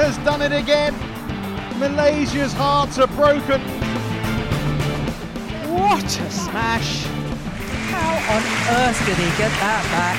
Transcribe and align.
has 0.00 0.16
done 0.24 0.40
it 0.40 0.52
again. 0.52 0.94
Malaysia's 1.78 2.54
hearts 2.54 2.98
are 2.98 3.06
broken. 3.08 3.60
What 5.68 6.04
a 6.04 6.30
smash! 6.30 7.04
How 7.92 8.12
on 8.34 8.42
earth 8.78 8.98
did 9.04 9.18
he 9.18 9.28
get 9.36 9.52
that 9.60 9.84
back? 9.92 10.18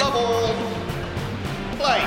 Level. 0.00 0.54
Play. 1.76 2.02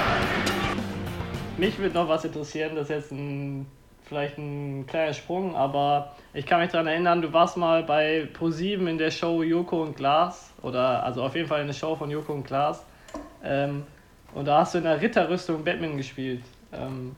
Mich 1.57 1.77
würde 1.77 1.93
noch 1.93 2.07
was 2.07 2.25
interessieren, 2.25 2.75
das 2.75 2.89
ist 2.89 2.95
jetzt 2.95 3.11
ein, 3.11 3.67
vielleicht 4.03 4.39
ein 4.39 4.87
kleiner 4.87 5.13
Sprung, 5.13 5.55
aber 5.55 6.15
ich 6.33 6.47
kann 6.47 6.59
mich 6.59 6.71
daran 6.71 6.87
erinnern, 6.87 7.21
du 7.21 7.31
warst 7.33 7.55
mal 7.55 7.83
bei 7.83 8.27
ProSieben 8.33 8.87
in 8.87 8.97
der 8.97 9.11
Show 9.11 9.43
Joko 9.43 9.83
und 9.83 9.95
Glas, 9.95 10.51
oder 10.63 11.03
also 11.03 11.21
auf 11.21 11.35
jeden 11.35 11.47
Fall 11.47 11.61
in 11.61 11.67
der 11.67 11.75
Show 11.75 11.95
von 11.95 12.09
Joko 12.09 12.33
und 12.33 12.47
Glas. 12.47 12.83
Ähm, 13.43 13.83
und 14.33 14.45
da 14.45 14.59
hast 14.59 14.73
du 14.73 14.77
in 14.79 14.85
der 14.85 15.01
Ritterrüstung 15.01 15.63
Batman 15.63 15.97
gespielt. 15.97 16.43
Ähm, 16.71 17.15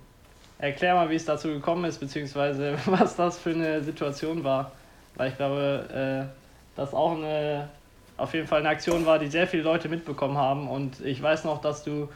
erklär 0.57 0.95
mal, 0.95 1.09
wie 1.09 1.15
es 1.15 1.25
dazu 1.25 1.49
gekommen 1.49 1.85
ist, 1.85 1.99
beziehungsweise 1.99 2.77
was 2.85 3.15
das 3.15 3.37
für 3.37 3.51
eine 3.51 3.81
Situation 3.81 4.43
war. 4.43 4.71
Weil 5.15 5.29
ich 5.29 5.37
glaube, 5.37 6.29
äh, 6.29 6.75
das 6.75 6.93
auch 6.93 7.15
eine, 7.15 7.69
auf 8.17 8.33
jeden 8.33 8.47
Fall 8.47 8.61
eine 8.61 8.69
Aktion 8.69 9.05
war, 9.05 9.19
die 9.19 9.27
sehr 9.27 9.47
viele 9.47 9.63
Leute 9.63 9.89
mitbekommen 9.89 10.37
haben. 10.37 10.67
Und 10.67 11.01
ich 11.01 11.21
weiß 11.21 11.43
noch, 11.43 11.61
dass 11.61 11.83
du 11.83 12.09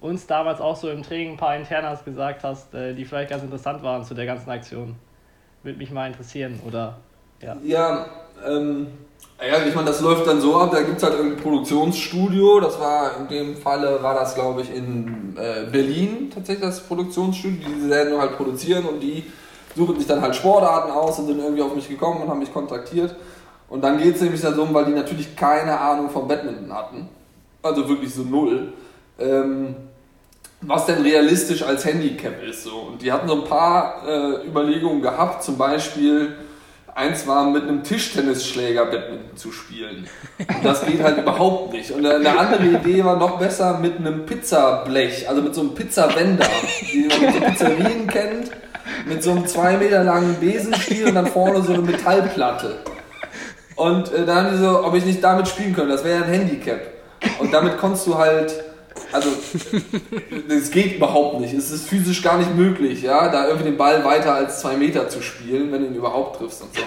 uns 0.00 0.26
damals 0.26 0.60
auch 0.60 0.76
so 0.76 0.90
im 0.90 1.02
Training 1.02 1.32
ein 1.32 1.36
paar 1.36 1.56
Internas 1.56 2.04
gesagt 2.04 2.44
hast, 2.44 2.72
äh, 2.74 2.94
die 2.94 3.04
vielleicht 3.04 3.30
ganz 3.30 3.42
interessant 3.42 3.82
waren 3.82 4.04
zu 4.04 4.14
der 4.14 4.26
ganzen 4.26 4.50
Aktion. 4.50 4.94
Würde 5.62 5.78
mich 5.78 5.90
mal 5.90 6.06
interessieren, 6.06 6.60
oder? 6.64 6.98
Ja, 7.40 7.56
ja 7.64 8.06
ähm, 8.46 8.88
ja, 9.44 9.66
ich 9.66 9.74
meine, 9.74 9.88
das 9.88 10.00
läuft 10.00 10.26
dann 10.26 10.40
so 10.40 10.56
ab, 10.56 10.70
da 10.72 10.80
gibt 10.80 10.96
es 10.96 11.02
halt 11.02 11.14
irgendein 11.14 11.42
Produktionsstudio, 11.42 12.60
das 12.60 12.80
war 12.80 13.12
in 13.18 13.28
dem 13.28 13.56
Falle, 13.56 14.02
war 14.02 14.14
das 14.14 14.34
glaube 14.34 14.62
ich 14.62 14.74
in 14.74 15.36
äh, 15.36 15.70
Berlin 15.70 16.30
tatsächlich 16.32 16.64
das 16.64 16.80
Produktionsstudio, 16.80 17.68
die 17.68 17.90
werden 17.90 18.18
halt 18.18 18.36
produzieren 18.36 18.86
und 18.86 19.00
die 19.00 19.24
suchen 19.76 19.98
sich 19.98 20.06
dann 20.06 20.22
halt 20.22 20.34
Sportarten 20.34 20.90
aus 20.90 21.18
und 21.18 21.26
sind 21.26 21.38
irgendwie 21.38 21.62
auf 21.62 21.74
mich 21.74 21.88
gekommen 21.88 22.22
und 22.22 22.28
haben 22.30 22.38
mich 22.38 22.52
kontaktiert. 22.52 23.14
Und 23.68 23.82
dann 23.82 23.98
geht 23.98 24.14
es 24.14 24.22
nämlich 24.22 24.40
darum, 24.40 24.72
weil 24.72 24.86
die 24.86 24.92
natürlich 24.92 25.36
keine 25.36 25.78
Ahnung 25.78 26.08
vom 26.08 26.26
Badminton 26.26 26.72
hatten, 26.72 27.08
also 27.62 27.86
wirklich 27.88 28.14
so 28.14 28.22
null, 28.22 28.72
ähm, 29.18 29.74
was 30.62 30.86
denn 30.86 31.02
realistisch 31.02 31.62
als 31.62 31.84
Handicap 31.84 32.42
ist. 32.42 32.62
So. 32.62 32.76
Und 32.92 33.02
die 33.02 33.12
hatten 33.12 33.28
so 33.28 33.34
ein 33.34 33.44
paar 33.44 34.02
äh, 34.06 34.46
Überlegungen 34.46 35.02
gehabt, 35.02 35.42
zum 35.42 35.58
Beispiel 35.58 36.36
eins 36.96 37.26
war 37.26 37.48
mit 37.50 37.64
einem 37.64 37.84
Tischtennisschläger 37.84 38.86
Badminton 38.86 39.36
zu 39.36 39.52
spielen. 39.52 40.08
Und 40.38 40.64
das 40.64 40.84
geht 40.84 41.02
halt 41.02 41.18
überhaupt 41.18 41.74
nicht. 41.74 41.90
Und 41.90 42.06
eine 42.06 42.38
andere 42.38 42.64
Idee 42.64 43.04
war 43.04 43.16
noch 43.16 43.38
besser 43.38 43.78
mit 43.78 43.98
einem 43.98 44.24
Pizzablech, 44.24 45.28
also 45.28 45.42
mit 45.42 45.54
so 45.54 45.60
einem 45.60 45.74
Pizzawender, 45.74 46.46
die 46.92 47.06
man 47.06 47.34
so 47.34 47.40
Pizzerien 47.40 48.06
kennt, 48.06 48.50
mit 49.04 49.22
so 49.22 49.32
einem 49.32 49.46
zwei 49.46 49.76
Meter 49.76 50.04
langen 50.04 50.36
Besenstiel 50.40 51.08
und 51.08 51.14
dann 51.14 51.26
vorne 51.26 51.62
so 51.62 51.74
eine 51.74 51.82
Metallplatte. 51.82 52.78
Und 53.76 54.10
äh, 54.14 54.24
dann 54.24 54.46
haben 54.46 54.52
die 54.52 54.58
so, 54.58 54.82
ob 54.82 54.94
ich 54.94 55.04
nicht 55.04 55.22
damit 55.22 55.48
spielen 55.48 55.74
könnte, 55.74 55.92
das 55.92 56.02
wäre 56.02 56.20
ja 56.20 56.24
ein 56.24 56.32
Handicap. 56.32 56.80
Und 57.38 57.52
damit 57.52 57.76
konntest 57.76 58.06
du 58.06 58.16
halt 58.16 58.54
also 59.12 59.28
es 60.48 60.70
geht 60.70 60.96
überhaupt 60.96 61.40
nicht. 61.40 61.54
Es 61.54 61.70
ist 61.70 61.88
physisch 61.88 62.22
gar 62.22 62.38
nicht 62.38 62.54
möglich, 62.54 63.02
ja, 63.02 63.28
da 63.28 63.46
irgendwie 63.46 63.70
den 63.70 63.76
Ball 63.76 64.04
weiter 64.04 64.34
als 64.34 64.60
zwei 64.60 64.76
Meter 64.76 65.08
zu 65.08 65.22
spielen, 65.22 65.72
wenn 65.72 65.82
du 65.82 65.88
ihn 65.88 65.94
überhaupt 65.94 66.38
triffst 66.38 66.62
und 66.62 66.74
so. 66.74 66.82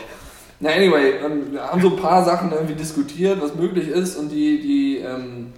Na 0.60 0.72
anyway, 0.72 1.14
wir 1.52 1.62
haben 1.62 1.82
so 1.82 1.90
ein 1.90 1.96
paar 1.96 2.26
Sachen 2.26 2.52
irgendwie 2.52 2.76
diskutiert, 2.76 3.42
was 3.42 3.56
möglich 3.56 3.88
ist 3.88 4.18
und 4.18 4.30
die, 4.30 4.60
die 4.60 4.98
ähm, 4.98 5.54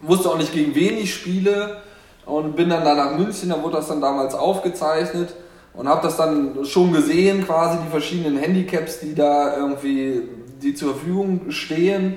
wusste 0.00 0.28
auch 0.28 0.38
nicht 0.38 0.52
gegen 0.52 0.74
wen 0.74 0.98
ich 0.98 1.14
spiele 1.14 1.76
und 2.24 2.56
bin 2.56 2.68
dann 2.68 2.84
da 2.84 2.94
nach 2.94 3.16
München, 3.16 3.50
da 3.50 3.62
wurde 3.62 3.76
das 3.76 3.86
dann 3.86 4.00
damals 4.00 4.34
aufgezeichnet 4.34 5.34
und 5.74 5.88
habe 5.88 6.02
das 6.02 6.16
dann 6.16 6.64
schon 6.64 6.92
gesehen, 6.92 7.46
quasi 7.46 7.78
die 7.84 7.90
verschiedenen 7.90 8.36
Handicaps, 8.36 8.98
die 8.98 9.14
da 9.14 9.56
irgendwie 9.56 10.22
die 10.60 10.74
zur 10.74 10.94
Verfügung 10.94 11.50
stehen 11.50 12.14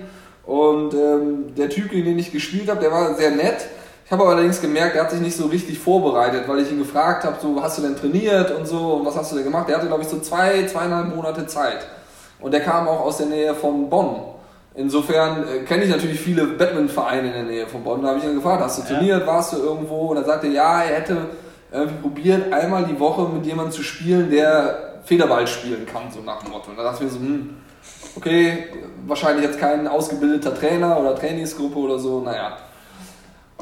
und 0.49 0.95
ähm, 0.95 1.53
der 1.55 1.69
Typ, 1.69 1.91
gegen 1.91 2.05
den 2.05 2.17
ich 2.17 2.31
gespielt 2.31 2.71
habe, 2.71 2.79
der 2.79 2.91
war 2.91 3.13
sehr 3.13 3.29
nett. 3.29 3.67
Ich 4.03 4.11
habe 4.11 4.25
allerdings 4.25 4.59
gemerkt, 4.59 4.95
er 4.95 5.03
hat 5.03 5.11
sich 5.11 5.19
nicht 5.19 5.37
so 5.37 5.45
richtig 5.45 5.77
vorbereitet, 5.77 6.47
weil 6.47 6.57
ich 6.57 6.71
ihn 6.71 6.79
gefragt 6.79 7.23
habe, 7.23 7.37
so, 7.39 7.61
hast 7.61 7.77
du 7.77 7.83
denn 7.83 7.95
trainiert 7.95 8.49
und 8.57 8.67
so, 8.67 8.95
und 8.95 9.05
was 9.05 9.15
hast 9.15 9.31
du 9.31 9.35
denn 9.35 9.45
gemacht? 9.45 9.69
Der 9.69 9.77
hatte, 9.77 9.85
glaube 9.85 10.01
ich, 10.01 10.09
so 10.09 10.19
zwei, 10.19 10.65
zweieinhalb 10.65 11.15
Monate 11.15 11.45
Zeit. 11.45 11.85
Und 12.39 12.51
der 12.51 12.61
kam 12.61 12.87
auch 12.87 13.01
aus 13.01 13.17
der 13.17 13.27
Nähe 13.27 13.53
von 13.53 13.91
Bonn. 13.91 14.21
Insofern 14.73 15.47
äh, 15.47 15.59
kenne 15.65 15.83
ich 15.83 15.91
natürlich 15.91 16.19
viele 16.19 16.45
Badminton-Vereine 16.47 17.27
in 17.27 17.33
der 17.33 17.43
Nähe 17.43 17.67
von 17.67 17.83
Bonn. 17.83 18.01
Da 18.01 18.07
habe 18.07 18.17
ich 18.17 18.25
ihn 18.25 18.33
gefragt, 18.33 18.63
hast 18.63 18.79
du 18.79 18.91
trainiert, 18.91 19.27
warst 19.27 19.53
du 19.53 19.57
irgendwo? 19.57 20.07
Und 20.07 20.17
er 20.17 20.23
sagte, 20.23 20.47
ja, 20.47 20.81
er 20.81 20.95
hätte 20.95 21.17
irgendwie 21.71 22.01
probiert, 22.01 22.51
einmal 22.51 22.85
die 22.85 22.99
Woche 22.99 23.29
mit 23.29 23.45
jemandem 23.45 23.71
zu 23.71 23.83
spielen, 23.83 24.31
der 24.31 25.01
Federball 25.03 25.45
spielen 25.45 25.85
kann, 25.85 26.11
so 26.11 26.21
nach 26.21 26.41
dem 26.41 26.53
Motto. 26.53 26.71
Und 26.71 26.77
da 26.77 26.83
dachte 26.85 27.05
ich 27.05 27.11
mir 27.11 27.19
so, 27.19 27.23
hm, 27.23 27.57
okay, 28.15 28.69
wahrscheinlich 29.09 29.45
jetzt 29.45 29.59
kein 29.59 29.87
ausgebildeter 29.87 30.55
Trainer 30.55 30.99
oder 30.99 31.15
Trainingsgruppe 31.15 31.77
oder 31.77 31.99
so, 31.99 32.21
naja. 32.21 32.57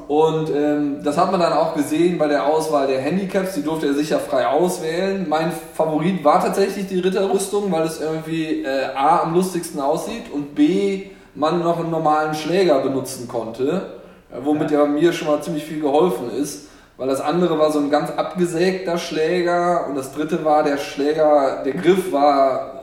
Und 0.07 0.49
ähm, 0.55 1.03
das 1.03 1.17
hat 1.17 1.31
man 1.31 1.39
dann 1.41 1.51
auch 1.51 1.73
gesehen 1.75 2.17
bei 2.17 2.27
der 2.27 2.45
Auswahl 2.45 2.87
der 2.87 3.01
Handicaps, 3.01 3.55
die 3.55 3.63
durfte 3.63 3.87
er 3.87 3.93
sicher 3.93 4.19
frei 4.19 4.47
auswählen. 4.47 5.25
Mein 5.27 5.51
Favorit 5.73 6.23
war 6.23 6.41
tatsächlich 6.41 6.87
die 6.87 6.99
Ritterrüstung, 6.99 7.71
weil 7.71 7.83
es 7.83 7.99
irgendwie 7.99 8.63
äh, 8.63 8.85
A 8.95 9.23
am 9.23 9.33
lustigsten 9.33 9.81
aussieht 9.81 10.31
und 10.31 10.55
B 10.55 11.07
man 11.35 11.59
noch 11.59 11.79
einen 11.79 11.91
normalen 11.91 12.33
Schläger 12.33 12.79
benutzen 12.79 13.27
konnte, 13.27 13.99
äh, 14.31 14.37
womit 14.43 14.71
ja 14.71 14.85
mir 14.85 15.11
schon 15.11 15.27
mal 15.27 15.41
ziemlich 15.41 15.65
viel 15.65 15.81
geholfen 15.81 16.31
ist. 16.31 16.69
Weil 16.95 17.09
das 17.09 17.21
andere 17.21 17.59
war 17.59 17.71
so 17.71 17.79
ein 17.79 17.91
ganz 17.91 18.09
abgesägter 18.09 18.97
Schläger 18.97 19.87
und 19.87 19.95
das 19.95 20.13
dritte 20.13 20.43
war 20.45 20.63
der 20.63 20.77
Schläger, 20.77 21.61
der 21.63 21.73
Griff 21.73 22.11
war 22.11 22.76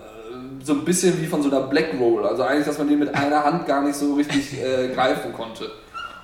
so 0.65 0.73
ein 0.73 0.85
bisschen 0.85 1.21
wie 1.21 1.27
von 1.27 1.43
so 1.43 1.51
einer 1.51 1.61
Black 1.61 1.91
Roll. 2.01 2.27
Also 2.27 2.43
eigentlich, 2.43 2.67
dass 2.67 2.79
man 2.79 2.89
den 2.89 2.99
mit 2.99 3.15
einer 3.15 3.45
Hand 3.45 3.67
gar 3.67 3.83
nicht 3.83 3.95
so 3.97 4.15
richtig 4.15 4.55
äh, 4.61 4.89
greifen 4.89 5.33
konnte. 5.33 5.71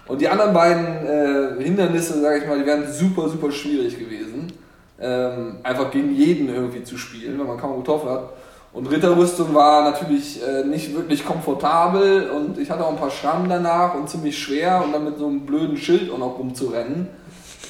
Und 0.07 0.21
die 0.21 0.29
anderen 0.29 0.53
beiden 0.55 1.07
äh, 1.07 1.63
Hindernisse, 1.63 2.21
sage 2.21 2.39
ich 2.39 2.47
mal, 2.47 2.59
die 2.59 2.67
wären 2.67 2.91
super, 2.91 3.29
super 3.29 3.53
schwierig 3.53 3.99
gewesen. 3.99 4.53
Ähm, 5.01 5.59
einfach 5.63 5.91
gegen 5.91 6.15
jeden 6.15 6.49
irgendwie 6.49 6.83
zu 6.83 6.97
spielen, 6.99 7.39
wenn 7.39 7.47
man 7.47 7.59
kaum 7.59 7.79
getroffen 7.79 8.09
hat. 8.09 8.31
Und 8.73 8.87
Ritterrüstung 8.91 9.55
war 9.55 9.85
natürlich 9.91 10.41
äh, 10.43 10.65
nicht 10.65 10.95
wirklich 10.95 11.25
komfortabel 11.25 12.31
und 12.31 12.59
ich 12.59 12.71
hatte 12.71 12.85
auch 12.85 12.91
ein 12.91 12.97
paar 12.97 13.11
Schrammen 13.11 13.49
danach 13.49 13.95
und 13.95 14.09
ziemlich 14.09 14.39
schwer 14.39 14.83
und 14.85 14.93
dann 14.93 15.05
mit 15.05 15.19
so 15.19 15.27
einem 15.27 15.41
blöden 15.41 15.77
Schild 15.77 16.11
auch 16.13 16.19
noch 16.19 16.39
rumzurennen. 16.39 17.09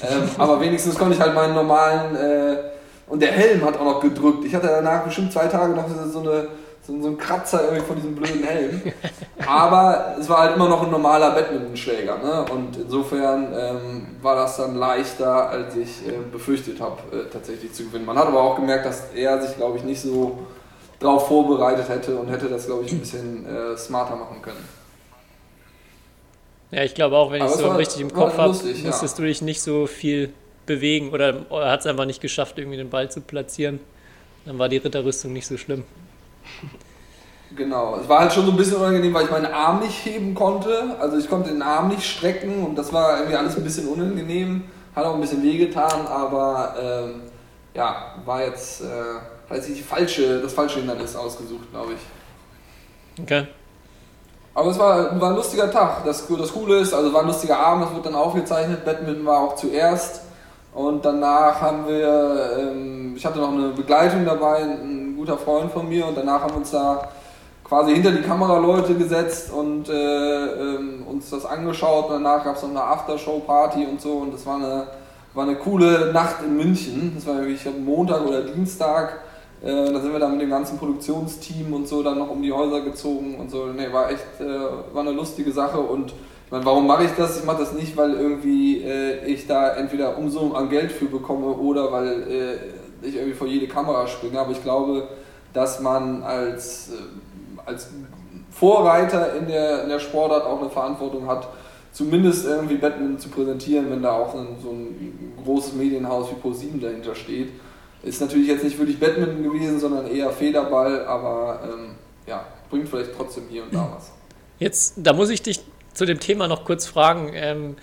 Ähm, 0.03 0.29
aber 0.37 0.61
wenigstens 0.61 0.97
konnte 0.97 1.15
ich 1.15 1.19
halt 1.19 1.33
meinen 1.33 1.55
normalen 1.55 2.15
äh, 2.15 2.57
und 3.07 3.21
der 3.21 3.31
Helm 3.31 3.63
hat 3.65 3.77
auch 3.79 3.85
noch 3.85 3.99
gedrückt. 3.99 4.45
Ich 4.45 4.53
hatte 4.53 4.67
danach 4.67 5.03
bestimmt 5.03 5.33
zwei 5.33 5.47
Tage 5.47 5.73
noch 5.73 5.85
so 6.11 6.19
eine 6.19 6.47
so, 6.85 7.01
so 7.01 7.07
ein 7.09 7.17
Kratzer 7.17 7.63
irgendwie 7.63 7.85
von 7.85 7.95
diesem 7.95 8.15
blöden 8.15 8.43
Helm. 8.43 8.81
Aber 9.45 10.15
es 10.19 10.27
war 10.27 10.39
halt 10.39 10.55
immer 10.55 10.69
noch 10.69 10.83
ein 10.83 10.91
normaler 10.91 11.31
Badmintonschläger. 11.31 12.17
Ne? 12.17 12.45
Und 12.51 12.77
insofern 12.77 13.53
ähm, 13.53 14.07
war 14.21 14.35
das 14.35 14.57
dann 14.57 14.75
leichter, 14.75 15.49
als 15.49 15.75
ich 15.75 16.07
äh, 16.07 16.13
befürchtet 16.31 16.79
habe, 16.79 16.97
äh, 17.11 17.29
tatsächlich 17.31 17.73
zu 17.73 17.85
gewinnen. 17.85 18.05
Man 18.05 18.17
hat 18.17 18.27
aber 18.27 18.41
auch 18.41 18.55
gemerkt, 18.55 18.85
dass 18.85 19.13
er 19.13 19.41
sich, 19.41 19.55
glaube 19.57 19.77
ich, 19.77 19.83
nicht 19.83 20.01
so 20.01 20.39
darauf 20.99 21.27
vorbereitet 21.27 21.89
hätte 21.89 22.15
und 22.15 22.29
hätte 22.29 22.47
das, 22.47 22.65
glaube 22.65 22.85
ich, 22.85 22.91
ein 22.91 22.99
bisschen 22.99 23.45
äh, 23.45 23.77
smarter 23.77 24.15
machen 24.15 24.41
können. 24.41 24.63
Ja, 26.71 26.83
ich 26.83 26.95
glaube 26.95 27.17
auch, 27.17 27.31
wenn 27.31 27.43
ich 27.43 27.51
so 27.51 27.67
war, 27.67 27.77
richtig 27.77 28.01
im 28.01 28.13
Kopf 28.13 28.37
habe, 28.37 28.49
musstest 28.49 28.83
ja. 28.85 29.09
du 29.17 29.23
dich 29.23 29.41
nicht 29.41 29.61
so 29.61 29.87
viel 29.87 30.31
bewegen 30.65 31.09
oder 31.09 31.35
er 31.49 31.71
hat 31.71 31.81
es 31.81 31.85
einfach 31.85 32.05
nicht 32.05 32.21
geschafft, 32.21 32.57
irgendwie 32.57 32.77
den 32.77 32.89
Ball 32.89 33.11
zu 33.11 33.19
platzieren. 33.19 33.79
Dann 34.45 34.57
war 34.57 34.69
die 34.69 34.77
Ritterrüstung 34.77 35.33
nicht 35.33 35.47
so 35.47 35.57
schlimm. 35.57 35.83
Genau, 37.55 37.97
es 38.01 38.07
war 38.07 38.19
halt 38.19 38.31
schon 38.31 38.45
so 38.45 38.51
ein 38.51 38.57
bisschen 38.57 38.77
unangenehm, 38.77 39.13
weil 39.13 39.25
ich 39.25 39.31
meinen 39.31 39.51
Arm 39.51 39.81
nicht 39.81 40.05
heben 40.05 40.33
konnte. 40.33 40.95
Also 40.99 41.17
ich 41.17 41.29
konnte 41.29 41.49
den 41.49 41.61
Arm 41.61 41.89
nicht 41.89 42.03
strecken 42.03 42.65
und 42.65 42.77
das 42.77 42.93
war 42.93 43.17
irgendwie 43.17 43.35
alles 43.35 43.57
ein 43.57 43.63
bisschen 43.63 43.89
unangenehm. 43.89 44.63
Hat 44.95 45.05
auch 45.05 45.15
ein 45.15 45.21
bisschen 45.21 45.43
wehgetan, 45.43 46.07
aber 46.07 46.75
ähm, 46.81 47.21
ja, 47.73 48.15
war 48.25 48.43
jetzt, 48.43 48.81
äh, 48.81 49.49
hat 49.49 49.63
sich 49.63 49.77
die 49.77 49.83
falsche, 49.83 50.39
das 50.39 50.53
falsche 50.53 50.79
Hindernis 50.79 51.15
ausgesucht, 51.15 51.69
glaube 51.71 51.93
ich. 51.93 53.21
Okay. 53.21 53.47
Aber 54.53 54.69
es 54.69 54.79
war, 54.79 55.19
war 55.19 55.29
ein 55.29 55.35
lustiger 55.35 55.71
Tag. 55.71 56.03
Das, 56.05 56.27
das 56.27 56.53
Coole 56.53 56.79
ist, 56.79 56.93
also 56.93 57.13
war 57.13 57.21
ein 57.21 57.27
lustiger 57.27 57.57
Abend, 57.57 57.85
das 57.85 57.93
wird 57.93 58.05
dann 58.05 58.15
aufgezeichnet. 58.15 58.83
Badminton 58.83 59.25
war 59.25 59.39
auch 59.39 59.55
zuerst. 59.55 60.21
Und 60.73 61.03
danach 61.03 61.59
haben 61.61 61.87
wir, 61.87 62.57
ähm, 62.59 63.13
ich 63.15 63.25
hatte 63.25 63.39
noch 63.39 63.51
eine 63.51 63.69
Begleitung 63.69 64.25
dabei, 64.25 64.61
ein 64.61 65.00
guter 65.21 65.37
Freund 65.37 65.71
von 65.71 65.87
mir, 65.87 66.07
und 66.07 66.17
danach 66.17 66.41
haben 66.41 66.53
wir 66.53 66.57
uns 66.57 66.71
da 66.71 67.09
quasi 67.63 67.93
hinter 67.93 68.09
die 68.09 68.23
Kameraleute 68.23 68.95
gesetzt 68.95 69.53
und 69.53 69.87
äh, 69.87 69.93
ähm, 69.93 71.03
uns 71.07 71.29
das 71.29 71.45
angeschaut. 71.45 72.09
Und 72.09 72.23
danach 72.23 72.43
gab 72.43 72.55
es 72.55 72.63
noch 72.63 72.71
eine 72.71 72.83
Aftershow-Party 72.83 73.85
und 73.85 74.01
so, 74.01 74.13
und 74.13 74.33
das 74.33 74.47
war 74.47 74.55
eine, 74.55 74.87
war 75.35 75.43
eine 75.43 75.57
coole 75.57 76.11
Nacht 76.11 76.37
in 76.43 76.57
München. 76.57 77.11
Das 77.13 77.27
war 77.27 77.35
wirklich 77.37 77.63
Montag 77.85 78.25
oder 78.25 78.41
Dienstag. 78.41 79.19
Äh, 79.63 79.93
da 79.93 79.99
sind 79.99 80.11
wir 80.11 80.19
dann 80.19 80.31
mit 80.31 80.41
dem 80.41 80.49
ganzen 80.49 80.79
Produktionsteam 80.79 81.71
und 81.71 81.87
so 81.87 82.01
dann 82.01 82.17
noch 82.17 82.31
um 82.31 82.41
die 82.41 82.51
Häuser 82.51 82.81
gezogen 82.81 83.35
und 83.39 83.51
so. 83.51 83.67
Nee, 83.67 83.93
war 83.93 84.09
echt, 84.09 84.25
äh, 84.39 84.45
war 84.91 85.03
eine 85.03 85.11
lustige 85.11 85.51
Sache 85.51 85.79
und 85.79 86.13
Ich 86.47 86.51
meine, 86.51 86.65
warum 86.65 86.87
mache 86.87 87.03
ich 87.05 87.11
das? 87.15 87.37
Ich 87.37 87.45
mache 87.45 87.59
das 87.59 87.73
nicht, 87.73 87.95
weil 87.95 88.13
irgendwie 88.13 88.83
äh, 88.83 89.23
ich 89.25 89.45
da 89.45 89.69
entweder 89.75 90.17
Umsummen 90.17 90.55
an 90.55 90.67
Geld 90.69 90.91
für 90.91 91.05
bekomme 91.05 91.45
oder 91.45 91.91
weil 91.91 92.23
ich 93.01 93.15
irgendwie 93.15 93.33
vor 93.33 93.47
jede 93.47 93.67
Kamera 93.67 94.07
springe. 94.07 94.39
Aber 94.39 94.51
ich 94.51 94.63
glaube, 94.63 95.07
dass 95.53 95.79
man 95.79 96.23
als, 96.23 96.89
äh, 96.89 97.61
als 97.65 97.89
Vorreiter 98.51 99.35
in 99.35 99.47
der, 99.47 99.83
in 99.83 99.89
der 99.89 99.99
Sportart 99.99 100.45
auch 100.45 100.61
eine 100.61 100.69
Verantwortung 100.69 101.27
hat, 101.27 101.47
zumindest 101.91 102.45
irgendwie 102.45 102.75
Batman 102.75 103.19
zu 103.19 103.29
präsentieren, 103.29 103.89
wenn 103.89 104.01
da 104.01 104.13
auch 104.13 104.33
ein, 104.33 104.57
so 104.61 104.69
ein 104.71 105.33
großes 105.43 105.73
Medienhaus 105.73 106.29
wie 106.29 106.47
Pro7 106.47 106.81
dahinter 106.81 107.15
steht. 107.15 107.49
Ist 108.03 108.21
natürlich 108.21 108.47
jetzt 108.47 108.63
nicht 108.63 108.77
wirklich 108.79 108.99
Batman 108.99 109.43
gewesen, 109.43 109.79
sondern 109.79 110.07
eher 110.07 110.31
Federball, 110.31 111.05
aber 111.05 111.59
ähm, 111.63 111.95
ja, 112.27 112.45
bringt 112.69 112.89
vielleicht 112.89 113.11
trotzdem 113.15 113.43
hier 113.49 113.63
und 113.63 113.73
da 113.73 113.91
was. 113.95 114.11
Jetzt, 114.57 114.95
da 114.97 115.13
muss 115.13 115.29
ich 115.29 115.41
dich 115.41 115.61
zu 115.93 116.05
dem 116.05 116.19
Thema 116.19 116.47
noch 116.47 116.65
kurz 116.65 116.85
fragen. 116.85 117.31
Ähm, 117.33 117.75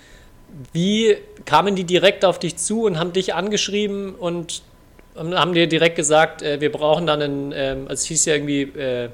wie 0.73 1.15
kamen 1.45 1.75
die 1.75 1.83
direkt 1.83 2.25
auf 2.25 2.39
dich 2.39 2.57
zu 2.57 2.83
und 2.83 2.99
haben 2.99 3.13
dich 3.13 3.33
angeschrieben 3.33 4.15
und 4.15 4.63
haben 5.15 5.53
dir 5.53 5.67
direkt 5.67 5.95
gesagt, 5.95 6.41
äh, 6.41 6.61
wir 6.61 6.71
brauchen 6.71 7.07
dann 7.07 7.21
einen, 7.21 7.51
ähm, 7.55 7.81
also 7.83 7.93
es 7.93 8.05
hieß 8.05 8.25
ja 8.25 8.35
irgendwie, 8.35 8.61
äh, 8.61 9.09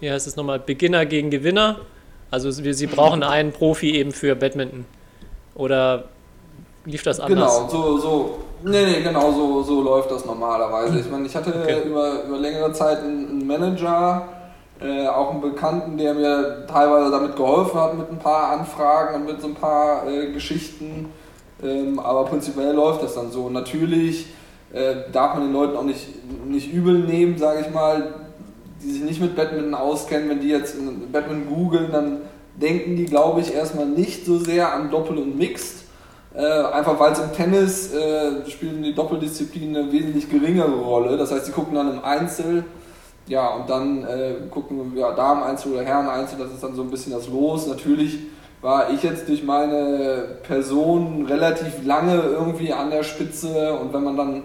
wie 0.00 0.10
heißt 0.10 0.26
es 0.26 0.36
nochmal, 0.36 0.58
Beginner 0.58 1.06
gegen 1.06 1.30
Gewinner. 1.30 1.80
Also 2.30 2.50
sie, 2.50 2.72
sie 2.72 2.86
brauchen 2.86 3.22
einen 3.22 3.52
Profi 3.52 3.92
eben 3.94 4.12
für 4.12 4.34
Badminton. 4.34 4.84
Oder 5.54 6.04
lief 6.84 7.02
das 7.02 7.20
anders? 7.20 7.56
Genau, 7.56 7.68
so, 7.68 7.98
so, 7.98 8.38
nee, 8.64 8.84
nee, 8.84 9.00
genau 9.02 9.32
so, 9.32 9.62
so 9.62 9.82
läuft 9.82 10.10
das 10.10 10.24
normalerweise. 10.24 10.98
Ich 11.00 11.10
meine, 11.10 11.26
ich 11.26 11.34
hatte 11.34 11.54
okay. 11.62 11.82
über, 11.86 12.24
über 12.24 12.38
längere 12.38 12.72
Zeit 12.72 12.98
einen 12.98 13.46
Manager, 13.46 14.28
äh, 14.80 15.06
auch 15.06 15.30
einen 15.30 15.40
Bekannten, 15.40 15.96
der 15.96 16.12
mir 16.12 16.66
teilweise 16.66 17.10
damit 17.10 17.36
geholfen 17.36 17.80
hat 17.80 17.96
mit 17.96 18.10
ein 18.10 18.18
paar 18.18 18.50
Anfragen 18.50 19.14
und 19.14 19.26
mit 19.26 19.40
so 19.40 19.48
ein 19.48 19.54
paar 19.54 20.06
äh, 20.06 20.32
Geschichten. 20.32 21.10
Ähm, 21.62 21.98
aber 21.98 22.24
prinzipiell 22.24 22.74
läuft 22.74 23.02
das 23.02 23.14
dann 23.14 23.30
so. 23.30 23.48
Natürlich 23.48 24.26
äh, 24.76 25.10
darf 25.10 25.34
man 25.34 25.44
den 25.44 25.52
Leuten 25.52 25.76
auch 25.76 25.84
nicht, 25.84 26.06
nicht 26.46 26.72
übel 26.72 26.98
nehmen, 26.98 27.38
sage 27.38 27.60
ich 27.66 27.72
mal, 27.72 28.14
die 28.82 28.90
sich 28.90 29.02
nicht 29.02 29.20
mit 29.20 29.34
Badminton 29.34 29.74
auskennen. 29.74 30.28
Wenn 30.28 30.40
die 30.40 30.48
jetzt 30.48 30.76
Badminton 31.12 31.48
googeln, 31.48 31.90
dann 31.90 32.18
denken 32.60 32.96
die, 32.96 33.06
glaube 33.06 33.40
ich, 33.40 33.54
erstmal 33.54 33.86
nicht 33.86 34.26
so 34.26 34.38
sehr 34.38 34.72
an 34.72 34.90
Doppel 34.90 35.18
und 35.18 35.38
Mixed. 35.38 35.84
Äh, 36.34 36.44
einfach 36.44 37.00
weil 37.00 37.12
es 37.12 37.18
im 37.18 37.32
Tennis 37.32 37.94
äh, 37.94 38.48
spielen 38.50 38.82
die 38.82 38.94
Doppeldisziplinen 38.94 39.76
eine 39.76 39.92
wesentlich 39.92 40.28
geringere 40.28 40.74
Rolle. 40.74 41.16
Das 41.16 41.32
heißt, 41.32 41.46
sie 41.46 41.52
gucken 41.52 41.74
dann 41.74 41.90
im 41.90 42.04
Einzel 42.04 42.64
ja, 43.26 43.54
und 43.54 43.70
dann 43.70 44.04
äh, 44.04 44.34
gucken 44.50 44.94
wir 44.94 45.00
ja, 45.00 45.12
Damen-Einzel 45.12 45.72
oder 45.72 45.82
Herren-Einzel, 45.82 46.38
das 46.38 46.52
ist 46.52 46.62
dann 46.62 46.76
so 46.76 46.82
ein 46.82 46.90
bisschen 46.90 47.12
das 47.12 47.28
Los. 47.28 47.66
Natürlich 47.66 48.18
war 48.60 48.90
ich 48.90 49.02
jetzt 49.02 49.28
durch 49.28 49.42
meine 49.42 50.38
Person 50.42 51.26
relativ 51.26 51.84
lange 51.84 52.20
irgendwie 52.20 52.72
an 52.72 52.90
der 52.90 53.02
Spitze 53.02 53.74
und 53.74 53.92
wenn 53.92 54.04
man 54.04 54.16
dann 54.16 54.42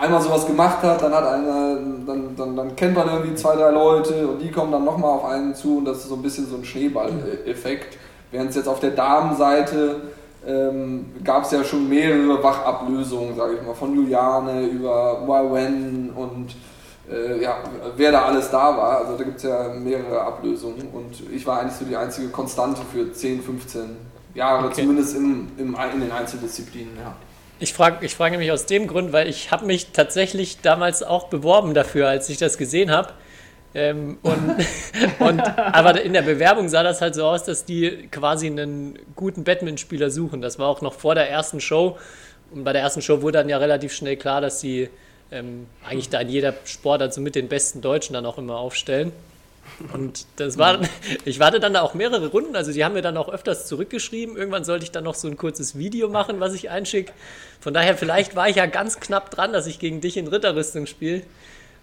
einmal 0.00 0.20
sowas 0.20 0.46
gemacht 0.46 0.82
hat, 0.82 1.02
dann 1.02 1.12
hat 1.12 1.24
einer, 1.24 1.76
dann, 2.06 2.34
dann, 2.36 2.56
dann 2.56 2.76
kennt 2.76 2.94
man 2.94 3.08
irgendwie 3.08 3.34
zwei, 3.34 3.54
drei 3.54 3.70
Leute 3.70 4.26
und 4.26 4.40
die 4.40 4.50
kommen 4.50 4.72
dann 4.72 4.84
nochmal 4.84 5.10
auf 5.10 5.24
einen 5.26 5.54
zu 5.54 5.78
und 5.78 5.84
das 5.84 5.98
ist 5.98 6.08
so 6.08 6.14
ein 6.14 6.22
bisschen 6.22 6.48
so 6.48 6.56
ein 6.56 6.64
Schneeball-Effekt. 6.64 7.98
Während 8.30 8.50
es 8.50 8.56
jetzt 8.56 8.68
auf 8.68 8.80
der 8.80 8.90
Damenseite 8.90 9.96
ähm, 10.46 11.06
gab 11.22 11.44
es 11.44 11.50
ja 11.50 11.62
schon 11.62 11.88
mehrere 11.88 12.42
Wachablösungen, 12.42 13.36
sage 13.36 13.54
ich 13.54 13.66
mal, 13.66 13.74
von 13.74 13.94
Juliane 13.94 14.66
über 14.66 15.26
Wen 15.52 16.10
und 16.14 16.54
äh, 17.10 17.42
ja, 17.42 17.58
wer 17.96 18.12
da 18.12 18.24
alles 18.24 18.50
da 18.50 18.76
war. 18.76 18.98
Also 18.98 19.16
da 19.18 19.24
gibt 19.24 19.36
es 19.36 19.42
ja 19.42 19.68
mehrere 19.74 20.22
Ablösungen 20.22 20.88
und 20.92 21.30
ich 21.30 21.46
war 21.46 21.60
eigentlich 21.60 21.74
so 21.74 21.84
die 21.84 21.96
einzige 21.96 22.28
Konstante 22.28 22.80
für 22.90 23.12
10, 23.12 23.42
15 23.42 23.96
Jahre, 24.34 24.66
okay. 24.66 24.82
zumindest 24.82 25.16
im, 25.16 25.48
im, 25.58 25.76
in 25.92 26.00
den 26.00 26.12
Einzeldisziplinen. 26.12 26.96
Ja. 26.96 27.16
Ich 27.62 27.74
frage 27.74 28.04
ich 28.06 28.14
frag 28.14 28.32
nämlich 28.32 28.50
aus 28.52 28.64
dem 28.64 28.86
Grund, 28.86 29.12
weil 29.12 29.28
ich 29.28 29.50
habe 29.50 29.66
mich 29.66 29.88
tatsächlich 29.92 30.62
damals 30.62 31.02
auch 31.02 31.28
beworben 31.28 31.74
dafür, 31.74 32.08
als 32.08 32.30
ich 32.30 32.38
das 32.38 32.56
gesehen 32.56 32.90
habe. 32.90 33.12
Ähm, 33.74 34.18
und, 34.22 34.56
und, 35.18 35.40
aber 35.40 36.00
in 36.00 36.14
der 36.14 36.22
Bewerbung 36.22 36.70
sah 36.70 36.82
das 36.82 37.02
halt 37.02 37.14
so 37.14 37.26
aus, 37.26 37.44
dass 37.44 37.66
die 37.66 38.08
quasi 38.10 38.46
einen 38.46 38.98
guten 39.14 39.44
Batman-Spieler 39.44 40.10
suchen. 40.10 40.40
Das 40.40 40.58
war 40.58 40.68
auch 40.68 40.80
noch 40.80 40.94
vor 40.94 41.14
der 41.14 41.28
ersten 41.28 41.60
Show. 41.60 41.98
Und 42.50 42.64
bei 42.64 42.72
der 42.72 42.80
ersten 42.80 43.02
Show 43.02 43.20
wurde 43.20 43.38
dann 43.38 43.48
ja 43.50 43.58
relativ 43.58 43.92
schnell 43.92 44.16
klar, 44.16 44.40
dass 44.40 44.60
sie 44.60 44.88
ähm, 45.30 45.66
eigentlich 45.86 46.08
da 46.08 46.20
in 46.20 46.30
jeder 46.30 46.54
Sportart 46.64 47.12
so 47.12 47.20
mit 47.20 47.34
den 47.34 47.48
besten 47.48 47.82
Deutschen 47.82 48.14
dann 48.14 48.24
auch 48.24 48.38
immer 48.38 48.56
aufstellen. 48.56 49.12
Und 49.92 50.26
das 50.36 50.58
war, 50.58 50.80
ich 51.24 51.40
warte 51.40 51.60
dann 51.60 51.74
da 51.74 51.82
auch 51.82 51.94
mehrere 51.94 52.28
Runden, 52.28 52.54
also 52.56 52.72
die 52.72 52.84
haben 52.84 52.94
mir 52.94 53.02
dann 53.02 53.16
auch 53.16 53.28
öfters 53.28 53.66
zurückgeschrieben. 53.66 54.36
Irgendwann 54.36 54.64
sollte 54.64 54.84
ich 54.84 54.90
dann 54.90 55.04
noch 55.04 55.14
so 55.14 55.28
ein 55.28 55.36
kurzes 55.36 55.78
Video 55.78 56.08
machen, 56.08 56.40
was 56.40 56.54
ich 56.54 56.70
einschicke. 56.70 57.12
Von 57.60 57.74
daher, 57.74 57.96
vielleicht 57.96 58.36
war 58.36 58.48
ich 58.48 58.56
ja 58.56 58.66
ganz 58.66 59.00
knapp 59.00 59.30
dran, 59.30 59.52
dass 59.52 59.66
ich 59.66 59.78
gegen 59.78 60.00
dich 60.00 60.16
in 60.16 60.26
Ritterrüstung 60.26 60.86
spiele. 60.86 61.22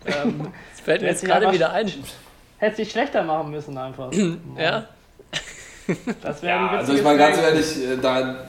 Ähm, 0.05 0.47
das 0.71 0.81
fällt 0.83 1.01
mir 1.01 1.07
jetzt 1.09 1.23
gerade 1.25 1.51
wieder 1.51 1.71
ein. 1.71 1.91
Hätte 2.59 2.77
sich 2.77 2.91
schlechter 2.91 3.23
machen 3.23 3.51
müssen 3.51 3.77
einfach. 3.77 4.11
ja. 4.57 4.87
Das 6.21 6.41
wäre 6.41 6.57
ja, 6.57 6.69
Also 6.69 6.93
ich 6.93 7.03
mal 7.03 7.17
ganz 7.17 7.37
ehrlich, 7.37 7.77
äh, 7.77 7.97
da, 8.01 8.47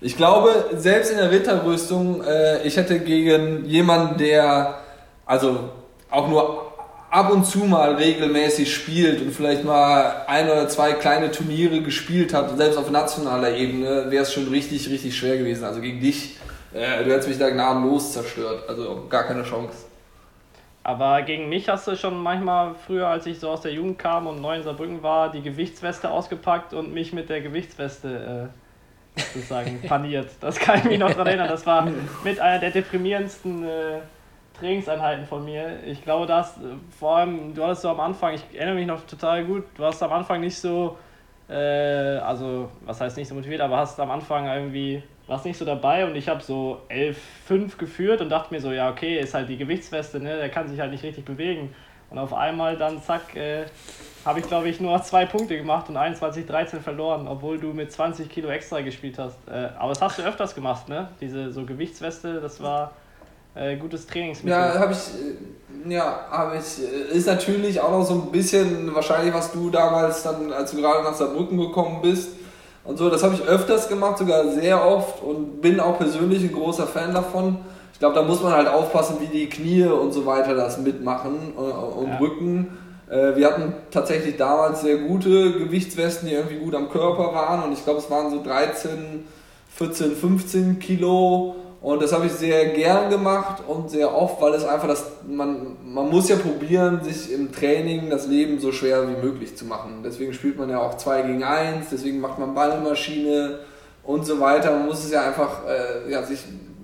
ich 0.00 0.16
glaube, 0.16 0.70
selbst 0.74 1.10
in 1.10 1.18
der 1.18 1.30
Ritterrüstung, 1.30 2.22
äh, 2.24 2.62
ich 2.66 2.76
hätte 2.76 3.00
gegen 3.00 3.64
jemanden, 3.64 4.18
der 4.18 4.80
also 5.24 5.70
auch 6.10 6.28
nur 6.28 6.73
ab 7.14 7.30
und 7.30 7.46
zu 7.46 7.58
mal 7.58 7.94
regelmäßig 7.94 8.74
spielt 8.74 9.22
und 9.22 9.30
vielleicht 9.30 9.62
mal 9.62 10.24
ein 10.26 10.46
oder 10.46 10.68
zwei 10.68 10.94
kleine 10.94 11.30
Turniere 11.30 11.80
gespielt 11.80 12.34
hat, 12.34 12.56
selbst 12.56 12.76
auf 12.76 12.90
nationaler 12.90 13.56
Ebene, 13.56 14.10
wäre 14.10 14.24
es 14.24 14.32
schon 14.32 14.48
richtig, 14.48 14.90
richtig 14.90 15.16
schwer 15.16 15.38
gewesen. 15.38 15.62
Also 15.62 15.80
gegen 15.80 16.00
dich, 16.00 16.36
äh, 16.72 17.04
du 17.04 17.12
hättest 17.12 17.28
mich 17.28 17.38
da 17.38 17.50
gnadenlos 17.50 18.12
zerstört. 18.14 18.68
Also 18.68 19.06
gar 19.08 19.22
keine 19.22 19.44
Chance. 19.44 19.76
Aber 20.82 21.22
gegen 21.22 21.48
mich 21.48 21.68
hast 21.68 21.86
du 21.86 21.96
schon 21.96 22.20
manchmal 22.20 22.74
früher, 22.84 23.06
als 23.06 23.26
ich 23.26 23.38
so 23.38 23.48
aus 23.48 23.60
der 23.60 23.72
Jugend 23.72 23.96
kam 23.96 24.26
und 24.26 24.42
neu 24.42 24.56
in 24.56 24.64
Saarbrücken 24.64 25.04
war, 25.04 25.30
die 25.30 25.40
Gewichtsweste 25.40 26.10
ausgepackt 26.10 26.74
und 26.74 26.92
mich 26.92 27.12
mit 27.12 27.28
der 27.28 27.42
Gewichtsweste 27.42 28.50
äh, 29.16 29.20
sozusagen 29.20 29.80
paniert. 29.88 30.30
Das 30.40 30.58
kann 30.58 30.80
ich 30.80 30.84
mich 30.84 30.98
noch 30.98 31.10
daran 31.10 31.28
erinnern. 31.28 31.48
Das 31.48 31.64
war 31.64 31.88
mit 32.24 32.40
einer 32.40 32.58
der 32.58 32.72
deprimierendsten 32.72 33.62
äh, 33.62 34.00
Trainingseinheiten 34.58 35.26
von 35.26 35.44
mir. 35.44 35.78
Ich 35.84 36.02
glaube, 36.02 36.26
dass 36.26 36.58
vor 36.98 37.16
allem, 37.16 37.54
du 37.54 37.64
hattest 37.64 37.82
so 37.82 37.90
am 37.90 38.00
Anfang, 38.00 38.34
ich 38.34 38.44
erinnere 38.54 38.76
mich 38.76 38.86
noch 38.86 39.04
total 39.06 39.44
gut, 39.44 39.64
du 39.76 39.84
hast 39.84 40.02
am 40.02 40.12
Anfang 40.12 40.40
nicht 40.40 40.56
so, 40.56 40.96
äh, 41.48 41.54
also 41.54 42.70
was 42.84 43.00
heißt 43.00 43.16
nicht 43.16 43.28
so 43.28 43.34
motiviert, 43.34 43.60
aber 43.60 43.76
hast 43.76 43.98
am 43.98 44.10
Anfang 44.10 44.46
irgendwie, 44.46 45.02
warst 45.26 45.44
nicht 45.44 45.58
so 45.58 45.64
dabei 45.64 46.06
und 46.06 46.14
ich 46.14 46.28
habe 46.28 46.42
so 46.42 46.80
11,5 46.88 47.76
geführt 47.76 48.20
und 48.20 48.30
dachte 48.30 48.54
mir 48.54 48.60
so, 48.60 48.72
ja 48.72 48.90
okay, 48.90 49.18
ist 49.18 49.34
halt 49.34 49.48
die 49.48 49.56
Gewichtsweste, 49.56 50.20
ne, 50.20 50.36
der 50.36 50.48
kann 50.48 50.68
sich 50.68 50.80
halt 50.80 50.92
nicht 50.92 51.02
richtig 51.02 51.24
bewegen. 51.24 51.74
Und 52.10 52.18
auf 52.18 52.32
einmal 52.32 52.76
dann, 52.76 53.02
zack, 53.02 53.34
äh, 53.34 53.64
habe 54.24 54.38
ich 54.38 54.46
glaube 54.46 54.68
ich 54.68 54.80
nur 54.80 55.02
zwei 55.02 55.26
Punkte 55.26 55.56
gemacht 55.56 55.88
und 55.88 55.96
21, 55.96 56.46
13 56.46 56.80
verloren, 56.80 57.26
obwohl 57.26 57.58
du 57.58 57.72
mit 57.72 57.90
20 57.90 58.30
Kilo 58.30 58.48
extra 58.50 58.80
gespielt 58.82 59.18
hast. 59.18 59.36
Äh, 59.48 59.70
aber 59.76 59.88
das 59.88 60.00
hast 60.00 60.18
du 60.18 60.22
öfters 60.22 60.54
gemacht, 60.54 60.88
ne? 60.88 61.08
Diese 61.20 61.50
so 61.52 61.64
Gewichtsweste, 61.64 62.40
das 62.40 62.62
war 62.62 62.92
äh, 63.54 63.76
gutes 63.76 64.06
Trainingsmittel. 64.06 64.58
Ja, 64.58 64.78
habe 64.78 64.92
ich, 64.92 65.88
äh, 65.88 65.92
ja, 65.92 66.26
habe 66.30 66.56
ich, 66.56 66.82
äh, 66.82 67.16
ist 67.16 67.26
natürlich 67.26 67.80
auch 67.80 67.90
noch 67.90 68.04
so 68.04 68.14
ein 68.14 68.32
bisschen 68.32 68.92
wahrscheinlich, 68.94 69.32
was 69.32 69.52
du 69.52 69.70
damals 69.70 70.22
dann, 70.22 70.52
als 70.52 70.72
du 70.72 70.78
gerade 70.78 71.04
nach 71.04 71.14
Saarbrücken 71.14 71.58
gekommen 71.58 72.00
bist 72.02 72.30
und 72.82 72.98
so, 72.98 73.08
das 73.10 73.22
habe 73.22 73.34
ich 73.34 73.42
öfters 73.42 73.88
gemacht, 73.88 74.18
sogar 74.18 74.48
sehr 74.48 74.84
oft 74.84 75.22
und 75.22 75.60
bin 75.60 75.78
auch 75.78 75.98
persönlich 75.98 76.42
ein 76.42 76.52
großer 76.52 76.86
Fan 76.86 77.14
davon. 77.14 77.58
Ich 77.92 78.00
glaube, 78.00 78.16
da 78.16 78.22
muss 78.22 78.42
man 78.42 78.52
halt 78.52 78.66
aufpassen, 78.66 79.18
wie 79.20 79.26
die 79.26 79.48
Knie 79.48 79.84
und 79.84 80.12
so 80.12 80.26
weiter 80.26 80.54
das 80.54 80.78
mitmachen 80.78 81.52
äh, 81.56 81.60
und 81.60 82.08
ja. 82.08 82.18
Rücken. 82.18 82.78
Wir 83.06 83.46
hatten 83.46 83.74
tatsächlich 83.90 84.38
damals 84.38 84.80
sehr 84.80 84.96
gute 84.96 85.52
Gewichtswesten, 85.52 86.26
die 86.26 86.34
irgendwie 86.34 86.56
gut 86.56 86.74
am 86.74 86.88
Körper 86.88 87.34
waren 87.34 87.62
und 87.62 87.72
ich 87.72 87.84
glaube, 87.84 88.00
es 88.00 88.10
waren 88.10 88.30
so 88.30 88.42
13, 88.42 89.24
14, 89.76 90.16
15 90.16 90.78
Kilo 90.78 91.54
und 91.84 92.00
das 92.00 92.14
habe 92.14 92.24
ich 92.24 92.32
sehr 92.32 92.68
gern 92.68 93.10
gemacht 93.10 93.62
und 93.68 93.90
sehr 93.90 94.16
oft, 94.16 94.40
weil 94.40 94.54
es 94.54 94.64
einfach 94.64 94.88
das, 94.88 95.04
man, 95.28 95.76
man 95.84 96.08
muss 96.08 96.30
ja 96.30 96.36
probieren, 96.36 97.04
sich 97.04 97.30
im 97.30 97.52
Training 97.52 98.08
das 98.08 98.26
Leben 98.26 98.58
so 98.58 98.72
schwer 98.72 99.06
wie 99.06 99.22
möglich 99.22 99.54
zu 99.54 99.66
machen. 99.66 100.00
Deswegen 100.02 100.32
spielt 100.32 100.58
man 100.58 100.70
ja 100.70 100.80
auch 100.80 100.96
2 100.96 101.20
gegen 101.20 101.44
1, 101.44 101.88
deswegen 101.92 102.20
macht 102.20 102.38
man 102.38 102.54
Ballmaschine 102.54 103.58
und 104.02 104.24
so 104.24 104.40
weiter. 104.40 104.70
Man 104.70 104.86
muss 104.86 105.04
es 105.04 105.12
ja 105.12 105.26
einfach 105.26 105.60
äh, 105.68 106.10
ja, 106.10 106.22
sich 106.22 106.38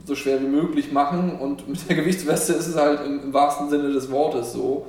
so 0.04 0.14
schwer 0.14 0.38
wie 0.42 0.48
möglich 0.48 0.92
machen 0.92 1.38
und 1.40 1.66
mit 1.66 1.88
der 1.88 1.96
Gewichtsweste 1.96 2.52
ist 2.52 2.66
es 2.66 2.76
halt 2.76 3.00
im, 3.06 3.22
im 3.22 3.32
wahrsten 3.32 3.70
Sinne 3.70 3.90
des 3.94 4.10
Wortes 4.10 4.52
so, 4.52 4.84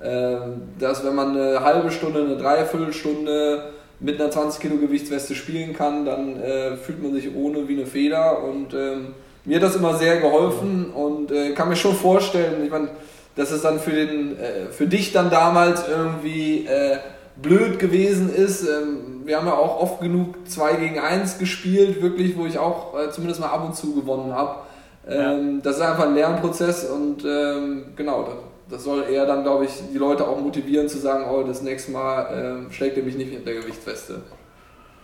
äh, 0.00 0.36
dass 0.78 1.04
wenn 1.04 1.16
man 1.16 1.36
eine 1.36 1.64
halbe 1.64 1.90
Stunde, 1.90 2.20
eine 2.20 2.36
Dreiviertelstunde 2.36 3.72
mit 3.98 4.20
einer 4.20 4.30
20 4.30 4.60
Kilo 4.60 4.76
Gewichtsweste 4.76 5.34
spielen 5.34 5.72
kann, 5.72 6.04
dann 6.04 6.40
äh, 6.40 6.76
fühlt 6.76 7.02
man 7.02 7.12
sich 7.12 7.34
ohne 7.34 7.66
wie 7.66 7.74
eine 7.74 7.86
Feder 7.86 8.44
und 8.44 8.72
ähm, 8.72 9.14
mir 9.46 9.56
hat 9.56 9.62
das 9.62 9.76
immer 9.76 9.96
sehr 9.96 10.20
geholfen 10.20 10.90
und 10.92 11.30
äh, 11.30 11.52
kann 11.52 11.68
mir 11.68 11.76
schon 11.76 11.94
vorstellen, 11.94 12.64
ich 12.64 12.70
meine, 12.70 12.88
dass 13.36 13.50
es 13.50 13.62
dann 13.62 13.78
für, 13.78 13.92
den, 13.92 14.38
äh, 14.38 14.66
für 14.70 14.86
dich 14.86 15.12
dann 15.12 15.30
damals 15.30 15.88
irgendwie 15.88 16.66
äh, 16.66 16.98
blöd 17.36 17.78
gewesen 17.78 18.34
ist. 18.34 18.62
Ähm, 18.62 19.22
wir 19.24 19.36
haben 19.38 19.46
ja 19.46 19.54
auch 19.54 19.80
oft 19.80 20.00
genug 20.00 20.48
2 20.48 20.74
gegen 20.76 20.98
1 20.98 21.38
gespielt, 21.38 22.02
wirklich, 22.02 22.36
wo 22.36 22.46
ich 22.46 22.58
auch 22.58 22.98
äh, 22.98 23.10
zumindest 23.10 23.40
mal 23.40 23.48
ab 23.48 23.64
und 23.64 23.76
zu 23.76 23.94
gewonnen 23.94 24.34
habe. 24.34 24.60
Ähm, 25.08 25.60
Das 25.62 25.76
ist 25.76 25.82
einfach 25.82 26.06
ein 26.06 26.14
Lernprozess 26.14 26.88
und 26.90 27.24
ähm, 27.24 27.92
genau, 27.94 28.22
das, 28.24 28.34
das 28.68 28.84
soll 28.84 29.04
eher 29.10 29.26
dann, 29.26 29.44
glaube 29.44 29.66
ich, 29.66 29.70
die 29.92 29.98
Leute 29.98 30.26
auch 30.26 30.40
motivieren 30.40 30.88
zu 30.88 30.98
sagen, 30.98 31.26
oh, 31.30 31.42
das 31.44 31.62
nächste 31.62 31.92
Mal 31.92 32.26
ähm, 32.32 32.72
schlägt 32.72 32.96
er 32.96 33.04
mich 33.04 33.16
nicht 33.16 33.32
mit 33.32 33.46
der 33.46 33.54
Gewichtsweste. 33.54 34.22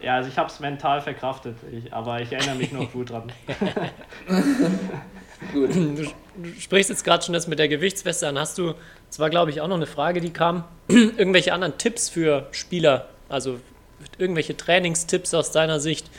Ja, 0.03 0.17
also 0.17 0.29
ich 0.29 0.37
habe 0.37 0.49
es 0.49 0.59
mental 0.59 1.01
verkraftet, 1.01 1.57
ich, 1.71 1.93
aber 1.93 2.21
ich 2.21 2.33
erinnere 2.33 2.57
mich 2.57 2.73
noch 2.73 2.91
gut 2.93 3.11
dran. 3.11 3.31
Gut. 5.53 5.75
Du, 5.75 6.07
du 6.37 6.61
sprichst 6.61 6.89
jetzt 6.89 7.05
gerade 7.05 7.25
schon 7.25 7.33
das 7.33 7.49
mit 7.49 7.59
der 7.59 7.67
Gewichtsweste 7.67 8.29
an. 8.29 8.39
Hast 8.39 8.59
du, 8.59 8.75
das 9.09 9.19
war 9.19 9.29
glaube 9.29 9.51
ich 9.51 9.61
auch 9.61 9.67
noch 9.67 9.77
eine 9.77 9.87
Frage, 9.87 10.21
die 10.21 10.31
kam, 10.31 10.65
irgendwelche 10.89 11.53
anderen 11.53 11.79
Tipps 11.79 12.09
für 12.09 12.47
Spieler, 12.53 13.09
also 13.29 13.59
irgendwelche 14.19 14.57
Trainingstipps 14.57 15.35
aus 15.35 15.51
deiner 15.51 15.81
Sicht, 15.81 16.11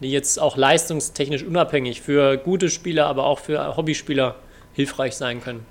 die 0.00 0.10
jetzt 0.10 0.40
auch 0.40 0.56
leistungstechnisch 0.56 1.44
unabhängig 1.44 2.02
für 2.02 2.38
gute 2.38 2.70
Spieler, 2.70 3.06
aber 3.06 3.24
auch 3.24 3.38
für 3.38 3.76
Hobbyspieler 3.76 4.34
hilfreich 4.74 5.14
sein 5.14 5.40
können? 5.40 5.64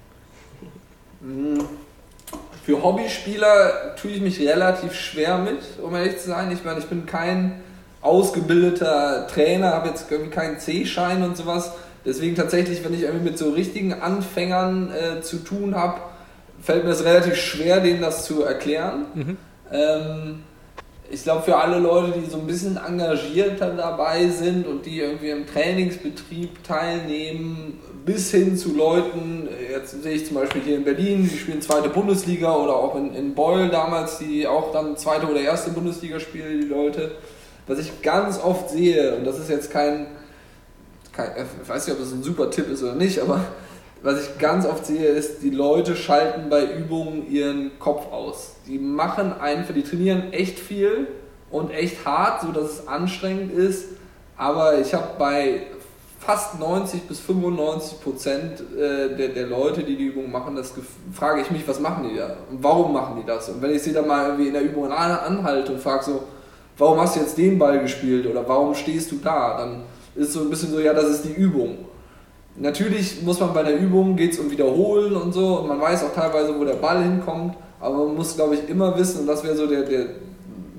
Für 2.63 2.83
Hobbyspieler 2.83 3.95
tue 3.95 4.11
ich 4.11 4.21
mich 4.21 4.39
relativ 4.39 4.93
schwer 4.93 5.39
mit, 5.39 5.59
um 5.81 5.95
ehrlich 5.95 6.19
zu 6.19 6.27
sein. 6.27 6.51
Ich 6.51 6.63
meine, 6.63 6.79
ich 6.79 6.85
bin 6.85 7.05
kein 7.05 7.61
ausgebildeter 8.01 9.27
Trainer, 9.27 9.71
habe 9.71 9.89
jetzt 9.89 10.11
irgendwie 10.11 10.31
keinen 10.31 10.59
C-Schein 10.59 11.23
und 11.23 11.37
sowas. 11.37 11.71
Deswegen 12.05 12.35
tatsächlich, 12.35 12.83
wenn 12.83 12.93
ich 12.93 13.01
irgendwie 13.01 13.29
mit 13.29 13.37
so 13.37 13.51
richtigen 13.51 13.93
Anfängern 13.93 14.91
äh, 14.91 15.21
zu 15.21 15.37
tun 15.37 15.75
habe, 15.75 16.01
fällt 16.61 16.83
mir 16.83 16.91
es 16.91 17.03
relativ 17.03 17.35
schwer, 17.35 17.79
denen 17.79 18.01
das 18.01 18.25
zu 18.25 18.43
erklären. 18.43 19.05
Ähm, 19.71 20.43
ich 21.09 21.23
glaube, 21.23 21.43
für 21.43 21.57
alle 21.57 21.79
Leute, 21.79 22.19
die 22.19 22.29
so 22.29 22.37
ein 22.37 22.47
bisschen 22.47 22.77
engagierter 22.77 23.71
dabei 23.71 24.27
sind 24.27 24.65
und 24.65 24.85
die 24.85 24.99
irgendwie 24.99 25.29
im 25.29 25.45
Trainingsbetrieb 25.45 26.63
teilnehmen, 26.63 27.79
bis 28.05 28.31
hin 28.31 28.57
zu 28.57 28.75
Leuten, 28.75 29.47
jetzt 29.69 30.01
sehe 30.01 30.13
ich 30.13 30.25
zum 30.25 30.35
Beispiel 30.35 30.61
hier 30.61 30.77
in 30.77 30.83
Berlin, 30.83 31.27
die 31.29 31.37
spielen 31.37 31.61
zweite 31.61 31.89
Bundesliga 31.89 32.55
oder 32.55 32.75
auch 32.75 32.95
in, 32.95 33.13
in 33.13 33.35
Beul 33.35 33.69
damals, 33.69 34.17
die 34.17 34.47
auch 34.47 34.71
dann 34.71 34.97
zweite 34.97 35.27
oder 35.27 35.39
erste 35.39 35.71
Bundesliga 35.71 36.19
spielen, 36.19 36.61
die 36.61 36.67
Leute. 36.67 37.11
Was 37.67 37.79
ich 37.79 38.01
ganz 38.01 38.39
oft 38.39 38.69
sehe, 38.69 39.15
und 39.15 39.25
das 39.25 39.39
ist 39.39 39.49
jetzt 39.49 39.71
kein, 39.71 40.07
kein 41.13 41.31
ich 41.61 41.69
weiß 41.69 41.87
nicht, 41.87 41.95
ob 41.95 42.01
das 42.01 42.11
ein 42.11 42.23
super 42.23 42.49
Tipp 42.49 42.69
ist 42.71 42.81
oder 42.83 42.95
nicht, 42.95 43.19
aber 43.19 43.41
was 44.03 44.19
ich 44.19 44.39
ganz 44.39 44.65
oft 44.65 44.85
sehe, 44.85 45.05
ist, 45.05 45.43
die 45.43 45.51
Leute 45.51 45.95
schalten 45.95 46.49
bei 46.49 46.65
Übungen 46.65 47.31
ihren 47.31 47.77
Kopf 47.77 48.11
aus. 48.11 48.55
Die 48.67 48.79
machen 48.79 49.31
einfach, 49.39 49.75
die 49.75 49.83
trainieren 49.83 50.33
echt 50.33 50.57
viel 50.57 51.07
und 51.51 51.71
echt 51.71 52.03
hart, 52.03 52.41
sodass 52.41 52.79
es 52.79 52.87
anstrengend 52.87 53.53
ist. 53.53 53.89
Aber 54.37 54.79
ich 54.79 54.95
habe 54.95 55.07
bei 55.19 55.67
fast 56.23 56.59
90 56.59 57.07
bis 57.07 57.19
95 57.19 57.99
Prozent 58.01 58.61
äh, 58.77 59.15
der, 59.17 59.29
der 59.29 59.47
Leute, 59.47 59.81
die 59.83 59.95
die 59.97 60.05
Übung 60.05 60.31
machen, 60.31 60.55
das 60.55 60.71
frage 61.11 61.41
ich 61.41 61.49
mich, 61.49 61.67
was 61.67 61.79
machen 61.79 62.07
die 62.09 62.15
da? 62.17 62.35
Und 62.49 62.63
warum 62.63 62.93
machen 62.93 63.17
die 63.19 63.25
das? 63.25 63.49
Und 63.49 63.61
wenn 63.61 63.71
ich 63.71 63.81
sie 63.81 63.91
dann 63.91 64.07
mal 64.07 64.25
irgendwie 64.27 64.47
in 64.47 64.53
der 64.53 64.61
Übung 64.61 64.91
an- 64.91 65.11
anhalte 65.11 65.73
und 65.73 65.81
frage 65.81 66.03
so, 66.05 66.23
warum 66.77 67.01
hast 67.01 67.15
du 67.15 67.21
jetzt 67.21 67.37
den 67.37 67.57
Ball 67.57 67.79
gespielt 67.79 68.27
oder 68.27 68.47
warum 68.47 68.75
stehst 68.75 69.11
du 69.11 69.15
da? 69.23 69.57
Dann 69.57 69.81
ist 70.15 70.33
so 70.33 70.41
ein 70.41 70.49
bisschen 70.51 70.71
so, 70.71 70.79
ja, 70.79 70.93
das 70.93 71.05
ist 71.09 71.25
die 71.25 71.33
Übung. 71.33 71.79
Natürlich 72.55 73.23
muss 73.23 73.39
man 73.39 73.53
bei 73.53 73.63
der 73.63 73.79
Übung, 73.79 74.15
geht 74.15 74.33
es 74.33 74.39
um 74.39 74.51
Wiederholen 74.51 75.15
und 75.15 75.33
so, 75.33 75.59
und 75.59 75.67
man 75.69 75.81
weiß 75.81 76.03
auch 76.03 76.13
teilweise, 76.13 76.57
wo 76.59 76.63
der 76.65 76.73
Ball 76.75 77.01
hinkommt, 77.01 77.55
aber 77.79 78.05
man 78.05 78.15
muss, 78.15 78.35
glaube 78.35 78.55
ich, 78.55 78.69
immer 78.69 78.95
wissen, 78.97 79.21
und 79.21 79.27
das 79.27 79.43
wäre 79.43 79.55
so 79.55 79.65
der, 79.65 79.83
der, 79.83 80.05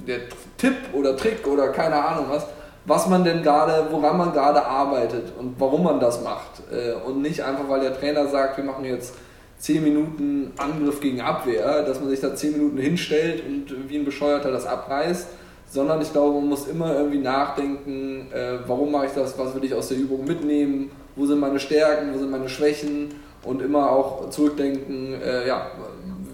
der 0.07 0.19
Tipp 0.59 0.77
oder 0.93 1.17
Trick 1.17 1.47
oder 1.47 1.69
keine 1.69 1.97
Ahnung 1.97 2.27
was, 2.29 2.45
was 2.85 3.09
man 3.09 3.25
denn 3.25 3.43
gerade, 3.43 3.87
woran 3.91 4.19
man 4.19 4.33
gerade 4.33 4.65
arbeitet 4.65 5.33
und 5.39 5.55
warum 5.59 5.85
man 5.85 6.01
das 6.01 6.23
macht. 6.23 6.63
Äh, 6.71 6.95
Und 7.07 7.23
nicht 7.23 7.43
einfach, 7.43 7.69
weil 7.69 7.81
der 7.81 7.99
Trainer 7.99 8.27
sagt, 8.27 8.57
wir 8.57 8.65
machen 8.65 8.85
jetzt 8.85 9.15
10 9.59 9.83
Minuten 9.83 10.53
Angriff 10.57 11.01
gegen 11.01 11.21
Abwehr, 11.21 11.83
dass 11.85 12.01
man 12.01 12.11
sich 12.11 12.21
da 12.21 12.35
10 12.35 12.53
Minuten 12.53 12.79
hinstellt 12.79 13.45
und 13.47 13.89
wie 13.89 13.97
ein 13.97 14.05
Bescheuerter 14.05 14.51
das 14.51 14.67
abreißt, 14.67 15.29
sondern 15.71 16.03
ich 16.03 16.13
glaube, 16.13 16.35
man 16.41 16.49
muss 16.49 16.67
immer 16.67 16.97
irgendwie 16.97 17.21
nachdenken, 17.21 18.27
äh, 18.33 18.59
warum 18.67 18.91
mache 18.91 19.07
ich 19.07 19.13
das, 19.13 19.39
was 19.39 19.55
will 19.55 19.65
ich 19.65 19.73
aus 19.75 19.89
der 19.89 19.99
Übung 19.99 20.25
mitnehmen, 20.25 20.91
wo 21.15 21.27
sind 21.27 21.39
meine 21.39 21.61
Stärken, 21.61 22.13
wo 22.13 22.19
sind 22.19 22.31
meine 22.31 22.49
Schwächen 22.49 23.15
und 23.45 23.63
immer 23.63 23.91
auch 23.91 24.29
zurückdenken, 24.31 25.21
äh, 25.23 25.47
ja, 25.47 25.71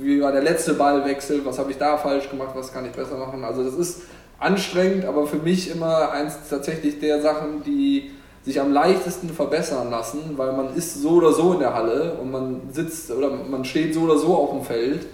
wie 0.01 0.23
war 0.23 0.33
der 0.33 0.43
letzte 0.43 0.75
Ballwechsel, 0.75 1.45
was 1.45 1.59
habe 1.59 1.71
ich 1.71 1.77
da 1.77 1.97
falsch 1.99 2.31
gemacht, 2.31 2.51
was 2.55 2.73
kann 2.73 2.87
ich 2.87 2.93
besser 2.93 3.17
machen. 3.17 3.45
Also 3.45 3.63
das 3.63 3.75
ist 3.75 4.03
anstrengend, 4.39 5.05
aber 5.05 5.27
für 5.27 5.39
mich 5.39 5.71
immer 5.71 6.13
eins 6.13 6.37
tatsächlich 6.49 7.01
der 7.01 7.21
Sachen, 7.21 7.63
die 7.65 8.11
sich 8.45 8.61
am 8.61 8.73
leichtesten 8.73 9.29
verbessern 9.31 9.91
lassen, 9.91 10.35
weil 10.37 10.53
man 10.53 10.75
ist 10.75 11.03
so 11.03 11.11
oder 11.11 11.33
so 11.33 11.53
in 11.55 11.59
der 11.59 11.75
Halle 11.75 12.15
und 12.15 12.31
man 12.31 12.61
sitzt 12.73 13.11
oder 13.11 13.31
man 13.31 13.65
steht 13.65 13.95
so 13.95 14.01
oder 14.03 14.17
so 14.17 14.35
auf 14.35 14.51
dem 14.51 14.63
Feld 14.63 15.07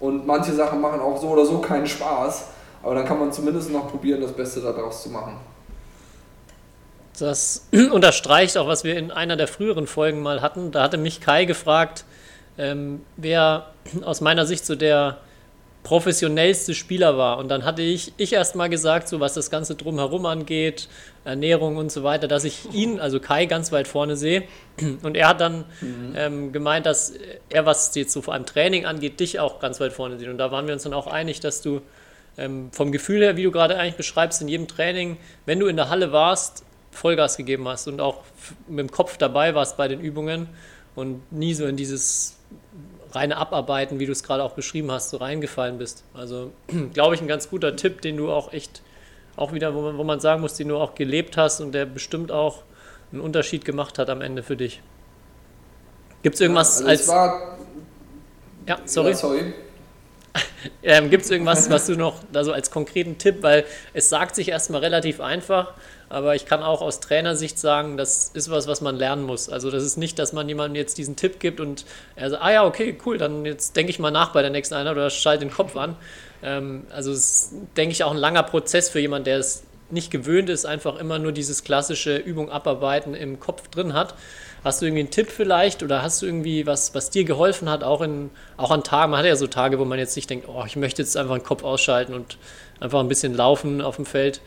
und 0.00 0.26
manche 0.26 0.52
Sachen 0.52 0.80
machen 0.80 1.00
auch 1.00 1.20
so 1.20 1.28
oder 1.28 1.44
so 1.44 1.58
keinen 1.58 1.86
Spaß, 1.86 2.46
aber 2.82 2.94
dann 2.94 3.04
kann 3.04 3.18
man 3.18 3.32
zumindest 3.32 3.70
noch 3.70 3.90
probieren, 3.90 4.20
das 4.20 4.32
Beste 4.32 4.60
daraus 4.60 5.02
zu 5.02 5.10
machen. 5.10 5.36
Das 7.18 7.66
unterstreicht 7.92 8.56
auch, 8.56 8.66
was 8.66 8.82
wir 8.82 8.96
in 8.96 9.10
einer 9.10 9.36
der 9.36 9.46
früheren 9.46 9.86
Folgen 9.86 10.22
mal 10.22 10.40
hatten. 10.40 10.72
Da 10.72 10.82
hatte 10.82 10.96
mich 10.96 11.20
Kai 11.20 11.44
gefragt, 11.44 12.04
ähm, 12.56 13.02
wer 13.16 13.66
aus 14.04 14.20
meiner 14.20 14.46
Sicht 14.46 14.64
so 14.64 14.74
der 14.74 15.18
professionellste 15.82 16.74
Spieler 16.74 17.16
war. 17.16 17.38
Und 17.38 17.48
dann 17.48 17.64
hatte 17.64 17.82
ich, 17.82 18.12
ich 18.16 18.32
erst 18.32 18.54
mal 18.54 18.68
gesagt, 18.68 19.08
so 19.08 19.20
was 19.20 19.34
das 19.34 19.50
Ganze 19.50 19.74
drumherum 19.74 20.26
angeht, 20.26 20.88
Ernährung 21.24 21.76
und 21.76 21.90
so 21.90 22.02
weiter, 22.02 22.28
dass 22.28 22.44
ich 22.44 22.72
ihn, 22.72 23.00
also 23.00 23.18
Kai, 23.20 23.46
ganz 23.46 23.72
weit 23.72 23.88
vorne 23.88 24.16
sehe. 24.16 24.44
Und 25.02 25.16
er 25.16 25.28
hat 25.28 25.40
dann 25.40 25.64
ähm, 26.16 26.52
gemeint, 26.52 26.86
dass 26.86 27.14
er, 27.48 27.66
was 27.66 27.94
jetzt 27.94 28.12
so 28.12 28.22
vor 28.22 28.34
allem 28.34 28.46
Training 28.46 28.84
angeht, 28.84 29.20
dich 29.20 29.40
auch 29.40 29.60
ganz 29.60 29.80
weit 29.80 29.92
vorne 29.92 30.18
sieht. 30.18 30.28
Und 30.28 30.38
da 30.38 30.50
waren 30.50 30.66
wir 30.66 30.74
uns 30.74 30.82
dann 30.82 30.94
auch 30.94 31.06
einig, 31.06 31.40
dass 31.40 31.62
du 31.62 31.80
ähm, 32.36 32.70
vom 32.72 32.92
Gefühl 32.92 33.22
her, 33.22 33.36
wie 33.36 33.42
du 33.42 33.50
gerade 33.50 33.76
eigentlich 33.78 33.96
beschreibst, 33.96 34.40
in 34.42 34.48
jedem 34.48 34.68
Training, 34.68 35.16
wenn 35.46 35.58
du 35.60 35.66
in 35.66 35.76
der 35.76 35.88
Halle 35.88 36.12
warst, 36.12 36.64
Vollgas 36.90 37.36
gegeben 37.36 37.68
hast 37.68 37.86
und 37.86 38.00
auch 38.00 38.22
mit 38.68 38.80
dem 38.80 38.90
Kopf 38.90 39.16
dabei 39.16 39.54
warst 39.54 39.76
bei 39.76 39.88
den 39.88 40.00
Übungen 40.00 40.48
und 40.94 41.32
nie 41.32 41.54
so 41.54 41.66
in 41.66 41.76
dieses 41.76 42.39
reine 43.12 43.36
Abarbeiten, 43.36 43.98
wie 43.98 44.06
du 44.06 44.12
es 44.12 44.22
gerade 44.22 44.42
auch 44.42 44.52
beschrieben 44.52 44.90
hast, 44.90 45.10
so 45.10 45.16
reingefallen 45.16 45.78
bist. 45.78 46.04
Also, 46.14 46.52
glaube 46.92 47.14
ich, 47.14 47.20
ein 47.20 47.28
ganz 47.28 47.48
guter 47.50 47.76
Tipp, 47.76 48.00
den 48.02 48.16
du 48.16 48.30
auch 48.30 48.52
echt, 48.52 48.82
auch 49.36 49.52
wieder, 49.52 49.74
wo 49.74 49.82
man, 49.82 49.98
wo 49.98 50.04
man 50.04 50.20
sagen 50.20 50.40
muss, 50.40 50.54
den 50.54 50.68
du 50.68 50.76
auch 50.76 50.94
gelebt 50.94 51.36
hast 51.36 51.60
und 51.60 51.72
der 51.72 51.86
bestimmt 51.86 52.32
auch 52.32 52.62
einen 53.12 53.20
Unterschied 53.20 53.64
gemacht 53.64 53.98
hat 53.98 54.08
am 54.10 54.20
Ende 54.20 54.42
für 54.42 54.56
dich. 54.56 54.80
Gibt 56.22 56.34
es 56.34 56.40
irgendwas 56.40 56.78
Also 56.78 56.88
als. 56.88 57.08
war, 57.08 57.58
ja, 58.66 58.78
sorry. 58.84 59.10
Ja, 59.10 59.16
sorry. 59.16 59.54
Ähm, 60.82 61.08
Gibt 61.08 61.24
es 61.24 61.30
irgendwas, 61.30 61.70
was 61.70 61.86
du 61.86 61.96
noch 61.96 62.16
also 62.34 62.52
als 62.52 62.70
konkreten 62.70 63.16
Tipp, 63.16 63.42
weil 63.42 63.64
es 63.94 64.10
sagt 64.10 64.34
sich 64.34 64.50
erstmal 64.50 64.82
relativ 64.82 65.18
einfach, 65.18 65.72
aber 66.10 66.34
ich 66.34 66.44
kann 66.44 66.62
auch 66.62 66.82
aus 66.82 66.98
Trainersicht 66.98 67.56
sagen, 67.58 67.96
das 67.96 68.32
ist 68.34 68.50
was, 68.50 68.66
was 68.66 68.80
man 68.80 68.96
lernen 68.96 69.22
muss. 69.22 69.48
Also 69.48 69.70
das 69.70 69.84
ist 69.84 69.96
nicht, 69.96 70.18
dass 70.18 70.32
man 70.32 70.48
jemandem 70.48 70.74
jetzt 70.74 70.98
diesen 70.98 71.14
Tipp 71.14 71.38
gibt 71.38 71.60
und 71.60 71.84
er 72.16 72.30
sagt, 72.30 72.42
ah 72.42 72.52
ja, 72.52 72.66
okay, 72.66 72.98
cool, 73.06 73.16
dann 73.16 73.44
jetzt 73.44 73.76
denke 73.76 73.90
ich 73.90 74.00
mal 74.00 74.10
nach 74.10 74.32
bei 74.32 74.42
der 74.42 74.50
nächsten 74.50 74.74
Einheit 74.74 74.92
oder 74.92 75.08
schalte 75.08 75.46
den 75.46 75.54
Kopf 75.54 75.76
an. 75.76 75.96
Ähm, 76.42 76.82
also 76.90 77.12
es 77.12 77.18
ist, 77.18 77.54
denke 77.76 77.92
ich, 77.92 78.02
auch 78.02 78.10
ein 78.10 78.16
langer 78.16 78.42
Prozess 78.42 78.88
für 78.88 78.98
jemanden, 78.98 79.26
der 79.26 79.38
es 79.38 79.62
nicht 79.88 80.10
gewöhnt 80.10 80.50
ist, 80.50 80.66
einfach 80.66 80.98
immer 80.98 81.20
nur 81.20 81.30
dieses 81.30 81.62
klassische 81.62 82.16
Übung 82.16 82.50
abarbeiten 82.50 83.14
im 83.14 83.38
Kopf 83.38 83.68
drin 83.68 83.94
hat. 83.94 84.14
Hast 84.64 84.82
du 84.82 84.86
irgendwie 84.86 85.00
einen 85.00 85.10
Tipp 85.10 85.30
vielleicht 85.30 85.82
oder 85.82 86.02
hast 86.02 86.22
du 86.22 86.26
irgendwie 86.26 86.66
was, 86.66 86.92
was 86.92 87.10
dir 87.10 87.24
geholfen 87.24 87.70
hat, 87.70 87.84
auch, 87.84 88.00
in, 88.00 88.30
auch 88.56 88.72
an 88.72 88.82
Tagen? 88.82 89.12
Man 89.12 89.20
hat 89.20 89.26
ja 89.26 89.36
so 89.36 89.46
Tage, 89.46 89.78
wo 89.78 89.84
man 89.84 89.98
jetzt 89.98 90.16
nicht 90.16 90.28
denkt, 90.28 90.48
oh, 90.48 90.64
ich 90.66 90.74
möchte 90.74 91.02
jetzt 91.02 91.16
einfach 91.16 91.36
den 91.36 91.44
Kopf 91.44 91.62
ausschalten 91.62 92.14
und 92.14 92.36
einfach 92.80 92.98
ein 92.98 93.08
bisschen 93.08 93.34
laufen 93.34 93.80
auf 93.80 93.96
dem 93.96 94.06
Feld. 94.06 94.40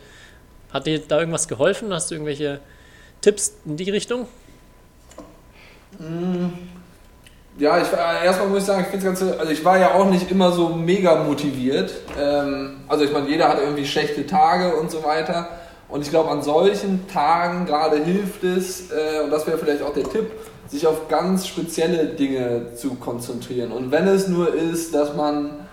Hat 0.74 0.86
dir 0.86 0.98
da 0.98 1.20
irgendwas 1.20 1.46
geholfen? 1.46 1.94
Hast 1.94 2.10
du 2.10 2.16
irgendwelche 2.16 2.58
Tipps 3.20 3.54
in 3.64 3.76
die 3.76 3.88
Richtung? 3.90 4.26
Ja, 7.56 7.78
ich, 7.80 7.92
äh, 7.92 8.26
erstmal 8.26 8.48
muss 8.48 8.58
ich 8.58 8.64
sagen, 8.64 8.80
ich 8.82 8.88
finde 8.88 9.04
ganze, 9.06 9.38
also 9.38 9.52
ich 9.52 9.64
war 9.64 9.78
ja 9.78 9.94
auch 9.94 10.10
nicht 10.10 10.32
immer 10.32 10.50
so 10.50 10.70
mega 10.70 11.22
motiviert. 11.22 11.94
Ähm, 12.20 12.78
also 12.88 13.04
ich 13.04 13.12
meine, 13.12 13.28
jeder 13.28 13.48
hat 13.48 13.60
irgendwie 13.60 13.86
schlechte 13.86 14.26
Tage 14.26 14.74
und 14.74 14.90
so 14.90 15.04
weiter. 15.04 15.48
Und 15.88 16.02
ich 16.02 16.10
glaube, 16.10 16.30
an 16.30 16.42
solchen 16.42 17.06
Tagen 17.06 17.66
gerade 17.66 18.02
hilft 18.02 18.42
es, 18.42 18.90
äh, 18.90 19.22
und 19.22 19.30
das 19.30 19.46
wäre 19.46 19.58
vielleicht 19.58 19.82
auch 19.82 19.94
der 19.94 20.10
Tipp, 20.10 20.32
sich 20.66 20.88
auf 20.88 21.06
ganz 21.08 21.46
spezielle 21.46 22.06
Dinge 22.06 22.74
zu 22.74 22.96
konzentrieren. 22.96 23.70
Und 23.70 23.92
wenn 23.92 24.08
es 24.08 24.26
nur 24.26 24.52
ist, 24.52 24.92
dass 24.92 25.14
man, 25.14 25.63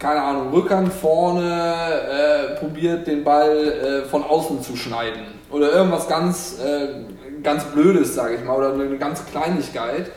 keine 0.00 0.22
Ahnung, 0.22 0.50
Rückhand 0.50 0.92
vorne 0.92 1.44
äh, 1.44 2.56
probiert, 2.58 3.06
den 3.06 3.22
Ball 3.22 3.56
äh, 3.56 4.08
von 4.08 4.24
außen 4.24 4.62
zu 4.62 4.74
schneiden. 4.74 5.26
Oder 5.50 5.72
irgendwas 5.72 6.08
ganz, 6.08 6.58
äh, 6.58 7.42
ganz 7.42 7.64
Blödes, 7.66 8.14
sage 8.14 8.36
ich 8.36 8.44
mal, 8.44 8.56
oder 8.56 8.72
eine 8.72 8.96
ganze 8.96 9.24
Kleinigkeit. 9.24 10.10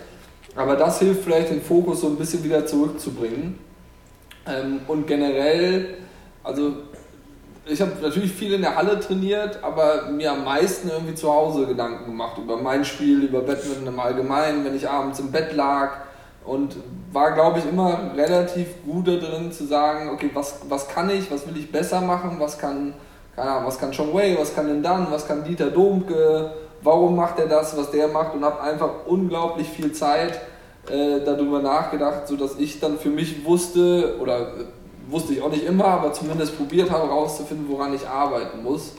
Aber 0.55 0.77
das 0.77 0.99
hilft 0.99 1.23
vielleicht, 1.23 1.49
den 1.49 1.61
Fokus 1.61 2.01
so 2.01 2.07
ein 2.07 2.15
bisschen 2.15 2.43
wieder 2.43 2.65
zurückzubringen. 2.65 3.59
Ähm, 4.47 4.79
und 4.87 5.05
generell 5.05 5.97
Also 6.43 6.73
ich 7.65 7.81
habe 7.81 7.91
natürlich 8.01 8.31
viel 8.31 8.53
in 8.53 8.61
der 8.61 8.75
Halle 8.75 8.99
trainiert, 8.99 9.59
aber 9.63 10.09
mir 10.11 10.31
am 10.31 10.43
meisten 10.43 10.89
irgendwie 10.89 11.15
zu 11.15 11.31
Hause 11.31 11.65
Gedanken 11.65 12.05
gemacht 12.05 12.37
über 12.37 12.57
mein 12.57 12.83
Spiel, 12.83 13.23
über 13.23 13.41
Badminton 13.41 13.87
im 13.87 13.99
Allgemeinen, 13.99 14.65
wenn 14.65 14.75
ich 14.75 14.87
abends 14.87 15.19
im 15.19 15.31
Bett 15.31 15.53
lag 15.53 15.91
und 16.45 16.75
war, 17.11 17.31
glaube 17.31 17.59
ich, 17.59 17.65
immer 17.65 18.11
relativ 18.15 18.67
gut 18.85 19.07
darin 19.07 19.51
zu 19.51 19.65
sagen, 19.65 20.09
okay, 20.09 20.29
was, 20.33 20.59
was 20.67 20.87
kann 20.87 21.09
ich, 21.09 21.31
was 21.31 21.47
will 21.47 21.57
ich 21.57 21.71
besser 21.71 22.01
machen, 22.01 22.37
was 22.39 22.57
kann, 22.57 22.93
keine 23.35 23.51
Ahnung, 23.51 23.67
was 23.67 23.79
kann 23.79 23.91
Chong 23.91 24.13
Wei, 24.13 24.35
was 24.39 24.53
kann 24.53 24.67
denn 24.67 24.83
dann, 24.83 25.07
was 25.09 25.27
kann 25.27 25.43
Dieter 25.43 25.71
Domke, 25.71 26.51
warum 26.81 27.15
macht 27.15 27.39
er 27.39 27.47
das, 27.47 27.77
was 27.77 27.91
der 27.91 28.07
macht 28.07 28.33
und 28.35 28.43
habe 28.43 28.61
einfach 28.61 29.05
unglaublich 29.05 29.69
viel 29.69 29.93
Zeit 29.93 30.41
äh, 30.89 31.21
darüber 31.23 31.61
nachgedacht, 31.61 32.27
sodass 32.27 32.57
ich 32.57 32.79
dann 32.79 32.97
für 32.97 33.09
mich 33.09 33.45
wusste, 33.45 34.17
oder 34.21 34.39
äh, 34.39 34.65
wusste 35.09 35.33
ich 35.33 35.41
auch 35.41 35.49
nicht 35.49 35.65
immer, 35.65 35.85
aber 35.85 36.13
zumindest 36.13 36.57
probiert 36.57 36.91
habe 36.91 37.07
herauszufinden, 37.07 37.67
woran 37.69 37.93
ich 37.93 38.07
arbeiten 38.07 38.63
muss. 38.63 38.93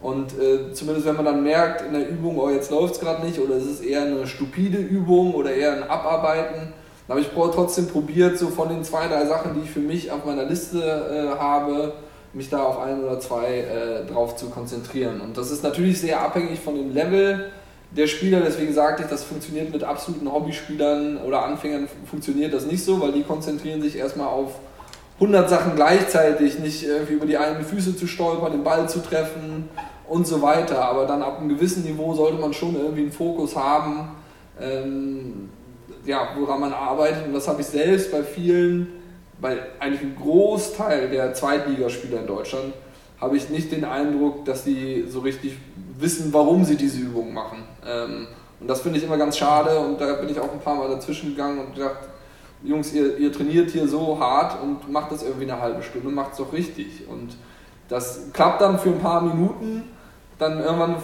Und 0.00 0.38
äh, 0.38 0.72
zumindest 0.72 1.06
wenn 1.06 1.16
man 1.16 1.24
dann 1.24 1.42
merkt 1.42 1.82
in 1.82 1.92
der 1.92 2.08
Übung, 2.08 2.38
oh 2.38 2.50
jetzt 2.50 2.70
läuft 2.70 2.94
es 2.94 3.00
gerade 3.00 3.24
nicht 3.24 3.40
oder 3.40 3.56
es 3.56 3.66
ist 3.66 3.84
eher 3.84 4.02
eine 4.02 4.26
stupide 4.26 4.78
Übung 4.78 5.34
oder 5.34 5.52
eher 5.52 5.72
ein 5.72 5.82
Abarbeiten, 5.82 6.72
dann 7.08 7.16
habe 7.16 7.20
ich 7.20 7.28
trotzdem 7.34 7.88
probiert, 7.88 8.38
so 8.38 8.48
von 8.48 8.68
den 8.68 8.84
zwei, 8.84 9.08
drei 9.08 9.26
Sachen, 9.26 9.54
die 9.54 9.62
ich 9.62 9.70
für 9.70 9.80
mich 9.80 10.12
auf 10.12 10.24
meiner 10.26 10.44
Liste 10.44 10.78
äh, 10.78 11.40
habe, 11.40 11.94
mich 12.34 12.50
da 12.50 12.62
auf 12.62 12.78
ein 12.78 13.02
oder 13.02 13.18
zwei 13.18 13.60
äh, 13.60 14.06
drauf 14.06 14.36
zu 14.36 14.50
konzentrieren. 14.50 15.22
Und 15.22 15.38
das 15.38 15.50
ist 15.50 15.64
natürlich 15.64 16.00
sehr 16.00 16.20
abhängig 16.20 16.60
von 16.60 16.74
dem 16.74 16.92
Level 16.92 17.50
der 17.90 18.06
Spieler, 18.06 18.40
deswegen 18.40 18.74
sagte 18.74 19.04
ich, 19.04 19.08
das 19.08 19.24
funktioniert 19.24 19.72
mit 19.72 19.82
absoluten 19.82 20.30
Hobbyspielern 20.30 21.18
oder 21.18 21.44
Anfängern 21.44 21.88
funktioniert 22.04 22.52
das 22.52 22.66
nicht 22.66 22.84
so, 22.84 23.00
weil 23.00 23.12
die 23.12 23.22
konzentrieren 23.22 23.80
sich 23.80 23.96
erstmal 23.96 24.28
auf 24.28 24.56
100 25.14 25.48
Sachen 25.48 25.74
gleichzeitig, 25.74 26.58
nicht 26.58 26.84
irgendwie 26.84 27.14
über 27.14 27.26
die 27.26 27.38
eigenen 27.38 27.64
Füße 27.64 27.96
zu 27.96 28.06
stolpern, 28.06 28.52
den 28.52 28.62
Ball 28.62 28.88
zu 28.88 29.00
treffen 29.00 29.68
und 30.06 30.26
so 30.26 30.42
weiter. 30.42 30.84
Aber 30.84 31.06
dann 31.06 31.22
ab 31.22 31.38
einem 31.38 31.48
gewissen 31.48 31.82
Niveau 31.84 32.14
sollte 32.14 32.38
man 32.38 32.52
schon 32.52 32.76
irgendwie 32.76 33.02
einen 33.02 33.12
Fokus 33.12 33.56
haben, 33.56 34.10
ähm, 34.60 35.48
ja, 36.08 36.30
woran 36.38 36.60
man 36.60 36.72
arbeitet. 36.72 37.26
Und 37.26 37.34
das 37.34 37.46
habe 37.46 37.60
ich 37.60 37.66
selbst 37.66 38.10
bei 38.10 38.22
vielen, 38.22 38.88
bei 39.40 39.58
eigentlich 39.78 40.00
einem 40.00 40.16
Großteil 40.16 41.10
der 41.10 41.34
Zweitligaspieler 41.34 42.20
in 42.20 42.26
Deutschland, 42.26 42.72
habe 43.20 43.36
ich 43.36 43.50
nicht 43.50 43.70
den 43.70 43.84
Eindruck, 43.84 44.44
dass 44.46 44.64
sie 44.64 45.04
so 45.06 45.20
richtig 45.20 45.58
wissen, 45.98 46.32
warum 46.32 46.64
sie 46.64 46.76
diese 46.76 46.98
Übungen 46.98 47.34
machen. 47.34 47.62
Ähm, 47.86 48.26
und 48.58 48.68
das 48.68 48.80
finde 48.80 48.98
ich 48.98 49.04
immer 49.04 49.18
ganz 49.18 49.36
schade 49.36 49.78
und 49.78 50.00
da 50.00 50.14
bin 50.14 50.30
ich 50.30 50.40
auch 50.40 50.50
ein 50.50 50.60
paar 50.60 50.76
Mal 50.76 50.88
dazwischen 50.88 51.30
gegangen 51.30 51.60
und 51.60 51.74
gedacht, 51.74 52.08
Jungs, 52.64 52.92
ihr, 52.92 53.18
ihr 53.18 53.30
trainiert 53.30 53.70
hier 53.70 53.86
so 53.86 54.18
hart 54.18 54.60
und 54.62 54.90
macht 54.90 55.12
das 55.12 55.22
irgendwie 55.22 55.50
eine 55.50 55.60
halbe 55.60 55.82
Stunde, 55.82 56.08
macht 56.08 56.32
es 56.32 56.38
doch 56.38 56.52
richtig. 56.52 57.06
Und 57.08 57.36
das 57.88 58.32
klappt 58.32 58.62
dann 58.62 58.78
für 58.78 58.88
ein 58.88 58.98
paar 58.98 59.20
Minuten, 59.20 59.84
dann 60.38 60.58
irgendwann 60.58 60.96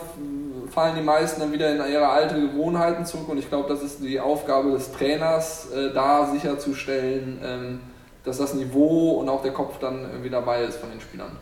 fallen 0.74 0.96
die 0.96 1.02
meisten 1.02 1.40
dann 1.40 1.52
wieder 1.52 1.70
in 1.70 1.92
ihre 1.92 2.08
alte 2.08 2.40
Gewohnheiten 2.40 3.06
zurück 3.06 3.28
und 3.28 3.38
ich 3.38 3.48
glaube, 3.48 3.68
das 3.68 3.82
ist 3.82 4.02
die 4.02 4.18
Aufgabe 4.20 4.72
des 4.72 4.92
Trainers, 4.92 5.70
äh, 5.70 5.94
da 5.94 6.26
sicherzustellen, 6.26 7.38
ähm, 7.42 7.80
dass 8.24 8.38
das 8.38 8.54
Niveau 8.54 9.12
und 9.12 9.28
auch 9.28 9.42
der 9.42 9.52
Kopf 9.52 9.78
dann 9.78 10.02
irgendwie 10.10 10.30
dabei 10.30 10.64
ist 10.64 10.78
von 10.78 10.90
den 10.90 11.00
Spielern. 11.00 11.36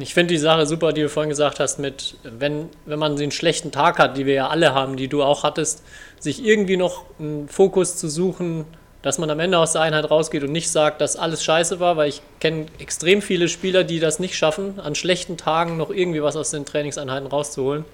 Ich 0.00 0.12
finde 0.12 0.34
die 0.34 0.38
Sache 0.38 0.66
super, 0.66 0.92
die 0.92 1.00
du 1.00 1.08
vorhin 1.08 1.30
gesagt 1.30 1.58
hast, 1.58 1.78
mit, 1.78 2.18
wenn, 2.24 2.68
wenn 2.84 2.98
man 2.98 3.16
den 3.16 3.30
schlechten 3.30 3.72
Tag 3.72 3.98
hat, 3.98 4.18
die 4.18 4.26
wir 4.26 4.34
ja 4.34 4.48
alle 4.48 4.74
haben, 4.74 4.98
die 4.98 5.08
du 5.08 5.22
auch 5.22 5.44
hattest, 5.44 5.82
sich 6.20 6.44
irgendwie 6.44 6.76
noch 6.76 7.06
einen 7.18 7.48
Fokus 7.48 7.96
zu 7.96 8.10
suchen, 8.10 8.66
dass 9.02 9.18
man 9.18 9.30
am 9.30 9.40
Ende 9.40 9.58
aus 9.58 9.72
der 9.72 9.82
Einheit 9.82 10.10
rausgeht 10.10 10.44
und 10.44 10.52
nicht 10.52 10.70
sagt, 10.70 11.00
dass 11.00 11.16
alles 11.16 11.42
scheiße 11.44 11.80
war, 11.80 11.96
weil 11.96 12.08
ich 12.08 12.22
kenne 12.40 12.66
extrem 12.78 13.20
viele 13.20 13.48
Spieler, 13.48 13.84
die 13.84 14.00
das 14.00 14.20
nicht 14.20 14.36
schaffen, 14.36 14.78
an 14.80 14.94
schlechten 14.94 15.36
Tagen 15.36 15.76
noch 15.76 15.90
irgendwie 15.90 16.22
was 16.22 16.36
aus 16.36 16.50
den 16.50 16.64
Trainingseinheiten 16.64 17.26
rauszuholen. 17.26 17.84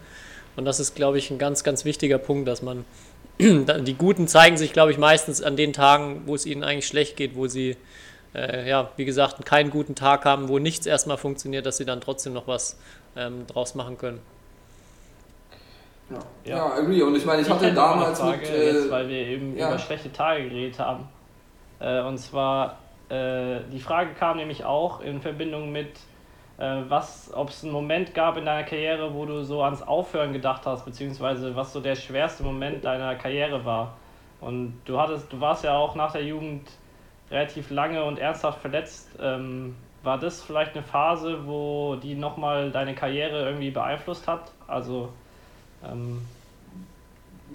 Und 0.56 0.64
das 0.64 0.80
ist, 0.80 0.94
glaube 0.94 1.18
ich, 1.18 1.30
ein 1.30 1.38
ganz, 1.38 1.64
ganz 1.64 1.84
wichtiger 1.84 2.18
Punkt, 2.18 2.46
dass 2.46 2.62
man, 2.62 2.84
die 3.38 3.94
Guten 3.94 4.28
zeigen 4.28 4.56
sich, 4.56 4.72
glaube 4.72 4.92
ich, 4.92 4.98
meistens 4.98 5.42
an 5.42 5.56
den 5.56 5.72
Tagen, 5.72 6.22
wo 6.26 6.34
es 6.34 6.44
ihnen 6.44 6.62
eigentlich 6.62 6.86
schlecht 6.86 7.16
geht, 7.16 7.36
wo 7.36 7.46
sie 7.46 7.76
äh, 8.34 8.68
ja, 8.68 8.90
wie 8.96 9.04
gesagt, 9.04 9.44
keinen 9.46 9.70
guten 9.70 9.94
Tag 9.94 10.24
haben, 10.24 10.48
wo 10.48 10.58
nichts 10.58 10.86
erstmal 10.86 11.16
funktioniert, 11.16 11.64
dass 11.64 11.78
sie 11.78 11.84
dann 11.84 12.00
trotzdem 12.00 12.32
noch 12.34 12.46
was 12.46 12.76
ähm, 13.16 13.46
draus 13.46 13.74
machen 13.74 13.98
können. 13.98 14.20
Ja, 16.10 16.18
ja. 16.44 16.56
ja 16.56 16.74
agree. 16.74 17.02
Und 17.02 17.16
ich 17.16 17.24
meine, 17.24 17.42
ich, 17.42 17.46
ich 17.46 17.52
hatte 17.52 17.72
damals 17.72 18.20
Frage, 18.20 18.38
mit, 18.38 18.50
äh, 18.50 18.72
jetzt, 18.72 18.90
weil 18.90 19.08
wir 19.08 19.26
eben 19.26 19.56
ja. 19.56 19.68
über 19.68 19.78
schlechte 19.78 20.12
Tage 20.12 20.48
geredet 20.48 20.78
haben. 20.78 21.08
Äh, 21.80 22.02
und 22.02 22.18
zwar, 22.18 22.78
äh, 23.08 23.60
die 23.72 23.80
Frage 23.80 24.14
kam 24.14 24.36
nämlich 24.36 24.64
auch 24.64 25.00
in 25.00 25.20
Verbindung 25.20 25.70
mit, 25.70 25.98
äh, 26.58 26.82
was, 26.88 27.30
ob 27.34 27.50
es 27.50 27.62
einen 27.62 27.72
Moment 27.72 28.14
gab 28.14 28.36
in 28.36 28.46
deiner 28.46 28.64
Karriere, 28.64 29.14
wo 29.14 29.26
du 29.26 29.44
so 29.44 29.62
ans 29.62 29.82
Aufhören 29.82 30.32
gedacht 30.32 30.66
hast, 30.66 30.84
beziehungsweise 30.84 31.54
was 31.54 31.72
so 31.72 31.80
der 31.80 31.94
schwerste 31.94 32.42
Moment 32.42 32.84
deiner 32.84 33.14
Karriere 33.14 33.64
war. 33.64 33.96
Und 34.40 34.80
du 34.84 35.00
hattest, 35.00 35.32
du 35.32 35.40
warst 35.40 35.64
ja 35.64 35.76
auch 35.76 35.94
nach 35.94 36.12
der 36.12 36.24
Jugend 36.24 36.68
relativ 37.30 37.70
lange 37.70 38.04
und 38.04 38.18
ernsthaft 38.18 38.60
verletzt. 38.60 39.10
Ähm, 39.20 39.76
war 40.02 40.18
das 40.18 40.42
vielleicht 40.42 40.74
eine 40.74 40.82
Phase, 40.82 41.46
wo 41.46 41.96
die 41.96 42.14
nochmal 42.14 42.70
deine 42.70 42.94
Karriere 42.94 43.44
irgendwie 43.44 43.70
beeinflusst 43.70 44.26
hat? 44.28 44.52
Also 44.66 45.10
ähm 45.84 46.18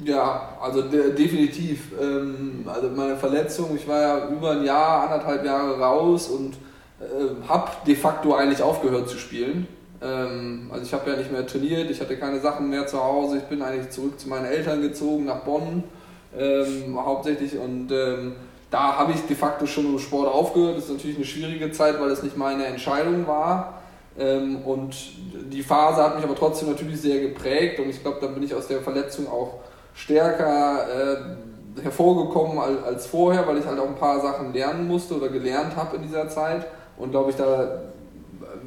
ja, 0.04 0.58
also 0.60 0.82
de 0.82 1.14
definitiv. 1.14 1.92
Ähm, 2.02 2.66
also 2.66 2.90
meine 2.90 3.16
Verletzung, 3.16 3.76
ich 3.76 3.88
war 3.88 4.02
ja 4.02 4.30
über 4.30 4.52
ein 4.52 4.64
Jahr, 4.64 5.04
anderthalb 5.04 5.46
Jahre 5.46 5.80
raus 5.80 6.30
und 6.30 6.56
äh, 7.00 7.48
habe 7.48 7.72
de 7.86 7.96
facto 7.96 8.34
eigentlich 8.34 8.62
aufgehört 8.62 9.08
zu 9.10 9.18
spielen. 9.18 9.68
Ähm, 10.02 10.70
also 10.72 10.84
ich 10.84 10.94
habe 10.94 11.12
ja 11.12 11.18
nicht 11.18 11.32
mehr 11.32 11.46
trainiert, 11.46 11.92
ich 11.92 12.02
hatte 12.02 12.18
keine 12.18 12.40
Sachen 12.40 12.70
mehr 12.70 12.88
zu 12.88 13.04
Hause, 13.04 13.38
ich 13.38 13.44
bin 13.44 13.62
eigentlich 13.62 13.92
zurück 13.92 14.20
zu 14.20 14.30
meinen 14.30 14.46
Eltern 14.46 14.82
gezogen 14.82 15.26
nach 15.26 15.42
Bonn 15.42 15.84
ähm, 16.38 16.98
hauptsächlich 16.98 17.58
und 17.58 17.92
ähm, 17.92 18.34
da 18.72 18.98
habe 18.98 19.12
ich 19.12 19.22
de 19.28 19.36
facto 19.36 19.68
schon 19.68 19.86
im 19.86 20.00
Sport 20.00 20.34
aufgehört. 20.34 20.78
Das 20.78 20.86
ist 20.86 20.94
natürlich 20.94 21.18
eine 21.18 21.26
schwierige 21.26 21.72
Zeit, 21.72 22.02
weil 22.02 22.10
es 22.10 22.24
nicht 22.24 22.38
meine 22.38 22.66
Entscheidung 22.66 23.28
war. 23.28 23.83
Ähm, 24.18 24.58
und 24.64 24.96
die 25.52 25.64
Phase 25.64 26.04
hat 26.04 26.16
mich 26.16 26.24
aber 26.24 26.36
trotzdem 26.36 26.70
natürlich 26.70 27.02
sehr 27.02 27.20
geprägt 27.20 27.80
und 27.80 27.90
ich 27.90 28.02
glaube, 28.02 28.18
da 28.22 28.28
bin 28.28 28.44
ich 28.44 28.54
aus 28.54 28.68
der 28.68 28.82
Verletzung 28.82 29.28
auch 29.28 29.60
stärker 29.96 30.86
äh, 31.78 31.82
hervorgekommen 31.82 32.60
als, 32.60 32.84
als 32.84 33.08
vorher, 33.08 33.48
weil 33.48 33.58
ich 33.58 33.66
halt 33.66 33.80
auch 33.80 33.88
ein 33.88 33.96
paar 33.96 34.22
Sachen 34.22 34.54
lernen 34.54 34.88
musste 34.88 35.16
oder 35.16 35.30
gelernt 35.30 35.76
habe 35.76 35.96
in 35.96 36.04
dieser 36.04 36.30
Zeit 36.30 36.68
und 36.98 37.12
glaube 37.12 37.32
ich 37.32 37.36
da 37.36 37.82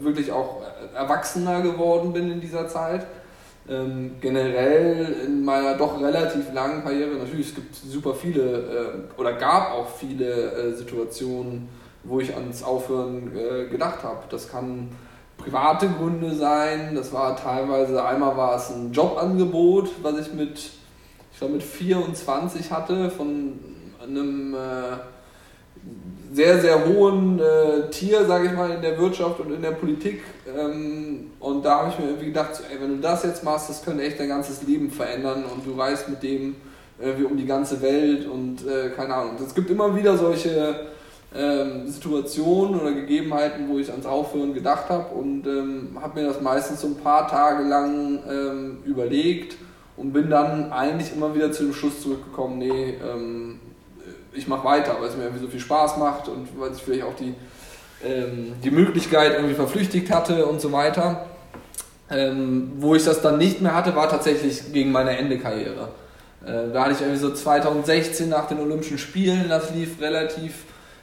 wirklich 0.01 0.33
auch 0.33 0.63
erwachsener 0.95 1.63
geworden 1.63 2.13
bin 2.13 2.31
in 2.31 2.41
dieser 2.41 2.69
Zeit. 2.69 3.07
Ähm, 3.69 4.13
generell 4.21 5.17
in 5.27 5.45
meiner 5.45 5.77
doch 5.77 6.01
relativ 6.01 6.53
langen 6.53 6.85
Karriere, 6.85 7.17
natürlich 7.17 7.49
es 7.49 7.55
gibt 7.55 7.75
super 7.75 8.15
viele 8.15 8.43
äh, 8.43 9.21
oder 9.21 9.33
gab 9.33 9.73
auch 9.73 9.89
viele 9.89 10.53
äh, 10.53 10.73
Situationen, 10.73 11.69
wo 12.05 12.21
ich 12.21 12.33
ans 12.35 12.63
Aufhören 12.63 13.33
äh, 13.37 13.69
gedacht 13.69 14.05
habe. 14.05 14.21
Das 14.31 14.49
kann 14.49 14.91
private 15.47 15.89
Gründe 15.89 16.35
sein, 16.35 16.95
das 16.95 17.13
war 17.13 17.37
teilweise, 17.37 18.05
einmal 18.05 18.37
war 18.37 18.57
es 18.57 18.71
ein 18.71 18.93
Jobangebot, 18.93 19.91
was 20.03 20.19
ich 20.19 20.35
mit, 20.35 20.59
ich 21.33 21.39
glaube 21.39 21.55
mit 21.55 21.63
24 21.63 22.71
hatte 22.71 23.11
von 23.11 23.59
einem 24.03 24.55
äh, 24.55 24.59
sehr, 26.33 26.61
sehr 26.61 26.85
hohen 26.87 27.39
äh, 27.39 27.89
Tier, 27.91 28.25
sage 28.25 28.47
ich 28.47 28.53
mal, 28.53 28.71
in 28.71 28.83
der 28.83 28.99
Wirtschaft 28.99 29.39
und 29.39 29.53
in 29.53 29.63
der 29.63 29.71
Politik. 29.71 30.23
Ähm, 30.47 31.31
und 31.39 31.65
da 31.65 31.79
habe 31.79 31.91
ich 31.91 31.99
mir 31.99 32.07
irgendwie 32.07 32.27
gedacht, 32.27 32.61
ey, 32.71 32.81
wenn 32.81 32.97
du 32.97 33.01
das 33.01 33.23
jetzt 33.23 33.45
machst, 33.45 33.71
das 33.71 33.85
könnte 33.85 34.03
echt 34.03 34.19
dein 34.19 34.29
ganzes 34.29 34.63
Leben 34.63 34.91
verändern 34.91 35.45
und 35.45 35.65
du 35.65 35.81
reist 35.81 36.09
mit 36.09 36.23
dem 36.23 36.57
irgendwie 36.99 37.25
um 37.25 37.37
die 37.37 37.47
ganze 37.47 37.81
Welt 37.83 38.27
und 38.27 38.67
äh, 38.67 38.91
keine 38.91 39.15
Ahnung. 39.15 39.37
Es 39.45 39.55
gibt 39.55 39.71
immer 39.71 39.95
wieder 39.95 40.17
solche 40.17 40.87
ähm, 41.37 41.89
Situationen 41.89 42.81
oder 42.81 42.93
Gegebenheiten, 42.93 43.69
wo 43.69 43.79
ich 43.79 43.91
ans 43.91 44.07
Aufhören 44.07 44.55
gedacht 44.55 44.89
habe 44.89 45.15
und 45.15 45.47
ähm, 45.47 45.99
habe 46.01 46.21
mir 46.21 46.27
das 46.27 46.41
meistens 46.41 46.81
so 46.81 46.89
ein 46.89 46.97
paar 46.97 47.29
Tage 47.29 47.65
lang 47.65 48.21
ähm, 48.29 48.79
überlegt 48.85 49.57
und 49.97 50.13
bin 50.13 50.31
dann 50.31 50.73
eigentlich 50.73 51.13
immer 51.15 51.35
wieder 51.35 51.53
zu 51.53 51.65
dem 51.65 51.75
Schluss 51.75 52.01
zurückgekommen, 52.03 52.59
nee, 52.59 52.95
ähm, 53.03 53.61
ich 54.33 54.47
mache 54.47 54.65
weiter, 54.65 54.97
weil 55.01 55.09
es 55.09 55.17
mir 55.17 55.25
irgendwie 55.25 55.45
so 55.45 55.51
viel 55.51 55.61
Spaß 55.61 55.97
macht 55.97 56.29
und 56.29 56.49
weil 56.59 56.73
ich 56.73 56.83
vielleicht 56.83 57.05
auch 57.05 57.17
die, 57.17 57.35
ähm, 58.05 58.53
die 58.63 58.71
Möglichkeit 58.71 59.33
irgendwie 59.33 59.55
verflüchtigt 59.55 60.13
hatte 60.13 60.47
und 60.47 60.61
so 60.61 60.73
weiter. 60.73 61.27
Ähm, 62.09 62.73
wo 62.79 62.95
ich 62.95 63.05
das 63.05 63.21
dann 63.21 63.39
nicht 63.39 63.61
mehr 63.61 63.75
hatte, 63.75 63.97
war 63.97 64.09
tatsächlich 64.09 64.73
gegen 64.73 64.93
meine 64.93 65.17
Ende-Karriere. 65.17 65.89
Äh, 66.45 66.73
da 66.73 66.85
hatte 66.85 66.93
ich 66.93 67.01
irgendwie 67.01 67.19
so 67.19 67.35
2016 67.35 68.29
nach 68.29 68.47
den 68.47 68.61
Olympischen 68.61 68.99
Spielen, 68.99 69.49
das 69.49 69.75
lief 69.75 70.01
relativ 70.01 70.53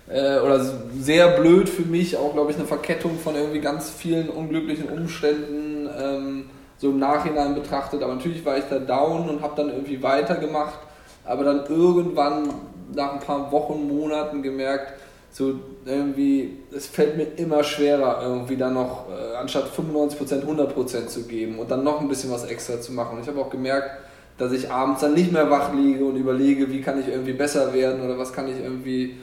äh, 0.07 0.39
oder 0.39 0.63
sehr 0.99 1.29
blöd 1.39 1.69
für 1.69 1.83
mich, 1.83 2.17
auch 2.17 2.33
glaube 2.33 2.51
ich 2.51 2.57
eine 2.57 2.65
Verkettung 2.65 3.17
von 3.17 3.35
irgendwie 3.35 3.59
ganz 3.59 3.89
vielen 3.89 4.29
unglücklichen 4.29 4.89
Umständen, 4.89 5.89
ähm, 5.97 6.49
so 6.77 6.89
im 6.89 6.99
Nachhinein 6.99 7.55
betrachtet. 7.55 8.03
Aber 8.03 8.15
natürlich 8.15 8.45
war 8.45 8.57
ich 8.57 8.65
da 8.69 8.79
down 8.79 9.29
und 9.29 9.41
habe 9.41 9.53
dann 9.55 9.69
irgendwie 9.69 10.01
weitergemacht. 10.03 10.79
Aber 11.25 11.43
dann 11.45 11.65
irgendwann 11.67 12.49
nach 12.93 13.13
ein 13.13 13.19
paar 13.19 13.51
Wochen, 13.51 13.87
Monaten 13.87 14.43
gemerkt, 14.43 14.93
so 15.31 15.55
irgendwie, 15.85 16.59
es 16.75 16.85
fällt 16.85 17.17
mir 17.17 17.23
immer 17.37 17.63
schwerer, 17.63 18.21
irgendwie 18.21 18.55
dann 18.55 18.75
noch 18.75 19.07
äh, 19.09 19.35
anstatt 19.35 19.71
95% 19.75 20.45
100% 20.45 21.07
zu 21.07 21.23
geben 21.23 21.57
und 21.57 21.71
dann 21.71 21.83
noch 21.83 22.01
ein 22.01 22.07
bisschen 22.07 22.31
was 22.31 22.45
extra 22.45 22.79
zu 22.79 22.91
machen. 22.91 23.17
Und 23.17 23.23
ich 23.23 23.27
habe 23.27 23.39
auch 23.39 23.49
gemerkt, 23.49 23.89
dass 24.37 24.51
ich 24.51 24.69
abends 24.69 25.01
dann 25.01 25.13
nicht 25.13 25.31
mehr 25.31 25.49
wach 25.49 25.73
liege 25.73 26.05
und 26.05 26.17
überlege, 26.17 26.69
wie 26.71 26.81
kann 26.81 26.99
ich 26.99 27.07
irgendwie 27.07 27.33
besser 27.33 27.73
werden 27.73 28.03
oder 28.03 28.17
was 28.17 28.31
kann 28.31 28.47
ich 28.47 28.59
irgendwie 28.59 29.17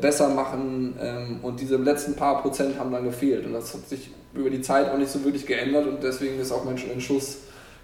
besser 0.00 0.28
machen. 0.28 0.96
Ähm, 1.00 1.40
und 1.42 1.60
diese 1.60 1.76
letzten 1.76 2.16
paar 2.16 2.42
Prozent 2.42 2.78
haben 2.78 2.90
dann 2.90 3.04
gefehlt. 3.04 3.46
Und 3.46 3.52
das 3.52 3.74
hat 3.74 3.88
sich 3.88 4.10
über 4.34 4.50
die 4.50 4.60
Zeit 4.60 4.90
auch 4.90 4.98
nicht 4.98 5.10
so 5.10 5.24
wirklich 5.24 5.46
geändert 5.46 5.86
und 5.86 6.02
deswegen 6.02 6.38
ist 6.38 6.52
auch 6.52 6.64
mein 6.64 6.76
Entschluss 6.76 7.38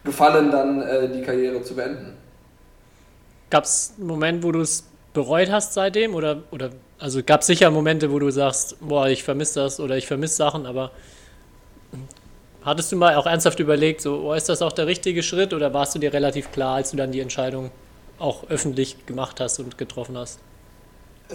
gefallen, 0.04 0.50
dann 0.50 0.82
äh, 0.82 1.10
die 1.10 1.22
Karriere 1.22 1.62
zu 1.62 1.74
beenden. 1.74 2.16
Gab 3.50 3.64
es 3.64 3.94
einen 3.96 4.06
Moment, 4.06 4.42
wo 4.42 4.52
du 4.52 4.60
es 4.60 4.84
bereut 5.12 5.50
hast 5.50 5.74
seitdem? 5.74 6.14
Oder, 6.14 6.42
oder 6.50 6.70
also 6.98 7.22
gab 7.24 7.40
es 7.40 7.46
sicher 7.46 7.70
Momente, 7.70 8.10
wo 8.10 8.18
du 8.18 8.30
sagst, 8.30 8.76
boah, 8.80 9.08
ich 9.08 9.22
vermisse 9.22 9.60
das 9.60 9.80
oder 9.80 9.96
ich 9.96 10.06
vermisse 10.06 10.36
Sachen, 10.36 10.66
aber 10.66 10.90
hattest 12.62 12.92
du 12.92 12.96
mal 12.96 13.14
auch 13.14 13.26
ernsthaft 13.26 13.60
überlegt, 13.60 14.00
so, 14.00 14.22
oh, 14.24 14.34
ist 14.34 14.48
das 14.48 14.62
auch 14.62 14.72
der 14.72 14.86
richtige 14.86 15.22
Schritt 15.22 15.52
oder 15.54 15.72
warst 15.72 15.94
du 15.94 15.98
dir 15.98 16.12
relativ 16.12 16.50
klar, 16.52 16.76
als 16.76 16.90
du 16.90 16.96
dann 16.96 17.12
die 17.12 17.20
Entscheidung 17.20 17.70
auch 18.18 18.48
öffentlich 18.48 19.06
gemacht 19.06 19.40
hast 19.40 19.58
und 19.58 19.78
getroffen 19.78 20.16
hast? 20.16 20.40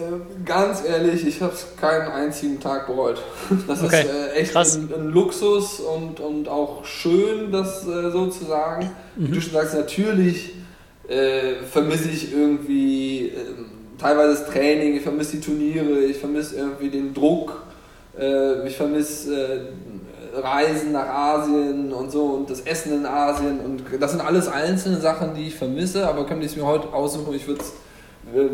Äh, 0.00 0.44
ganz 0.46 0.82
ehrlich, 0.84 1.26
ich 1.26 1.42
habe 1.42 1.52
es 1.52 1.66
keinen 1.78 2.10
einzigen 2.10 2.58
Tag 2.58 2.86
bereut. 2.86 3.22
Das 3.66 3.82
okay. 3.82 4.02
ist 4.02 4.10
äh, 4.10 4.32
echt 4.32 4.56
ein, 4.56 4.90
ein, 4.94 5.08
Luxus 5.08 5.80
und, 5.80 6.20
und 6.20 6.48
auch 6.48 6.84
schön, 6.84 7.52
das 7.52 7.86
äh, 7.86 8.10
so 8.10 8.28
zu 8.28 8.46
sagen. 8.46 8.90
Mhm. 9.16 9.26
Wie 9.26 9.32
du 9.32 9.40
schon 9.40 9.52
sagst, 9.52 9.74
natürlich 9.74 10.54
äh, 11.08 11.56
vermisse 11.70 12.08
ich 12.08 12.32
irgendwie 12.32 13.28
ähm, 13.28 13.66
teilweise 13.98 14.40
das 14.40 14.46
Training, 14.50 14.96
ich 14.96 15.02
vermisse 15.02 15.36
die 15.36 15.42
Turniere, 15.42 16.00
ich 16.00 16.16
vermisse 16.16 16.56
irgendwie 16.56 16.88
den 16.88 17.12
Druck, 17.12 17.62
äh, 18.18 18.66
ich 18.66 18.76
vermisse 18.76 19.34
äh, 19.34 19.60
Reisen 20.38 20.92
nach 20.92 21.08
Asien 21.08 21.92
und 21.92 22.10
so 22.10 22.24
und 22.26 22.48
das 22.48 22.60
Essen 22.60 22.94
in 22.94 23.06
Asien 23.06 23.60
und 23.60 23.82
das 24.00 24.12
sind 24.12 24.20
alles 24.20 24.48
einzelne 24.48 25.00
Sachen, 25.00 25.34
die 25.34 25.48
ich 25.48 25.56
vermisse, 25.56 26.08
aber 26.08 26.24
könnte 26.26 26.46
ich 26.46 26.52
es 26.52 26.56
mir 26.56 26.64
heute 26.64 26.92
aussuchen, 26.92 27.34
ich 27.34 27.46
würde 27.46 27.60
es 27.60 27.72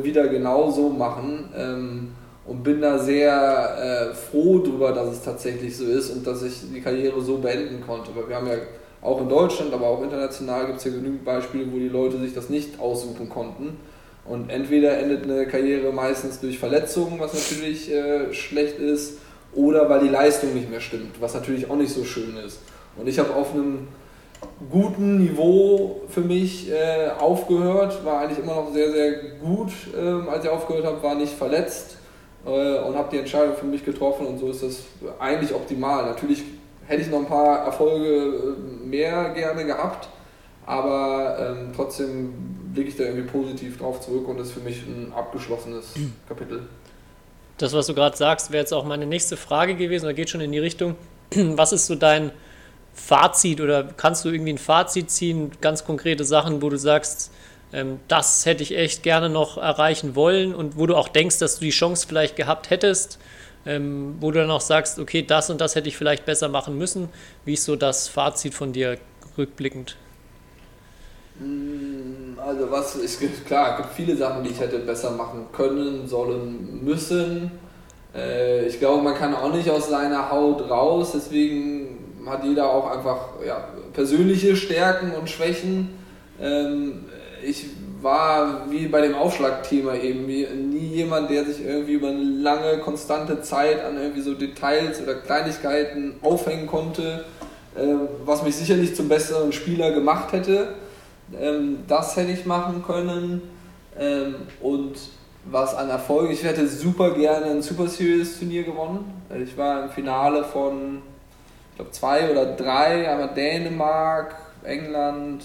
wieder 0.02 0.28
genau 0.28 0.70
so 0.70 0.88
machen 0.88 1.50
ähm, 1.56 2.08
und 2.46 2.62
bin 2.62 2.80
da 2.80 2.98
sehr 2.98 4.10
äh, 4.10 4.14
froh 4.14 4.60
drüber, 4.60 4.92
dass 4.92 5.08
es 5.08 5.22
tatsächlich 5.22 5.76
so 5.76 5.84
ist 5.84 6.10
und 6.10 6.26
dass 6.26 6.42
ich 6.42 6.62
die 6.72 6.80
Karriere 6.80 7.20
so 7.20 7.38
beenden 7.38 7.82
konnte, 7.84 8.10
weil 8.14 8.28
wir 8.28 8.36
haben 8.36 8.46
ja 8.46 8.58
auch 9.02 9.20
in 9.20 9.28
Deutschland, 9.28 9.72
aber 9.72 9.86
auch 9.86 10.02
international 10.02 10.66
gibt 10.66 10.78
es 10.78 10.84
ja 10.84 10.90
genügend 10.92 11.24
Beispiele, 11.24 11.70
wo 11.72 11.78
die 11.78 11.88
Leute 11.88 12.18
sich 12.18 12.34
das 12.34 12.48
nicht 12.48 12.80
aussuchen 12.80 13.28
konnten. 13.28 13.78
Und 14.24 14.50
entweder 14.50 14.98
endet 14.98 15.24
eine 15.24 15.46
Karriere 15.46 15.92
meistens 15.92 16.40
durch 16.40 16.58
Verletzungen, 16.58 17.20
was 17.20 17.32
natürlich 17.34 17.92
äh, 17.92 18.32
schlecht 18.32 18.78
ist, 18.78 19.18
oder 19.54 19.88
weil 19.88 20.00
die 20.00 20.08
Leistung 20.08 20.52
nicht 20.54 20.70
mehr 20.70 20.80
stimmt, 20.80 21.20
was 21.20 21.34
natürlich 21.34 21.70
auch 21.70 21.76
nicht 21.76 21.92
so 21.92 22.04
schön 22.04 22.36
ist. 22.44 22.58
Und 22.96 23.08
ich 23.08 23.18
habe 23.18 23.34
auf 23.34 23.54
einem 23.54 23.88
guten 24.70 25.18
Niveau 25.18 26.02
für 26.08 26.20
mich 26.20 26.70
äh, 26.70 27.10
aufgehört, 27.18 28.04
war 28.04 28.20
eigentlich 28.20 28.38
immer 28.38 28.54
noch 28.54 28.72
sehr, 28.72 28.90
sehr 28.90 29.12
gut, 29.40 29.70
äh, 29.94 30.30
als 30.30 30.44
ich 30.44 30.50
aufgehört 30.50 30.84
habe, 30.84 31.02
war 31.02 31.14
nicht 31.14 31.32
verletzt 31.32 31.96
äh, 32.44 32.78
und 32.78 32.96
habe 32.96 33.08
die 33.10 33.18
Entscheidung 33.18 33.54
für 33.54 33.66
mich 33.66 33.84
getroffen 33.84 34.26
und 34.26 34.38
so 34.38 34.50
ist 34.50 34.62
das 34.62 34.82
eigentlich 35.18 35.54
optimal. 35.54 36.06
Natürlich 36.06 36.42
hätte 36.86 37.02
ich 37.02 37.10
noch 37.10 37.18
ein 37.18 37.26
paar 37.26 37.64
Erfolge 37.64 38.06
äh, 38.06 38.86
mehr 38.86 39.30
gerne 39.30 39.64
gehabt, 39.64 40.08
aber 40.64 41.36
ähm, 41.38 41.72
trotzdem 41.74 42.32
blicke 42.72 42.88
ich 42.90 42.96
da 42.96 43.04
irgendwie 43.04 43.28
positiv 43.28 43.78
drauf 43.78 44.00
zurück 44.00 44.28
und 44.28 44.38
das 44.38 44.48
ist 44.48 44.54
für 44.54 44.60
mich 44.60 44.82
ein 44.86 45.12
abgeschlossenes 45.14 45.94
Kapitel. 46.28 46.62
Das, 47.58 47.72
was 47.72 47.86
du 47.86 47.94
gerade 47.94 48.16
sagst, 48.16 48.52
wäre 48.52 48.60
jetzt 48.60 48.74
auch 48.74 48.84
meine 48.84 49.06
nächste 49.06 49.36
Frage 49.36 49.76
gewesen, 49.76 50.04
oder 50.04 50.14
geht 50.14 50.28
schon 50.28 50.42
in 50.42 50.52
die 50.52 50.58
Richtung. 50.58 50.94
Was 51.34 51.72
ist 51.72 51.86
so 51.86 51.94
dein 51.94 52.30
Fazit 52.96 53.60
oder 53.60 53.84
kannst 53.84 54.24
du 54.24 54.30
irgendwie 54.30 54.54
ein 54.54 54.58
Fazit 54.58 55.10
ziehen, 55.10 55.52
ganz 55.60 55.84
konkrete 55.84 56.24
Sachen, 56.24 56.62
wo 56.62 56.70
du 56.70 56.78
sagst, 56.78 57.30
ähm, 57.72 58.00
das 58.08 58.46
hätte 58.46 58.62
ich 58.62 58.76
echt 58.76 59.02
gerne 59.02 59.28
noch 59.28 59.58
erreichen 59.58 60.16
wollen 60.16 60.54
und 60.54 60.78
wo 60.78 60.86
du 60.86 60.96
auch 60.96 61.08
denkst, 61.08 61.38
dass 61.38 61.58
du 61.58 61.66
die 61.66 61.70
Chance 61.70 62.06
vielleicht 62.08 62.36
gehabt 62.36 62.70
hättest, 62.70 63.18
ähm, 63.66 64.16
wo 64.18 64.30
du 64.30 64.40
dann 64.40 64.50
auch 64.50 64.62
sagst, 64.62 64.98
okay, 64.98 65.22
das 65.22 65.50
und 65.50 65.60
das 65.60 65.74
hätte 65.74 65.88
ich 65.88 65.96
vielleicht 65.96 66.24
besser 66.24 66.48
machen 66.48 66.78
müssen. 66.78 67.10
Wie 67.44 67.52
ist 67.52 67.64
so 67.64 67.76
das 67.76 68.08
Fazit 68.08 68.54
von 68.54 68.72
dir 68.72 68.98
rückblickend? 69.36 69.96
Mm, 71.38 72.38
also 72.38 72.70
was 72.70 72.96
ist 72.96 73.46
klar, 73.46 73.72
es 73.72 73.76
gibt 73.82 73.94
viele 73.94 74.16
Sachen, 74.16 74.42
die 74.42 74.50
ich 74.50 74.58
hätte 74.58 74.78
besser 74.78 75.10
machen 75.10 75.46
können, 75.52 76.08
sollen, 76.08 76.82
müssen. 76.82 77.50
Äh, 78.14 78.66
ich 78.66 78.78
glaube, 78.78 79.02
man 79.02 79.14
kann 79.14 79.34
auch 79.34 79.52
nicht 79.52 79.68
aus 79.68 79.90
seiner 79.90 80.30
Haut 80.30 80.70
raus, 80.70 81.12
deswegen 81.14 82.05
hat 82.28 82.44
jeder 82.44 82.70
auch 82.70 82.90
einfach 82.90 83.28
ja, 83.46 83.68
persönliche 83.92 84.56
Stärken 84.56 85.12
und 85.12 85.28
Schwächen. 85.28 85.90
Ähm, 86.40 87.06
ich 87.44 87.66
war 88.02 88.70
wie 88.70 88.86
bei 88.88 89.00
dem 89.00 89.14
Aufschlagthema 89.14 89.94
eben 89.94 90.26
nie 90.26 90.86
jemand, 90.94 91.30
der 91.30 91.44
sich 91.44 91.64
irgendwie 91.64 91.94
über 91.94 92.08
eine 92.08 92.22
lange, 92.22 92.78
konstante 92.78 93.42
Zeit 93.42 93.84
an 93.84 93.96
irgendwie 93.96 94.20
so 94.20 94.34
Details 94.34 95.02
oder 95.02 95.14
Kleinigkeiten 95.14 96.14
aufhängen 96.22 96.66
konnte, 96.66 97.24
äh, 97.74 97.80
was 98.24 98.42
mich 98.42 98.56
sicherlich 98.56 98.94
zum 98.94 99.08
besseren 99.08 99.52
Spieler 99.52 99.92
gemacht 99.92 100.32
hätte. 100.32 100.74
Ähm, 101.38 101.78
das 101.88 102.16
hätte 102.16 102.32
ich 102.32 102.46
machen 102.46 102.84
können. 102.86 103.42
Ähm, 103.98 104.34
und 104.60 104.96
was 105.44 105.74
an 105.74 105.88
Erfolg, 105.88 106.30
ich 106.30 106.42
hätte 106.42 106.66
super 106.66 107.12
gerne 107.12 107.46
ein 107.46 107.62
Super 107.62 107.86
Series 107.88 108.38
Turnier 108.38 108.64
gewonnen. 108.64 109.04
Ich 109.42 109.56
war 109.56 109.84
im 109.84 109.90
Finale 109.90 110.44
von, 110.44 111.02
ich 111.76 111.78
glaube, 111.78 111.90
zwei 111.90 112.30
oder 112.30 112.46
drei, 112.46 113.06
einmal 113.06 113.34
Dänemark, 113.34 114.34
England, 114.64 115.44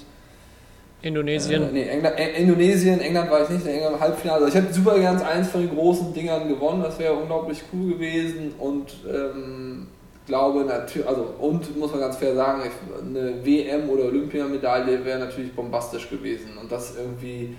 Indonesien? 1.01 1.63
Äh, 1.63 1.71
nee, 1.73 1.87
England, 1.89 2.19
Indonesien, 2.37 3.01
England 3.01 3.29
war 3.29 3.43
ich 3.43 3.49
nicht, 3.49 3.65
England 3.65 3.99
Halbfinale. 3.99 4.45
Also 4.45 4.47
ich 4.47 4.63
hätte 4.63 4.73
super 4.73 4.97
gern 4.97 5.21
eins 5.21 5.49
von 5.49 5.59
den 5.59 5.75
großen 5.75 6.13
Dingern 6.13 6.47
gewonnen, 6.47 6.83
das 6.83 6.97
wäre 6.99 7.13
unglaublich 7.13 7.63
cool 7.73 7.93
gewesen 7.93 8.53
und 8.57 8.93
ähm, 9.05 9.87
glaube 10.25 10.63
natürlich, 10.63 11.05
also 11.05 11.33
und 11.37 11.77
muss 11.77 11.91
man 11.91 11.99
ganz 11.99 12.15
fair 12.15 12.33
sagen, 12.33 12.61
eine 13.05 13.45
WM 13.45 13.89
oder 13.89 14.05
Olympiamedaille 14.05 15.03
wäre 15.03 15.19
natürlich 15.19 15.51
bombastisch 15.53 16.09
gewesen 16.09 16.57
und 16.61 16.71
das 16.71 16.95
irgendwie 16.95 17.57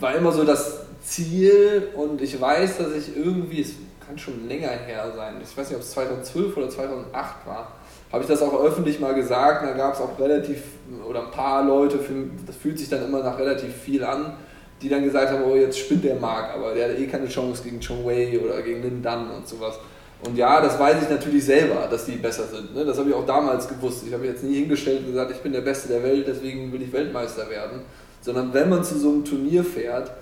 war 0.00 0.16
immer 0.16 0.32
so 0.32 0.42
das 0.42 0.86
Ziel 1.04 1.90
und 1.94 2.20
ich 2.20 2.40
weiß, 2.40 2.78
dass 2.78 2.92
ich 2.96 3.16
irgendwie, 3.16 3.60
es 3.60 3.74
kann 4.04 4.18
schon 4.18 4.48
länger 4.48 4.68
her 4.68 5.12
sein, 5.14 5.34
ich 5.40 5.56
weiß 5.56 5.68
nicht, 5.68 5.76
ob 5.76 5.82
es 5.82 5.92
2012 5.92 6.56
oder 6.56 6.70
2008 6.70 7.46
war, 7.46 7.72
habe 8.14 8.22
ich 8.22 8.28
das 8.28 8.42
auch 8.42 8.62
öffentlich 8.62 9.00
mal 9.00 9.12
gesagt. 9.12 9.64
Da 9.66 9.72
gab 9.72 9.94
es 9.94 10.00
auch 10.00 10.16
relativ 10.20 10.62
oder 11.08 11.24
ein 11.24 11.32
paar 11.32 11.64
Leute, 11.64 11.98
das 12.46 12.54
fühlt 12.54 12.78
sich 12.78 12.88
dann 12.88 13.04
immer 13.04 13.24
nach 13.24 13.38
relativ 13.38 13.74
viel 13.74 14.04
an, 14.04 14.34
die 14.80 14.88
dann 14.88 15.02
gesagt 15.02 15.32
haben, 15.32 15.42
oh 15.42 15.56
jetzt 15.56 15.78
spinnt 15.78 16.04
der 16.04 16.14
Marc, 16.14 16.54
aber 16.54 16.74
der 16.74 16.90
hat 16.90 16.98
eh 16.98 17.06
keine 17.06 17.26
Chance 17.26 17.64
gegen 17.64 17.80
Chong 17.80 18.06
Wei 18.06 18.38
oder 18.38 18.62
gegen 18.62 18.82
Lin 18.82 19.02
Dan 19.02 19.30
und 19.30 19.48
sowas. 19.48 19.80
Und 20.24 20.38
ja, 20.38 20.60
das 20.60 20.78
weiß 20.78 21.02
ich 21.02 21.10
natürlich 21.10 21.44
selber, 21.44 21.88
dass 21.90 22.06
die 22.06 22.12
besser 22.12 22.44
sind. 22.44 22.72
Ne? 22.72 22.84
Das 22.84 22.96
habe 22.98 23.10
ich 23.10 23.16
auch 23.16 23.26
damals 23.26 23.68
gewusst. 23.68 24.04
Ich 24.06 24.14
habe 24.14 24.24
jetzt 24.26 24.44
nie 24.44 24.60
hingestellt 24.60 25.00
und 25.00 25.06
gesagt, 25.08 25.32
ich 25.32 25.38
bin 25.38 25.52
der 25.52 25.62
Beste 25.62 25.88
der 25.88 26.04
Welt, 26.04 26.24
deswegen 26.28 26.72
will 26.72 26.82
ich 26.82 26.92
Weltmeister 26.92 27.50
werden. 27.50 27.80
Sondern 28.20 28.54
wenn 28.54 28.68
man 28.68 28.84
zu 28.84 28.96
so 28.96 29.08
einem 29.08 29.24
Turnier 29.24 29.64
fährt, 29.64 30.12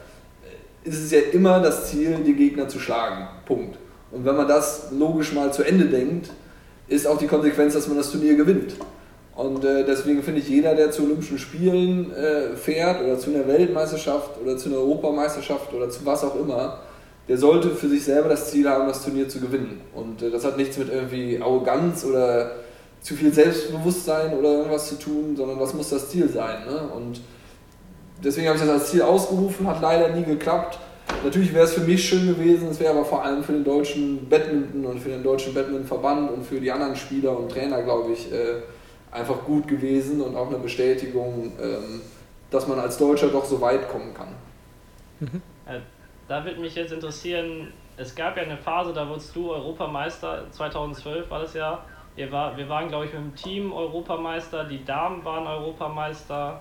ist 0.83 0.99
es 0.99 1.11
ja 1.11 1.21
immer 1.33 1.61
das 1.61 1.91
Ziel, 1.91 2.17
die 2.27 2.35
Gegner 2.35 2.69
zu 2.69 2.81
schlagen. 2.81 3.29
Punkt. 3.45 3.77
Und 4.11 4.25
wenn 4.25 4.35
man 4.35 4.49
das 4.49 4.89
logisch 4.93 5.35
mal 5.35 5.53
zu 5.53 5.63
Ende 5.63 5.85
denkt, 5.85 6.31
ist 6.89 7.07
auch 7.07 7.19
die 7.19 7.27
Konsequenz, 7.27 7.75
dass 7.75 7.89
man 7.89 7.97
das 7.97 8.11
Turnier 8.11 8.37
gewinnt. 8.37 8.75
Und 9.35 9.65
äh, 9.65 9.85
deswegen 9.85 10.23
finde 10.23 10.41
ich, 10.41 10.49
jeder, 10.49 10.75
der 10.75 10.91
zu 10.91 11.05
Olympischen 11.05 11.39
Spielen 11.39 12.13
äh, 12.13 12.55
fährt 12.55 13.03
oder 13.03 13.19
zu 13.19 13.35
einer 13.35 13.47
Weltmeisterschaft 13.47 14.33
oder 14.43 14.59
zu 14.59 14.69
einer 14.69 14.79
Europameisterschaft 14.79 15.73
oder 15.73 15.89
zu 15.89 16.05
was 16.05 16.23
auch 16.23 16.37
immer, 16.37 16.81
der 17.29 17.39
sollte 17.39 17.71
für 17.71 17.89
sich 17.89 18.05
selber 18.05 18.29
das 18.29 18.51
Ziel 18.51 18.69
haben, 18.69 18.89
das 18.89 19.03
Turnier 19.03 19.29
zu 19.29 19.41
gewinnen. 19.41 19.81
Und 19.95 20.23
äh, 20.23 20.31
das 20.31 20.45
hat 20.45 20.59
nichts 20.59 20.77
mit 20.77 20.93
irgendwie 20.93 21.41
Arroganz 21.41 22.05
oder 22.05 22.53
zu 23.01 23.15
viel 23.15 23.33
Selbstbewusstsein 23.33 24.35
oder 24.35 24.51
irgendwas 24.51 24.89
zu 24.89 24.99
tun, 24.99 25.35
sondern 25.37 25.59
was 25.59 25.75
muss 25.75 25.91
das 25.91 26.11
Ziel 26.11 26.29
sein. 26.29 26.65
Ne? 26.67 26.89
Und 26.95 27.21
deswegen 28.23 28.49
habe 28.49 28.59
ich 28.59 28.65
das 28.65 28.71
als 28.71 28.91
Ziel 28.91 29.03
ausgerufen, 29.03 29.67
hat 29.67 29.81
leider 29.81 30.11
nie 30.11 30.25
geklappt. 30.25 30.79
Natürlich 31.25 31.53
wäre 31.55 31.65
es 31.65 31.75
für 31.75 31.83
mich 31.83 32.09
schön 32.09 32.27
gewesen, 32.27 32.69
es 32.69 32.81
wäre 32.81 32.93
aber 32.93 33.05
vor 33.05 33.25
allem 33.25 33.45
für 33.45 33.53
den 33.53 33.65
deutschen 33.65 34.29
Badminton 34.29 34.85
und 34.85 34.99
für 34.99 35.11
den 35.11 35.23
deutschen 35.23 35.55
Badmintonverband 35.55 36.31
und 36.31 36.45
für 36.45 36.61
die 36.61 36.71
anderen 36.71 36.97
Spieler 36.97 37.37
und 37.37 37.51
Trainer, 37.51 37.83
glaube 37.83 38.13
ich, 38.13 38.33
äh, 38.33 38.63
einfach 39.11 39.45
gut 39.45 39.69
gewesen 39.69 40.21
und 40.21 40.35
auch 40.35 40.49
eine 40.49 40.59
Bestätigung, 40.59 41.53
ähm, 41.61 42.01
dass 42.51 42.67
man 42.67 42.79
als 42.79 42.99
Deutscher 42.99 43.29
doch 43.29 43.45
so 43.45 43.61
weit 43.61 43.89
kommen 43.89 44.13
kann. 44.15 44.29
Mhm. 45.21 45.43
Äh, 45.67 45.79
da 46.29 46.45
würde 46.45 46.61
mich 46.61 46.75
jetzt 46.75 46.93
interessieren, 46.93 47.73
es 47.97 48.15
gab 48.15 48.37
ja 48.37 48.43
eine 48.43 48.57
Phase, 48.57 48.93
da 48.93 49.09
wurdest 49.09 49.35
du 49.37 49.53
Europameister, 49.53 50.47
2012 50.51 51.31
war 51.31 51.41
das 51.41 51.55
ja. 51.55 51.85
Wir, 52.15 52.31
war, 52.31 52.57
wir 52.57 52.69
waren, 52.69 52.89
glaube 52.89 53.07
ich, 53.07 53.13
mit 53.13 53.23
dem 53.23 53.35
Team 53.35 53.73
Europameister, 53.73 54.65
die 54.65 54.85
Damen 54.85 55.25
waren 55.25 55.47
Europameister. 55.47 56.61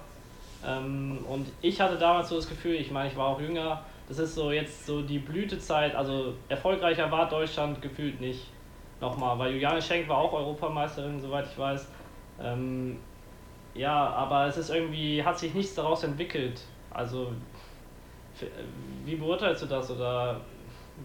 Ähm, 0.65 1.19
und 1.27 1.47
ich 1.62 1.80
hatte 1.82 1.97
damals 1.97 2.30
so 2.30 2.36
das 2.36 2.47
Gefühl, 2.47 2.75
ich 2.75 2.91
meine, 2.91 3.10
ich 3.10 3.17
war 3.17 3.27
auch 3.27 3.41
jünger, 3.41 3.82
das 4.12 4.19
ist 4.19 4.36
so 4.36 4.52
jetzt 4.52 4.86
so 4.86 5.02
die 5.02 5.19
Blütezeit, 5.19 5.95
also 5.95 6.34
erfolgreicher 6.50 7.10
war 7.10 7.30
Deutschland 7.30 7.82
gefühlt 7.82 8.19
nicht 8.19 8.45
nochmal, 9.00 9.39
weil 9.39 9.54
Juliane 9.54 9.82
Schenk 9.82 10.10
war 10.10 10.17
auch 10.17 10.34
Europameisterin, 10.34 11.17
soweit 11.21 11.45
ich 11.50 11.58
weiß. 11.58 11.88
Ähm, 12.41 13.00
ja, 13.74 14.10
aber 14.10 14.47
es 14.47 14.58
ist 14.58 14.69
irgendwie, 14.69 15.24
hat 15.24 15.39
sich 15.39 15.54
nichts 15.54 15.76
daraus 15.76 16.04
entwickelt. 16.04 16.62
Also, 16.89 17.32
wie 19.06 19.15
beurteilst 19.15 19.63
du 19.63 19.67
das 19.67 19.89
oder 19.89 20.41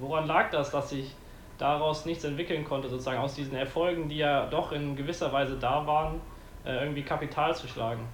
woran 0.01 0.27
lag 0.27 0.51
das, 0.51 0.73
dass 0.73 0.91
sich 0.91 1.15
daraus 1.59 2.07
nichts 2.07 2.25
entwickeln 2.25 2.65
konnte, 2.65 2.89
sozusagen 2.89 3.19
aus 3.19 3.37
diesen 3.37 3.55
Erfolgen, 3.55 4.09
die 4.09 4.17
ja 4.17 4.47
doch 4.47 4.73
in 4.73 4.97
gewisser 4.97 5.33
Weise 5.33 5.57
da 5.61 5.87
waren, 5.87 6.21
äh, 6.65 6.83
irgendwie 6.83 7.03
Kapital 7.03 7.55
zu 7.55 7.69
schlagen? 7.69 8.09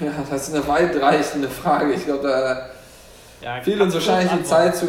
Ja, 0.00 0.12
das 0.30 0.48
ist 0.48 0.54
eine 0.54 0.66
weitreichende 0.66 1.48
Frage. 1.48 1.92
Ich 1.92 2.04
glaube, 2.04 2.28
da 2.28 2.66
ja, 3.40 3.60
fehlt 3.62 3.80
uns 3.80 3.94
wahrscheinlich 3.94 4.32
die 4.32 4.44
Zeit 4.44 4.76
zu. 4.76 4.86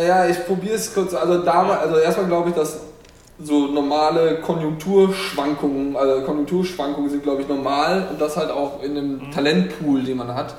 Ja, 0.00 0.26
ich 0.26 0.46
probiere 0.46 0.76
es 0.76 0.94
kurz. 0.94 1.14
Also, 1.14 1.42
damals, 1.42 1.80
also 1.80 1.98
erstmal 1.98 2.26
glaube 2.26 2.50
ich, 2.50 2.54
dass 2.54 2.80
so 3.42 3.66
normale 3.66 4.36
Konjunkturschwankungen, 4.40 5.96
also 5.96 6.22
Konjunkturschwankungen 6.22 7.10
sind, 7.10 7.22
glaube 7.24 7.42
ich, 7.42 7.48
normal 7.48 8.06
und 8.10 8.20
das 8.20 8.36
halt 8.36 8.50
auch 8.50 8.82
in 8.82 8.92
einem 8.92 9.12
mhm. 9.14 9.30
Talentpool, 9.32 10.02
den 10.04 10.18
man 10.18 10.34
hat. 10.34 10.54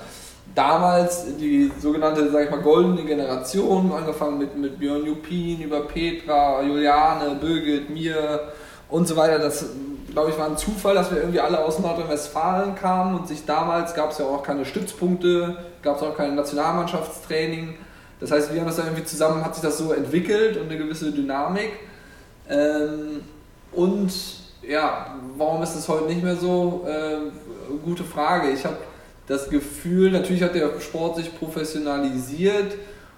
Damals 0.53 1.25
die 1.37 1.71
sogenannte, 1.79 2.29
sag 2.31 2.45
ich 2.45 2.51
mal, 2.51 2.61
goldene 2.61 3.03
Generation, 3.03 3.91
angefangen 3.91 4.37
mit, 4.37 4.57
mit 4.57 4.79
Björn 4.79 5.05
Jupin, 5.05 5.61
über 5.61 5.81
Petra, 5.81 6.61
Juliane, 6.61 7.35
Birgit, 7.35 7.89
mir 7.89 8.51
und 8.89 9.07
so 9.07 9.15
weiter. 9.15 9.39
Das, 9.39 9.65
glaube 10.15 10.31
ich, 10.31 10.37
war 10.37 10.47
ein 10.47 10.57
Zufall, 10.57 10.95
dass 10.95 11.11
wir 11.11 11.17
irgendwie 11.17 11.41
alle 11.41 11.59
aus 11.59 11.79
Nordrhein-Westfalen 11.79 12.75
kamen 12.75 13.19
und 13.19 13.27
sich 13.27 13.43
damals 13.45 13.93
gab 13.93 14.11
es 14.11 14.17
ja 14.17 14.25
auch 14.25 14.43
keine 14.43 14.63
Stützpunkte, 14.63 15.57
gab 15.81 15.97
es 15.97 16.03
auch 16.03 16.15
kein 16.15 16.35
Nationalmannschaftstraining. 16.35 17.75
Das 18.21 18.31
heißt, 18.31 18.53
wir 18.53 18.61
haben 18.61 18.67
das 18.67 18.77
dann 18.77 18.85
irgendwie 18.85 19.03
zusammen, 19.03 19.43
hat 19.43 19.55
sich 19.55 19.61
das 19.61 19.77
so 19.77 19.91
entwickelt 19.91 20.55
und 20.55 20.69
eine 20.69 20.77
gewisse 20.77 21.11
Dynamik. 21.11 21.69
Ähm, 22.49 23.23
und 23.73 24.13
ja, 24.61 25.17
warum 25.35 25.61
ist 25.61 25.75
es 25.75 25.85
heute 25.89 26.05
nicht 26.05 26.23
mehr 26.23 26.37
so? 26.37 26.87
Äh, 26.87 27.17
gute 27.83 28.05
Frage. 28.05 28.51
Ich 28.51 28.63
habe 28.63 28.77
das 29.27 29.49
Gefühl, 29.49 30.11
natürlich 30.11 30.43
hat 30.43 30.55
der 30.55 30.79
Sport 30.79 31.17
sich 31.17 31.37
professionalisiert 31.37 32.71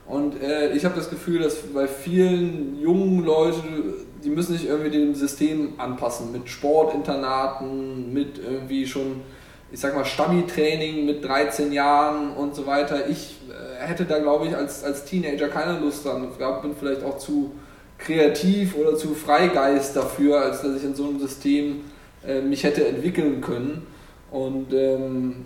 und 0.07 0.41
äh, 0.41 0.71
ich 0.71 0.85
habe 0.85 0.95
das 0.95 1.09
Gefühl, 1.09 1.39
dass 1.39 1.57
bei 1.73 1.87
vielen 1.87 2.79
jungen 2.79 3.25
Leuten, 3.25 3.93
die 4.23 4.29
müssen 4.29 4.53
sich 4.57 4.67
irgendwie 4.67 4.89
dem 4.89 5.13
System 5.13 5.73
anpassen, 5.77 6.31
mit 6.31 6.49
Sportinternaten, 6.49 8.13
mit 8.13 8.39
irgendwie 8.39 8.87
schon, 8.87 9.21
ich 9.69 9.81
sag 9.81 9.95
mal, 9.95 10.05
Stabi-Training 10.05 11.05
mit 11.05 11.25
13 11.25 11.73
Jahren 11.73 12.31
und 12.31 12.55
so 12.55 12.65
weiter. 12.65 13.09
Ich 13.09 13.35
äh, 13.49 13.85
hätte 13.85 14.05
da, 14.05 14.19
glaube 14.19 14.47
ich, 14.47 14.55
als, 14.55 14.85
als 14.85 15.03
Teenager 15.03 15.49
keine 15.49 15.77
Lust 15.79 16.05
dran. 16.05 16.29
Ich 16.31 16.61
bin 16.61 16.75
vielleicht 16.79 17.03
auch 17.03 17.17
zu 17.17 17.51
kreativ 17.97 18.77
oder 18.77 18.95
zu 18.95 19.13
Freigeist 19.13 19.97
dafür, 19.97 20.39
als 20.39 20.61
dass 20.61 20.77
ich 20.77 20.83
in 20.85 20.95
so 20.95 21.09
einem 21.09 21.19
System 21.19 21.81
äh, 22.25 22.39
mich 22.39 22.63
hätte 22.63 22.87
entwickeln 22.87 23.41
können. 23.41 23.85
Und 24.31 24.73
ähm, 24.73 25.45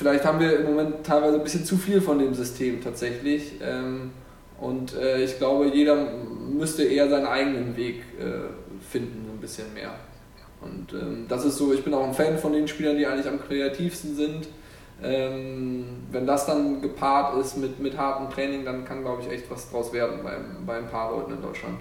vielleicht 0.00 0.24
haben 0.24 0.40
wir 0.40 0.60
im 0.60 0.64
Moment 0.64 1.04
teilweise 1.04 1.36
ein 1.36 1.42
bisschen 1.42 1.62
zu 1.62 1.76
viel 1.76 2.00
von 2.00 2.18
dem 2.18 2.32
System 2.32 2.82
tatsächlich. 2.82 3.52
Ähm, 3.62 4.12
und 4.58 4.96
äh, 4.96 5.22
ich 5.22 5.36
glaube, 5.36 5.66
jeder 5.66 5.94
müsste 5.94 6.84
eher 6.84 7.10
seinen 7.10 7.26
eigenen 7.26 7.76
Weg 7.76 7.96
äh, 8.18 8.48
finden, 8.90 9.30
ein 9.30 9.38
bisschen 9.42 9.74
mehr. 9.74 9.92
Und 10.62 10.94
ähm, 10.94 11.26
das 11.28 11.44
ist 11.44 11.58
so, 11.58 11.74
ich 11.74 11.84
bin 11.84 11.92
auch 11.92 12.06
ein 12.06 12.14
Fan 12.14 12.38
von 12.38 12.54
den 12.54 12.66
Spielern, 12.66 12.96
die 12.96 13.06
eigentlich 13.06 13.28
am 13.28 13.42
kreativsten 13.46 14.16
sind. 14.16 14.48
Ähm, 15.02 15.84
wenn 16.10 16.26
das 16.26 16.46
dann 16.46 16.80
gepaart 16.80 17.38
ist 17.38 17.58
mit, 17.58 17.78
mit 17.78 17.98
hartem 17.98 18.30
Training, 18.30 18.64
dann 18.64 18.86
kann, 18.86 19.02
glaube 19.02 19.20
ich, 19.20 19.30
echt 19.30 19.50
was 19.50 19.70
draus 19.70 19.92
werden 19.92 20.20
bei, 20.22 20.32
bei 20.64 20.78
ein 20.78 20.88
paar 20.88 21.10
Leuten 21.10 21.34
in 21.34 21.42
Deutschland. 21.42 21.78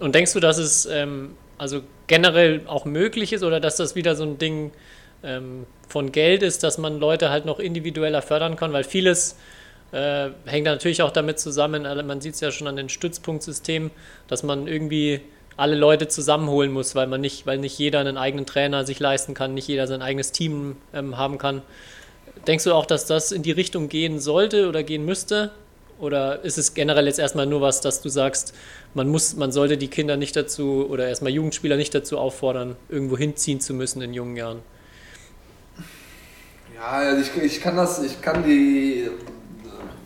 Und 0.00 0.14
denkst 0.14 0.34
du, 0.34 0.40
dass 0.40 0.58
es 0.58 0.84
ähm, 0.84 1.30
also 1.56 1.80
generell 2.08 2.60
auch 2.66 2.84
möglich 2.84 3.32
ist 3.32 3.42
oder 3.42 3.58
dass 3.58 3.76
das 3.76 3.94
wieder 3.94 4.16
so 4.16 4.24
ein 4.24 4.36
Ding 4.36 4.70
ähm, 5.24 5.66
von 5.88 6.12
Geld 6.12 6.42
ist, 6.42 6.62
dass 6.62 6.78
man 6.78 6.98
Leute 6.98 7.30
halt 7.30 7.44
noch 7.44 7.58
individueller 7.58 8.22
fördern 8.22 8.56
kann, 8.56 8.72
weil 8.72 8.84
vieles 8.84 9.36
äh, 9.92 10.30
hängt 10.46 10.66
natürlich 10.66 11.02
auch 11.02 11.10
damit 11.10 11.38
zusammen, 11.38 11.82
man 12.06 12.20
sieht 12.20 12.34
es 12.34 12.40
ja 12.40 12.50
schon 12.50 12.66
an 12.66 12.76
den 12.76 12.88
Stützpunktsystemen, 12.88 13.90
dass 14.28 14.42
man 14.42 14.66
irgendwie 14.66 15.20
alle 15.56 15.76
Leute 15.76 16.08
zusammenholen 16.08 16.72
muss, 16.72 16.94
weil 16.94 17.06
man 17.06 17.20
nicht, 17.20 17.46
weil 17.46 17.58
nicht 17.58 17.78
jeder 17.78 18.00
einen 18.00 18.16
eigenen 18.16 18.46
Trainer 18.46 18.84
sich 18.84 18.98
leisten 18.98 19.34
kann, 19.34 19.54
nicht 19.54 19.68
jeder 19.68 19.86
sein 19.86 20.02
eigenes 20.02 20.32
Team 20.32 20.76
ähm, 20.92 21.16
haben 21.16 21.38
kann. 21.38 21.62
Denkst 22.46 22.64
du 22.64 22.74
auch, 22.74 22.86
dass 22.86 23.06
das 23.06 23.30
in 23.30 23.42
die 23.42 23.52
Richtung 23.52 23.88
gehen 23.88 24.18
sollte 24.18 24.68
oder 24.68 24.82
gehen 24.82 25.04
müsste? 25.04 25.52
Oder 26.00 26.42
ist 26.44 26.58
es 26.58 26.74
generell 26.74 27.06
jetzt 27.06 27.20
erstmal 27.20 27.46
nur 27.46 27.60
was, 27.60 27.80
dass 27.80 28.02
du 28.02 28.08
sagst, 28.08 28.52
man 28.94 29.08
muss, 29.08 29.36
man 29.36 29.52
sollte 29.52 29.78
die 29.78 29.86
Kinder 29.86 30.16
nicht 30.16 30.34
dazu 30.34 30.86
oder 30.90 31.06
erstmal 31.06 31.32
Jugendspieler 31.32 31.76
nicht 31.76 31.94
dazu 31.94 32.18
auffordern, 32.18 32.76
irgendwo 32.88 33.16
hinziehen 33.16 33.60
zu 33.60 33.74
müssen 33.74 34.02
in 34.02 34.12
jungen 34.12 34.36
Jahren? 34.36 34.58
Ja, 36.74 36.88
also 36.88 37.20
ich, 37.20 37.42
ich 37.42 37.60
kann 37.60 37.76
das, 37.76 38.02
ich 38.02 38.20
kann 38.20 38.42
die, 38.42 39.08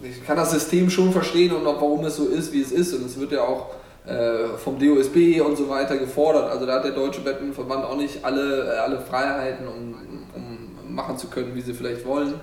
ich 0.03 0.27
kann 0.27 0.37
das 0.37 0.51
System 0.51 0.91
schon 0.91 1.13
verstehen 1.13 1.53
und 1.53 1.67
auch 1.67 1.81
warum 1.81 2.05
es 2.05 2.17
so 2.17 2.27
ist, 2.27 2.53
wie 2.53 2.61
es 2.61 2.73
ist. 2.73 2.93
Und 2.93 3.07
es 3.07 3.19
wird 3.19 3.33
ja 3.33 3.43
auch 3.43 3.71
äh, 4.07 4.57
vom 4.59 4.79
DOSB 4.79 5.41
und 5.41 5.57
so 5.57 5.69
weiter 5.69 5.97
gefordert. 5.97 6.51
Also 6.51 6.67
da 6.67 6.75
hat 6.75 6.85
der 6.85 6.93
Deutsche 6.93 7.23
Badmintonverband 7.23 7.85
auch 7.85 7.97
nicht 7.97 8.25
alle, 8.25 8.75
äh, 8.75 8.79
alle 8.79 9.01
Freiheiten, 9.01 9.67
um, 9.67 9.95
um 10.35 10.95
machen 10.95 11.17
zu 11.17 11.29
können, 11.29 11.55
wie 11.55 11.61
sie 11.63 11.73
vielleicht 11.73 12.05
wollen. 12.05 12.35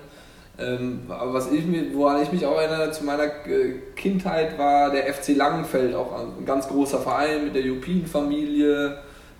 Ähm, 0.58 1.02
aber 1.10 1.34
was 1.34 1.52
ich 1.52 1.66
mir, 1.66 1.94
woran 1.94 2.22
ich 2.24 2.32
mich 2.32 2.46
auch 2.46 2.58
erinnere 2.58 2.92
zu 2.92 3.04
meiner 3.04 3.26
äh, 3.26 3.74
Kindheit, 3.96 4.58
war 4.58 4.90
der 4.90 5.14
FC 5.14 5.36
Langenfeld, 5.36 5.94
auch 5.94 6.14
ein 6.40 6.46
ganz 6.46 6.68
großer 6.68 7.00
Verein 7.00 7.44
mit 7.46 7.56
der 7.56 7.62
Jupin-Familie 7.64 9.00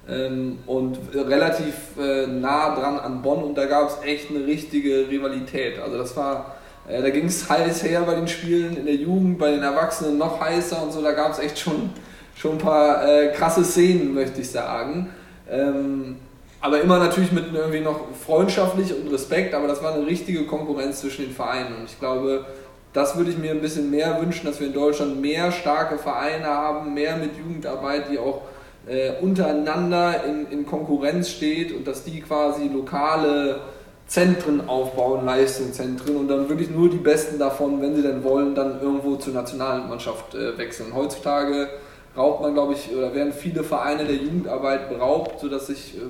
ähm, 0.10 0.60
und 0.66 1.00
relativ 1.14 1.74
äh, 2.00 2.28
nah 2.28 2.76
dran 2.76 3.00
an 3.00 3.22
Bonn 3.22 3.44
und 3.44 3.58
da 3.58 3.66
gab 3.66 3.90
es 3.90 4.08
echt 4.08 4.30
eine 4.30 4.46
richtige 4.46 5.10
Rivalität. 5.10 5.80
Also 5.80 5.98
das 5.98 6.16
war, 6.16 6.56
äh, 6.88 7.02
da 7.02 7.10
ging 7.10 7.26
es 7.26 7.50
heiß 7.50 7.84
her 7.84 8.02
bei 8.02 8.16
den 8.16 8.28
Spielen 8.28 8.78
in 8.78 8.86
der 8.86 8.96
Jugend, 8.96 9.40
bei 9.40 9.52
den 9.52 9.64
Erwachsenen 9.64 10.18
noch 10.18 10.40
heißer 10.40 10.82
und 10.84 10.92
so, 10.92 11.02
da 11.02 11.14
gab 11.14 11.32
es 11.32 11.40
echt 11.40 11.58
schon, 11.58 11.90
schon 12.36 12.54
ein 12.54 12.58
paar 12.58 13.08
äh, 13.08 13.28
krasse 13.30 13.64
Szenen, 13.64 14.14
möchte 14.14 14.42
ich 14.42 14.52
sagen. 14.52 15.10
Ähm, 15.50 16.18
aber 16.62 16.82
immer 16.82 16.98
natürlich 16.98 17.32
mit 17.32 17.54
irgendwie 17.54 17.82
noch 17.82 18.00
freundschaftlich 18.26 18.92
und 18.96 19.12
Respekt, 19.12 19.54
aber 19.54 19.68
das 19.68 19.84
war 19.84 19.94
eine 19.94 20.06
richtige 20.06 20.46
Konkurrenz 20.46 21.02
zwischen 21.02 21.26
den 21.26 21.34
Vereinen 21.34 21.76
und 21.76 21.86
ich 21.86 22.00
glaube, 22.00 22.46
das 22.94 23.18
würde 23.18 23.30
ich 23.30 23.38
mir 23.38 23.52
ein 23.52 23.62
bisschen 23.62 23.92
mehr 23.92 24.22
wünschen, 24.22 24.46
dass 24.46 24.60
wir 24.60 24.68
in 24.68 24.74
Deutschland 24.74 25.20
mehr 25.22 25.52
starke 25.52 25.98
Vereine 25.98 26.46
haben, 26.46 26.94
mehr 26.94 27.18
mit 27.18 27.38
Jugendarbeit, 27.38 28.10
die 28.10 28.18
auch 28.18 28.44
äh, 28.88 29.14
untereinander 29.22 30.24
in, 30.26 30.48
in 30.52 30.66
Konkurrenz 30.66 31.30
steht 31.30 31.74
und 31.74 31.88
dass 31.88 32.04
die 32.04 32.22
quasi 32.22 32.68
lokale 32.68 33.62
Zentren 34.08 34.68
aufbauen, 34.68 35.26
Leistungszentren 35.26 36.16
und 36.16 36.28
dann 36.28 36.48
wirklich 36.48 36.70
nur 36.70 36.90
die 36.90 36.98
Besten 36.98 37.40
davon, 37.40 37.82
wenn 37.82 37.96
sie 37.96 38.04
denn 38.04 38.24
wollen, 38.24 38.54
dann 38.54 38.80
irgendwo 38.80 39.16
zur 39.16 39.34
Nationalmannschaft 39.34 40.36
äh, 40.36 40.58
wechseln. 40.58 40.94
Heutzutage 40.94 41.70
raubt 42.16 42.42
man, 42.42 42.54
glaube 42.54 42.74
ich, 42.74 42.96
oder 42.96 43.16
werden 43.16 43.34
viele 43.34 43.64
Vereine 43.64 44.06
der 44.06 44.16
Jugendarbeit 44.16 44.90
beraubt, 44.90 45.40
sodass 45.40 45.68
sich 45.68 45.98
äh, 45.98 46.02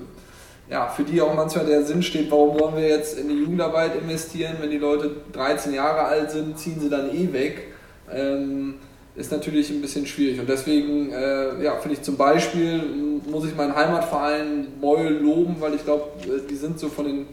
ja, 0.70 0.88
für 0.88 1.04
die 1.04 1.20
auch 1.20 1.34
manchmal 1.34 1.64
der 1.64 1.84
Sinn 1.84 2.02
steht, 2.02 2.30
warum 2.30 2.58
wollen 2.58 2.76
wir 2.76 2.88
jetzt 2.88 3.18
in 3.18 3.28
die 3.28 3.36
Jugendarbeit 3.36 3.96
investieren, 3.96 4.56
wenn 4.60 4.70
die 4.70 4.78
Leute 4.78 5.10
13 5.32 5.72
Jahre 5.72 6.02
alt 6.02 6.30
sind, 6.30 6.58
ziehen 6.58 6.80
sie 6.80 6.90
dann 6.90 7.14
eh 7.14 7.32
weg. 7.32 7.68
Ähm, 8.12 8.74
ist 9.16 9.32
natürlich 9.32 9.70
ein 9.70 9.80
bisschen 9.80 10.06
schwierig. 10.06 10.38
Und 10.38 10.48
deswegen, 10.48 11.10
äh, 11.10 11.62
ja, 11.62 11.76
finde 11.76 11.96
ich 11.96 12.02
zum 12.02 12.16
Beispiel, 12.16 12.82
muss 13.26 13.46
ich 13.46 13.56
meinen 13.56 13.74
Heimatverein 13.74 14.68
Beul 14.80 15.08
loben, 15.08 15.56
weil 15.58 15.74
ich 15.74 15.84
glaube, 15.84 16.04
äh, 16.24 16.46
die 16.48 16.54
sind 16.54 16.78
so 16.78 16.88
von 16.88 17.06
den, 17.06 17.26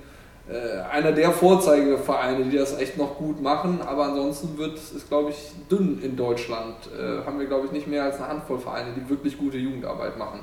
äh, 0.50 0.80
einer 0.90 1.12
der 1.12 1.32
Vorzeigevereine, 1.32 2.46
die 2.46 2.58
das 2.58 2.80
echt 2.80 2.98
noch 2.98 3.18
gut 3.18 3.42
machen. 3.42 3.82
Aber 3.86 4.06
ansonsten 4.06 4.58
wird 4.58 4.78
es, 4.78 5.08
glaube 5.10 5.32
ich, 5.32 5.52
dünn 5.70 6.00
in 6.02 6.16
Deutschland. 6.16 6.76
Äh, 6.98 7.26
haben 7.26 7.38
wir, 7.38 7.48
glaube 7.48 7.66
ich, 7.66 7.74
nicht 7.74 7.88
mehr 7.88 8.04
als 8.04 8.18
eine 8.18 8.30
Handvoll 8.30 8.60
Vereine, 8.60 8.92
die 8.96 9.10
wirklich 9.10 9.38
gute 9.38 9.58
Jugendarbeit 9.58 10.18
machen. 10.18 10.40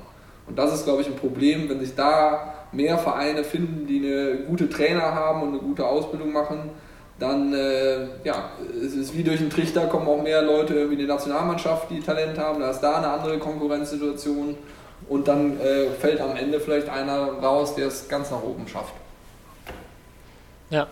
Und 0.46 0.58
das 0.58 0.74
ist, 0.74 0.84
glaube 0.84 1.00
ich, 1.00 1.08
ein 1.08 1.16
Problem, 1.16 1.70
wenn 1.70 1.80
sich 1.80 1.94
da 1.94 2.54
mehr 2.72 2.98
Vereine 2.98 3.44
finden, 3.44 3.86
die 3.86 3.98
eine 3.98 4.44
gute 4.46 4.68
Trainer 4.68 5.14
haben 5.14 5.42
und 5.42 5.48
eine 5.48 5.58
gute 5.58 5.86
Ausbildung 5.86 6.32
machen 6.32 6.70
dann 7.20 7.52
äh, 7.52 8.06
ja, 8.24 8.50
es 8.82 8.94
ist 8.94 9.14
wie 9.16 9.22
durch 9.22 9.38
den 9.38 9.50
Trichter 9.50 9.86
kommen 9.86 10.08
auch 10.08 10.22
mehr 10.22 10.42
Leute 10.42 10.74
irgendwie 10.74 10.94
in 10.94 11.00
die 11.00 11.06
Nationalmannschaft, 11.06 11.90
die 11.90 12.00
Talent 12.00 12.38
haben, 12.38 12.60
da 12.60 12.70
ist 12.70 12.80
da 12.80 12.96
eine 12.96 13.08
andere 13.08 13.38
Konkurrenzsituation 13.38 14.56
und 15.08 15.28
dann 15.28 15.60
äh, 15.60 15.90
fällt 15.90 16.20
am 16.20 16.34
Ende 16.34 16.58
vielleicht 16.58 16.88
einer 16.88 17.34
raus, 17.34 17.74
der 17.74 17.88
es 17.88 18.08
ganz 18.08 18.30
nach 18.30 18.42
oben 18.42 18.66
schafft. 18.66 18.94
Ja, 20.70 20.86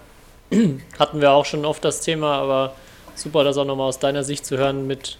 hatten 0.98 1.20
wir 1.20 1.32
auch 1.32 1.46
schon 1.46 1.64
oft 1.64 1.82
das 1.82 2.02
Thema, 2.02 2.34
aber 2.34 2.74
super, 3.14 3.42
das 3.42 3.56
auch 3.56 3.64
nochmal 3.64 3.88
aus 3.88 3.98
deiner 3.98 4.22
Sicht 4.22 4.44
zu 4.44 4.58
hören 4.58 4.86
mit 4.86 5.18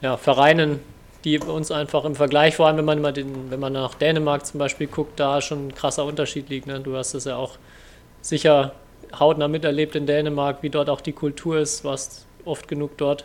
ja, 0.00 0.16
Vereinen, 0.16 0.80
die 1.24 1.40
uns 1.40 1.72
einfach 1.72 2.04
im 2.04 2.14
Vergleich, 2.14 2.54
vor 2.54 2.68
allem 2.68 2.76
wenn 2.76 2.84
man, 2.84 3.00
mal 3.00 3.12
den, 3.12 3.50
wenn 3.50 3.58
man 3.58 3.72
nach 3.72 3.94
Dänemark 3.94 4.46
zum 4.46 4.58
Beispiel 4.58 4.86
guckt, 4.86 5.18
da 5.18 5.40
schon 5.40 5.68
ein 5.68 5.74
krasser 5.74 6.04
Unterschied 6.04 6.48
liegt. 6.50 6.68
Ne? 6.68 6.78
Du 6.78 6.96
hast 6.96 7.14
es 7.14 7.24
ja 7.24 7.36
auch 7.36 7.56
sicher 8.22 8.72
hautnah 9.18 9.48
miterlebt 9.48 9.94
in 9.94 10.06
Dänemark, 10.06 10.58
wie 10.62 10.70
dort 10.70 10.90
auch 10.90 11.00
die 11.00 11.12
Kultur 11.12 11.58
ist, 11.58 11.84
warst 11.84 12.26
oft 12.44 12.68
genug 12.68 12.96
dort. 12.98 13.24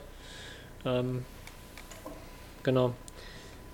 Ähm, 0.86 1.26
genau. 2.64 2.94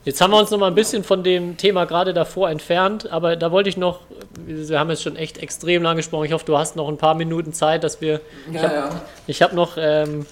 Jetzt 0.04 0.22
haben 0.22 0.32
wir 0.32 0.40
uns 0.40 0.52
noch 0.52 0.58
mal 0.58 0.68
ein 0.68 0.76
bisschen 0.76 1.04
von 1.04 1.22
dem 1.22 1.58
Thema 1.58 1.86
gerade 1.86 2.14
davor 2.14 2.50
entfernt, 2.50 3.12
aber 3.12 3.36
da 3.36 3.52
wollte 3.52 3.68
ich 3.68 3.76
noch, 3.76 4.02
wir 4.36 4.80
haben 4.80 4.90
jetzt 4.90 5.04
schon 5.04 5.18
echt 5.18 5.38
extrem 5.38 5.84
lang 5.84 5.98
gesprochen, 5.98 6.24
ich 6.24 6.32
hoffe, 6.32 6.46
du 6.46 6.58
hast 6.58 6.78
noch 6.78 6.88
ein 6.88 6.98
paar 6.98 7.14
Minuten 7.14 7.52
Zeit, 7.52 7.84
dass 7.84 8.00
wir, 8.00 8.22
ich 8.48 8.56
Ja, 8.56 8.64
habe 8.64 8.74
ja. 8.74 9.02
ich 9.28 9.42
hab 9.42 9.52
noch 9.52 9.76
ähm, 9.78 10.26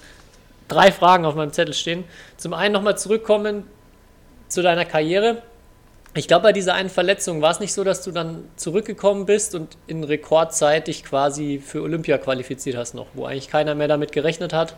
drei 0.68 0.90
Fragen 0.90 1.26
auf 1.26 1.34
meinem 1.34 1.52
Zettel 1.52 1.74
stehen. 1.74 2.04
Zum 2.38 2.54
einen 2.54 2.72
nochmal 2.72 2.96
zurückkommen 2.96 3.64
zu 4.48 4.62
deiner 4.62 4.86
Karriere. 4.86 5.42
Ich 6.16 6.28
glaube, 6.28 6.44
bei 6.44 6.52
dieser 6.52 6.72
einen 6.72 6.88
Verletzung 6.88 7.42
war 7.42 7.50
es 7.50 7.60
nicht 7.60 7.74
so, 7.74 7.84
dass 7.84 8.02
du 8.02 8.10
dann 8.10 8.44
zurückgekommen 8.56 9.26
bist 9.26 9.54
und 9.54 9.76
in 9.86 10.02
Rekordzeit 10.02 10.86
dich 10.86 11.04
quasi 11.04 11.60
für 11.64 11.82
Olympia 11.82 12.16
qualifiziert 12.16 12.74
hast 12.74 12.94
noch, 12.94 13.06
wo 13.12 13.26
eigentlich 13.26 13.48
keiner 13.48 13.74
mehr 13.74 13.86
damit 13.86 14.12
gerechnet 14.12 14.54
hat. 14.54 14.76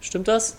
Stimmt 0.00 0.28
das? 0.28 0.56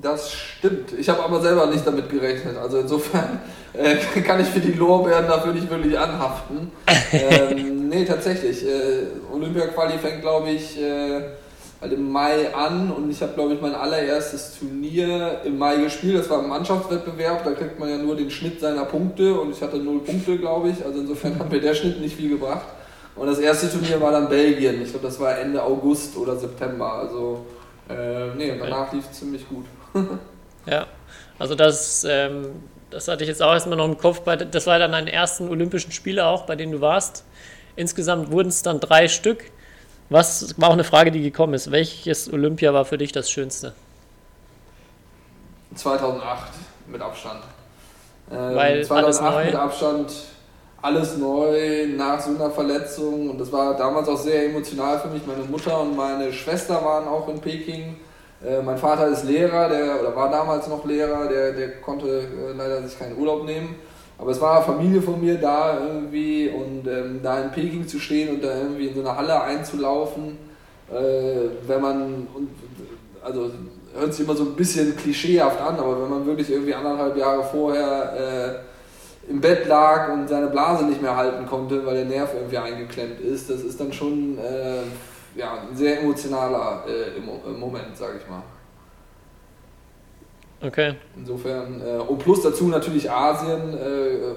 Das 0.00 0.32
stimmt. 0.32 0.92
Ich 0.96 1.08
habe 1.08 1.24
aber 1.24 1.40
selber 1.40 1.66
nicht 1.66 1.84
damit 1.84 2.08
gerechnet. 2.08 2.56
Also 2.56 2.78
insofern 2.78 3.40
äh, 3.72 3.96
kann 4.22 4.40
ich 4.40 4.46
für 4.46 4.60
die 4.60 4.72
Lorbeeren 4.72 5.26
dafür 5.26 5.52
nicht 5.52 5.68
wirklich 5.68 5.98
anhaften. 5.98 6.70
ähm, 7.12 7.88
nee, 7.88 8.04
tatsächlich. 8.04 8.64
Äh, 8.64 9.06
Olympia-Quali 9.32 9.98
fängt, 9.98 10.22
glaube 10.22 10.50
ich, 10.50 10.80
äh, 10.80 11.22
halt 11.82 11.92
im 11.92 12.12
Mai 12.12 12.54
an 12.54 12.92
und 12.92 13.10
ich 13.10 13.20
habe, 13.20 13.32
glaube 13.32 13.54
ich, 13.54 13.60
mein 13.60 13.74
allererstes 13.74 14.56
Turnier 14.56 15.40
im 15.44 15.58
Mai 15.58 15.76
gespielt. 15.78 16.16
Das 16.16 16.30
war 16.30 16.40
ein 16.40 16.48
Mannschaftswettbewerb, 16.48 17.42
da 17.44 17.50
kriegt 17.50 17.78
man 17.80 17.88
ja 17.88 17.98
nur 17.98 18.14
den 18.14 18.30
Schnitt 18.30 18.60
seiner 18.60 18.84
Punkte 18.84 19.34
und 19.38 19.50
ich 19.50 19.60
hatte 19.60 19.78
null 19.78 19.98
Punkte, 19.98 20.38
glaube 20.38 20.68
ich. 20.68 20.84
Also 20.84 21.00
insofern 21.00 21.36
hat 21.40 21.50
mir 21.50 21.60
der 21.60 21.74
Schnitt 21.74 22.00
nicht 22.00 22.16
viel 22.16 22.30
gebracht. 22.30 22.66
Und 23.16 23.26
das 23.26 23.40
erste 23.40 23.68
Turnier 23.68 24.00
war 24.00 24.12
dann 24.12 24.28
Belgien. 24.28 24.80
Ich 24.80 24.90
glaube, 24.90 25.06
das 25.06 25.18
war 25.18 25.36
Ende 25.36 25.62
August 25.62 26.16
oder 26.16 26.36
September. 26.36 26.92
Also, 26.94 27.44
äh, 27.90 28.34
nee, 28.36 28.56
danach 28.58 28.92
lief 28.92 29.04
es 29.10 29.18
ziemlich 29.18 29.46
gut. 29.48 29.66
Ja, 30.64 30.86
also 31.40 31.56
das, 31.56 32.06
ähm, 32.08 32.62
das 32.88 33.08
hatte 33.08 33.24
ich 33.24 33.28
jetzt 33.28 33.42
auch 33.42 33.52
erstmal 33.52 33.76
noch 33.76 33.86
im 33.86 33.98
Kopf. 33.98 34.20
Bei, 34.20 34.36
das 34.36 34.64
war 34.68 34.78
dann 34.78 34.92
deine 34.92 35.12
ersten 35.12 35.48
Olympischen 35.48 35.90
Spiele 35.90 36.24
auch, 36.24 36.46
bei 36.46 36.54
denen 36.54 36.70
du 36.70 36.80
warst. 36.80 37.24
Insgesamt 37.74 38.30
wurden 38.30 38.50
es 38.50 38.62
dann 38.62 38.78
drei 38.78 39.08
Stück. 39.08 39.50
Was 40.12 40.60
war 40.60 40.68
auch 40.68 40.74
eine 40.74 40.84
Frage, 40.84 41.10
die 41.10 41.22
gekommen 41.22 41.54
ist. 41.54 41.70
Welches 41.70 42.32
Olympia 42.32 42.74
war 42.74 42.84
für 42.84 42.98
dich 42.98 43.12
das 43.12 43.30
Schönste? 43.30 43.72
2008 45.74 46.52
mit 46.88 47.00
Abstand. 47.00 47.40
Ähm, 48.30 48.54
Weil 48.54 48.84
2008 48.84 49.22
alles 49.22 49.34
neu? 49.34 49.44
mit 49.46 49.54
Abstand 49.54 50.12
alles 50.82 51.16
neu 51.16 51.86
nach 51.96 52.20
so 52.20 52.30
einer 52.30 52.50
Verletzung 52.50 53.30
und 53.30 53.38
das 53.38 53.52
war 53.52 53.76
damals 53.76 54.08
auch 54.08 54.18
sehr 54.18 54.46
emotional 54.46 54.98
für 54.98 55.08
mich. 55.08 55.24
Meine 55.26 55.44
Mutter 55.44 55.80
und 55.80 55.96
meine 55.96 56.32
Schwester 56.32 56.84
waren 56.84 57.06
auch 57.06 57.28
in 57.28 57.40
Peking. 57.40 57.96
Äh, 58.44 58.60
mein 58.62 58.76
Vater 58.76 59.06
ist 59.06 59.24
Lehrer, 59.24 59.68
der 59.68 60.00
oder 60.00 60.14
war 60.14 60.30
damals 60.30 60.66
noch 60.66 60.84
Lehrer, 60.84 61.28
der, 61.28 61.52
der 61.52 61.80
konnte 61.80 62.06
äh, 62.06 62.52
leider 62.56 62.82
sich 62.82 62.98
keinen 62.98 63.16
Urlaub 63.16 63.44
nehmen. 63.44 63.76
Aber 64.22 64.30
es 64.30 64.40
war 64.40 64.62
Familie 64.62 65.02
von 65.02 65.20
mir 65.20 65.34
da 65.34 65.80
irgendwie 65.84 66.48
und 66.48 66.86
ähm, 66.86 67.18
da 67.24 67.40
in 67.40 67.50
Peking 67.50 67.88
zu 67.88 67.98
stehen 67.98 68.32
und 68.32 68.44
da 68.44 68.56
irgendwie 68.56 68.86
in 68.86 68.94
so 68.94 69.00
eine 69.00 69.16
Halle 69.16 69.42
einzulaufen, 69.42 70.38
äh, 70.88 71.48
wenn 71.66 71.80
man, 71.80 72.28
also 73.20 73.50
hört 73.92 74.14
sich 74.14 74.24
immer 74.24 74.36
so 74.36 74.44
ein 74.44 74.54
bisschen 74.54 74.96
klischeehaft 74.96 75.60
an, 75.60 75.74
aber 75.74 76.00
wenn 76.00 76.08
man 76.08 76.24
wirklich 76.24 76.48
irgendwie 76.50 76.72
anderthalb 76.72 77.16
Jahre 77.16 77.42
vorher 77.42 78.62
äh, 79.26 79.28
im 79.28 79.40
Bett 79.40 79.66
lag 79.66 80.12
und 80.12 80.28
seine 80.28 80.46
Blase 80.46 80.84
nicht 80.84 81.02
mehr 81.02 81.16
halten 81.16 81.44
konnte, 81.44 81.84
weil 81.84 81.96
der 81.96 82.04
Nerv 82.04 82.32
irgendwie 82.32 82.58
eingeklemmt 82.58 83.20
ist, 83.20 83.50
das 83.50 83.62
ist 83.62 83.80
dann 83.80 83.92
schon 83.92 84.38
äh, 84.38 84.82
ja, 85.34 85.62
ein 85.68 85.76
sehr 85.76 86.00
emotionaler 86.00 86.84
äh, 86.86 87.50
Moment, 87.58 87.96
sage 87.96 88.20
ich 88.22 88.30
mal. 88.30 88.44
Okay. 90.62 90.94
Insofern, 91.16 91.80
äh, 91.80 91.98
und 91.98 92.18
plus 92.18 92.42
dazu 92.42 92.68
natürlich 92.68 93.10
Asien, 93.10 93.74
äh, 93.74 94.34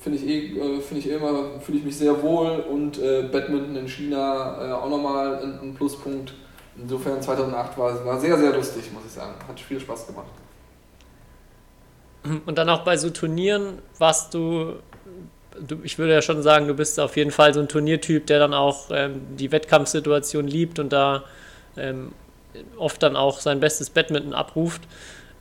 finde 0.00 0.18
ich, 0.18 0.26
eh, 0.26 0.58
äh, 0.58 0.80
finde 0.80 1.00
ich 1.00 1.10
eh 1.10 1.14
immer, 1.16 1.60
fühle 1.60 1.78
ich 1.78 1.84
mich 1.84 1.96
sehr 1.96 2.22
wohl 2.22 2.64
und 2.70 2.98
äh, 2.98 3.28
Badminton 3.30 3.76
in 3.76 3.88
China 3.88 4.68
äh, 4.68 4.72
auch 4.72 4.88
nochmal 4.88 5.42
ein, 5.42 5.60
ein 5.60 5.74
Pluspunkt. 5.74 6.34
Insofern 6.76 7.22
2008 7.22 7.78
war, 7.78 8.04
war 8.04 8.20
sehr, 8.20 8.36
sehr 8.36 8.52
lustig, 8.52 8.90
muss 8.92 9.04
ich 9.06 9.12
sagen. 9.12 9.34
Hat 9.46 9.60
viel 9.60 9.78
Spaß 9.78 10.08
gemacht. 10.08 10.26
Und 12.46 12.58
dann 12.58 12.68
auch 12.68 12.84
bei 12.84 12.96
so 12.96 13.10
Turnieren 13.10 13.78
warst 13.98 14.34
du, 14.34 14.74
du, 15.60 15.76
ich 15.82 15.98
würde 15.98 16.14
ja 16.14 16.22
schon 16.22 16.42
sagen, 16.42 16.66
du 16.66 16.74
bist 16.74 16.98
auf 16.98 17.16
jeden 17.16 17.30
Fall 17.30 17.54
so 17.54 17.60
ein 17.60 17.68
Turniertyp, 17.68 18.26
der 18.26 18.38
dann 18.38 18.54
auch 18.54 18.90
ähm, 18.90 19.20
die 19.36 19.52
Wettkampfsituation 19.52 20.48
liebt 20.48 20.78
und 20.78 20.92
da 20.92 21.24
ähm, 21.76 22.12
oft 22.76 23.02
dann 23.02 23.16
auch 23.16 23.40
sein 23.40 23.60
bestes 23.60 23.90
Badminton 23.90 24.34
abruft. 24.34 24.82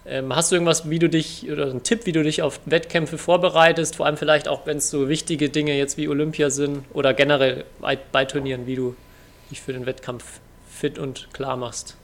Ähm, 0.06 0.36
hast 0.36 0.52
du 0.52 0.56
irgendwas, 0.56 0.90
wie 0.90 1.00
du 1.00 1.08
dich, 1.08 1.50
oder 1.50 1.70
einen 1.70 1.84
Tipp, 1.84 2.06
wie 2.06 2.12
du 2.12 2.24
dich 2.24 2.42
auf 2.42 2.60
Wettkämpfe 2.66 3.18
vorbereitest, 3.18 3.96
vor 3.96 4.06
allem 4.06 4.18
vielleicht 4.18 4.48
auch, 4.48 4.66
wenn 4.66 4.78
es 4.78 4.90
so 4.90 5.08
wichtige 5.08 5.50
Dinge 5.50 5.78
jetzt 5.78 5.98
wie 5.98 6.10
Olympia 6.10 6.50
sind 6.50 6.84
oder 6.94 7.14
generell 7.14 7.64
bei, 7.80 7.98
bei 8.12 8.26
Turnieren, 8.26 8.68
wie 8.68 8.76
du 8.76 8.96
dich 9.50 9.62
für 9.62 9.72
den 9.72 9.86
Wettkampf 9.86 10.40
fit 10.70 11.00
und 11.00 11.30
klar 11.34 11.56
machst? 11.56 11.96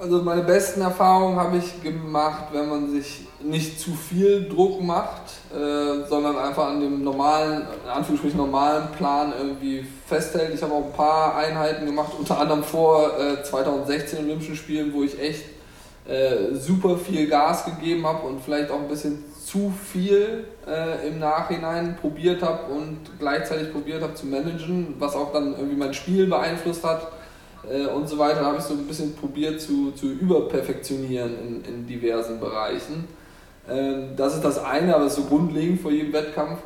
Also 0.00 0.22
meine 0.22 0.42
besten 0.42 0.80
Erfahrungen 0.80 1.38
habe 1.38 1.56
ich 1.56 1.82
gemacht, 1.82 2.46
wenn 2.52 2.68
man 2.68 2.90
sich 2.90 3.26
nicht 3.42 3.80
zu 3.80 3.92
viel 3.92 4.48
Druck 4.48 4.82
macht, 4.82 5.22
äh, 5.52 6.06
sondern 6.08 6.36
einfach 6.36 6.66
an 6.66 6.80
dem 6.80 7.04
normalen, 7.04 7.62
in 7.84 7.90
Anführungsstrichen 7.90 8.36
normalen 8.36 8.88
Plan 8.92 9.32
irgendwie 9.38 9.86
festhält. 10.06 10.52
Ich 10.52 10.62
habe 10.62 10.74
auch 10.74 10.86
ein 10.86 10.92
paar 10.92 11.36
Einheiten 11.36 11.86
gemacht, 11.86 12.12
unter 12.18 12.38
anderem 12.38 12.64
vor 12.64 13.18
äh, 13.18 13.42
2016 13.42 14.18
Olympischen 14.18 14.56
Spielen, 14.56 14.92
wo 14.92 15.04
ich 15.04 15.18
echt 15.20 15.44
äh, 16.06 16.54
super 16.54 16.96
viel 16.98 17.28
Gas 17.28 17.64
gegeben 17.64 18.06
habe 18.06 18.26
und 18.26 18.40
vielleicht 18.40 18.70
auch 18.70 18.80
ein 18.80 18.88
bisschen 18.88 19.24
zu 19.44 19.72
viel 19.92 20.44
äh, 20.66 21.08
im 21.08 21.18
Nachhinein 21.18 21.96
probiert 21.96 22.42
habe 22.42 22.72
und 22.72 22.98
gleichzeitig 23.18 23.72
probiert 23.72 24.02
habe 24.02 24.14
zu 24.14 24.26
managen, 24.26 24.94
was 24.98 25.14
auch 25.14 25.32
dann 25.32 25.52
irgendwie 25.52 25.76
mein 25.76 25.94
Spiel 25.94 26.26
beeinflusst 26.26 26.84
hat 26.84 27.12
äh, 27.70 27.86
und 27.86 28.08
so 28.08 28.18
weiter, 28.18 28.44
habe 28.44 28.58
ich 28.58 28.64
so 28.64 28.74
ein 28.74 28.86
bisschen 28.86 29.14
probiert 29.14 29.60
zu, 29.60 29.92
zu 29.92 30.06
überperfektionieren 30.06 31.38
in, 31.38 31.64
in 31.64 31.86
diversen 31.86 32.40
Bereichen. 32.40 33.06
Ähm, 33.68 34.10
das 34.16 34.34
ist 34.34 34.44
das 34.44 34.62
eine, 34.62 34.94
aber 34.94 35.04
das 35.04 35.16
ist 35.16 35.24
so 35.24 35.28
grundlegend 35.28 35.80
vor 35.80 35.90
jedem 35.90 36.12
Wettkampf. 36.12 36.58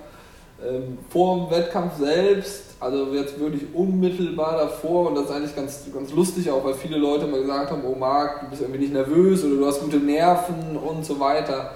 Ähm, 0.60 0.98
vor 1.08 1.36
dem 1.36 1.56
Wettkampf 1.56 1.98
selbst, 1.98 2.64
also 2.80 3.14
jetzt 3.14 3.38
wirklich 3.38 3.62
unmittelbar 3.72 4.58
davor, 4.58 5.08
und 5.08 5.14
das 5.14 5.26
ist 5.26 5.30
eigentlich 5.30 5.56
ganz, 5.56 5.86
ganz 5.94 6.12
lustig 6.12 6.50
auch, 6.50 6.64
weil 6.64 6.74
viele 6.74 6.98
Leute 6.98 7.26
mal 7.26 7.40
gesagt 7.40 7.70
haben, 7.70 7.82
oh 7.86 7.94
Marc, 7.94 8.40
du 8.40 8.50
bist 8.50 8.62
irgendwie 8.62 8.80
nicht 8.80 8.92
nervös 8.92 9.44
oder 9.44 9.54
du 9.54 9.66
hast 9.66 9.80
gute 9.80 9.98
Nerven 9.98 10.76
und 10.76 11.04
so 11.04 11.20
weiter. 11.20 11.72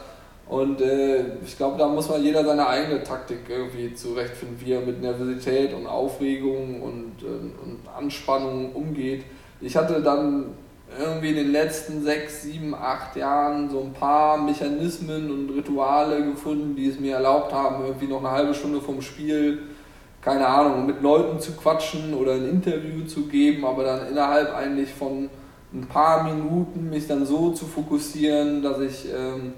Und 0.48 0.80
äh, 0.80 1.36
ich 1.44 1.56
glaube, 1.56 1.78
da 1.78 1.86
muss 1.86 2.08
man 2.08 2.22
jeder 2.22 2.44
seine 2.44 2.66
eigene 2.66 3.02
Taktik 3.02 3.48
irgendwie 3.48 3.94
zurechtfinden, 3.94 4.58
wie 4.60 4.72
er 4.72 4.80
mit 4.80 5.00
Nervosität 5.00 5.72
und 5.72 5.86
Aufregung 5.86 6.82
und, 6.82 7.22
äh, 7.22 7.64
und 7.64 7.78
Anspannung 7.96 8.72
umgeht. 8.72 9.24
Ich 9.60 9.76
hatte 9.76 10.02
dann 10.02 10.54
irgendwie 10.98 11.30
in 11.30 11.36
den 11.36 11.52
letzten 11.52 12.02
sechs, 12.02 12.42
sieben, 12.42 12.74
acht 12.74 13.16
Jahren 13.16 13.70
so 13.70 13.80
ein 13.80 13.92
paar 13.92 14.38
Mechanismen 14.38 15.30
und 15.30 15.50
Rituale 15.50 16.24
gefunden, 16.24 16.74
die 16.76 16.88
es 16.88 16.98
mir 16.98 17.14
erlaubt 17.14 17.52
haben, 17.52 17.84
irgendwie 17.84 18.06
noch 18.06 18.20
eine 18.20 18.30
halbe 18.30 18.54
Stunde 18.54 18.80
vom 18.80 19.00
Spiel, 19.02 19.62
keine 20.20 20.46
Ahnung, 20.46 20.86
mit 20.86 21.02
Leuten 21.02 21.40
zu 21.40 21.52
quatschen 21.52 22.14
oder 22.14 22.32
ein 22.34 22.48
Interview 22.48 23.04
zu 23.06 23.26
geben, 23.26 23.64
aber 23.64 23.84
dann 23.84 24.08
innerhalb 24.08 24.54
eigentlich 24.54 24.92
von 24.92 25.28
ein 25.74 25.86
paar 25.86 26.24
Minuten 26.24 26.90
mich 26.90 27.08
dann 27.08 27.26
so 27.26 27.50
zu 27.50 27.66
fokussieren, 27.66 28.62
dass 28.62 28.78
ich 28.80 29.06
ähm, 29.12 29.54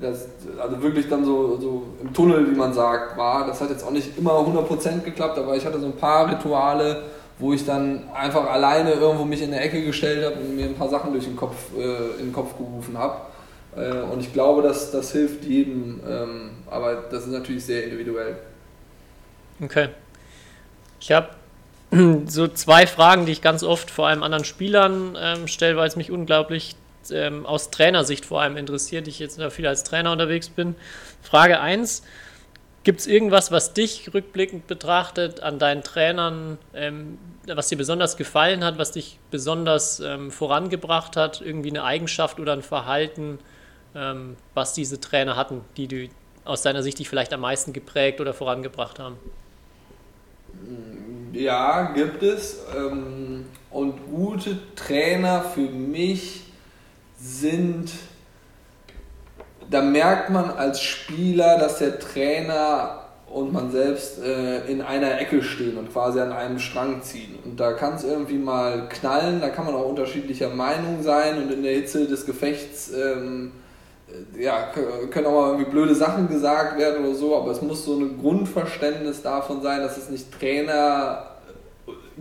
das, 0.00 0.28
also 0.60 0.82
wirklich 0.82 1.08
dann 1.08 1.24
so, 1.24 1.58
so 1.58 1.82
im 2.02 2.12
Tunnel, 2.12 2.50
wie 2.50 2.56
man 2.56 2.72
sagt, 2.72 3.16
war. 3.16 3.46
Das 3.46 3.60
hat 3.60 3.70
jetzt 3.70 3.84
auch 3.84 3.90
nicht 3.90 4.16
immer 4.18 4.32
100% 4.32 5.00
geklappt, 5.00 5.38
aber 5.38 5.56
ich 5.56 5.64
hatte 5.64 5.80
so 5.80 5.86
ein 5.86 5.96
paar 5.96 6.30
Rituale, 6.30 7.02
wo 7.38 7.52
ich 7.52 7.66
dann 7.66 8.08
einfach 8.14 8.50
alleine 8.50 8.92
irgendwo 8.92 9.24
mich 9.24 9.42
in 9.42 9.50
der 9.50 9.62
Ecke 9.62 9.84
gestellt 9.84 10.24
habe 10.24 10.36
und 10.36 10.56
mir 10.56 10.66
ein 10.66 10.74
paar 10.74 10.88
Sachen 10.88 11.12
durch 11.12 11.24
den 11.24 11.36
Kopf, 11.36 11.56
äh, 11.76 12.18
in 12.18 12.26
den 12.26 12.32
Kopf 12.32 12.56
gerufen 12.56 12.96
habe. 12.96 13.20
Äh, 13.76 14.00
und 14.02 14.20
ich 14.20 14.32
glaube, 14.32 14.62
dass 14.62 14.90
das 14.90 15.12
hilft 15.12 15.44
jedem, 15.44 16.00
ähm, 16.08 16.50
aber 16.70 17.04
das 17.10 17.24
ist 17.24 17.32
natürlich 17.32 17.64
sehr 17.64 17.84
individuell. 17.84 18.36
Okay. 19.62 19.88
Ich 21.00 21.12
habe 21.12 21.28
so 22.26 22.48
zwei 22.48 22.86
Fragen, 22.86 23.26
die 23.26 23.32
ich 23.32 23.42
ganz 23.42 23.62
oft 23.62 23.90
vor 23.90 24.08
allem 24.08 24.22
anderen 24.22 24.44
Spielern 24.44 25.16
ähm, 25.20 25.46
stelle, 25.46 25.76
weil 25.76 25.88
es 25.88 25.96
mich 25.96 26.10
unglaublich 26.10 26.74
ähm, 27.10 27.46
aus 27.46 27.70
Trainersicht 27.70 28.24
vor 28.24 28.40
allem 28.42 28.56
interessiert, 28.56 29.06
ich 29.08 29.18
jetzt 29.18 29.38
da 29.38 29.50
viel 29.50 29.66
als 29.66 29.84
Trainer 29.84 30.12
unterwegs 30.12 30.48
bin. 30.48 30.74
Frage 31.22 31.60
1. 31.60 32.02
Gibt 32.86 33.00
es 33.00 33.08
irgendwas, 33.08 33.50
was 33.50 33.72
dich 33.72 34.14
rückblickend 34.14 34.68
betrachtet 34.68 35.40
an 35.40 35.58
deinen 35.58 35.82
Trainern, 35.82 36.56
ähm, 36.72 37.18
was 37.52 37.66
dir 37.66 37.74
besonders 37.74 38.16
gefallen 38.16 38.62
hat, 38.62 38.78
was 38.78 38.92
dich 38.92 39.18
besonders 39.32 39.98
ähm, 39.98 40.30
vorangebracht 40.30 41.16
hat, 41.16 41.40
irgendwie 41.40 41.70
eine 41.70 41.82
Eigenschaft 41.82 42.38
oder 42.38 42.52
ein 42.52 42.62
Verhalten, 42.62 43.40
ähm, 43.96 44.36
was 44.54 44.72
diese 44.72 45.00
Trainer 45.00 45.34
hatten, 45.34 45.62
die 45.76 45.88
du 45.88 46.08
aus 46.44 46.62
deiner 46.62 46.84
Sicht 46.84 47.00
dich 47.00 47.08
vielleicht 47.08 47.32
am 47.32 47.40
meisten 47.40 47.72
geprägt 47.72 48.20
oder 48.20 48.32
vorangebracht 48.32 49.00
haben? 49.00 49.16
Ja, 51.32 51.90
gibt 51.90 52.22
es. 52.22 52.66
Ähm, 52.72 53.46
und 53.72 53.98
gute 54.12 54.58
Trainer 54.76 55.42
für 55.42 55.68
mich 55.68 56.44
sind, 57.18 57.90
da 59.70 59.82
merkt 59.82 60.30
man 60.30 60.50
als 60.50 60.80
Spieler, 60.80 61.58
dass 61.58 61.78
der 61.78 61.98
Trainer 61.98 63.02
und 63.28 63.52
man 63.52 63.70
selbst 63.70 64.22
äh, 64.22 64.66
in 64.66 64.80
einer 64.80 65.20
Ecke 65.20 65.42
stehen 65.42 65.76
und 65.76 65.92
quasi 65.92 66.20
an 66.20 66.32
einem 66.32 66.58
Strang 66.58 67.02
ziehen. 67.02 67.38
Und 67.44 67.58
da 67.58 67.72
kann 67.72 67.94
es 67.94 68.04
irgendwie 68.04 68.38
mal 68.38 68.88
knallen, 68.88 69.40
da 69.40 69.48
kann 69.48 69.66
man 69.66 69.74
auch 69.74 69.88
unterschiedlicher 69.88 70.50
Meinung 70.50 71.02
sein 71.02 71.42
und 71.42 71.52
in 71.52 71.62
der 71.62 71.72
Hitze 71.72 72.06
des 72.06 72.24
Gefechts 72.24 72.92
ähm, 72.92 73.52
äh, 74.08 74.42
ja, 74.42 74.72
können 75.10 75.26
auch 75.26 75.32
mal 75.32 75.46
irgendwie 75.52 75.70
blöde 75.70 75.94
Sachen 75.94 76.28
gesagt 76.28 76.78
werden 76.78 77.04
oder 77.04 77.14
so, 77.14 77.36
aber 77.36 77.50
es 77.50 77.60
muss 77.60 77.84
so 77.84 77.98
ein 77.98 78.18
Grundverständnis 78.20 79.22
davon 79.22 79.60
sein, 79.60 79.80
dass 79.80 79.96
es 79.96 80.08
nicht 80.08 80.38
Trainer 80.38 81.26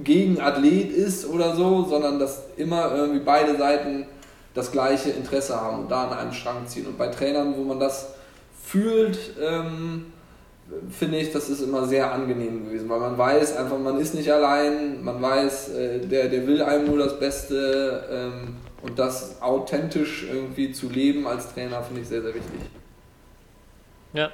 gegen 0.03 0.41
Athlet 0.41 0.91
ist 0.91 1.29
oder 1.29 1.55
so, 1.55 1.85
sondern 1.85 2.19
dass 2.19 2.43
immer 2.57 2.93
irgendwie 2.93 3.21
beide 3.21 3.55
Seiten 3.57 4.07
das 4.55 4.71
gleiche 4.71 5.11
Interesse 5.11 5.59
haben 5.61 5.81
und 5.81 5.91
da 5.91 6.05
an 6.05 6.17
einem 6.17 6.33
Strang 6.33 6.65
ziehen. 6.65 6.87
Und 6.87 6.97
bei 6.97 7.07
Trainern, 7.07 7.55
wo 7.55 7.63
man 7.63 7.79
das 7.79 8.15
fühlt, 8.63 9.19
ähm, 9.39 10.13
finde 10.89 11.17
ich, 11.19 11.31
das 11.31 11.49
ist 11.49 11.61
immer 11.61 11.85
sehr 11.85 12.11
angenehm 12.11 12.65
gewesen, 12.65 12.89
weil 12.89 12.99
man 12.99 13.17
weiß 13.17 13.57
einfach, 13.57 13.77
man 13.77 13.99
ist 13.99 14.15
nicht 14.15 14.31
allein, 14.31 15.03
man 15.03 15.21
weiß, 15.21 15.69
äh, 15.69 15.99
der, 15.99 16.29
der 16.29 16.47
will 16.47 16.63
einem 16.63 16.87
nur 16.87 16.97
das 16.97 17.19
Beste 17.19 18.03
ähm, 18.09 18.55
und 18.81 18.97
das 18.97 19.41
authentisch 19.41 20.25
irgendwie 20.31 20.71
zu 20.71 20.89
leben 20.89 21.27
als 21.27 21.53
Trainer 21.53 21.83
finde 21.83 22.01
ich 22.01 22.07
sehr, 22.07 22.21
sehr 22.21 22.33
wichtig. 22.33 22.61
Ja, 24.13 24.31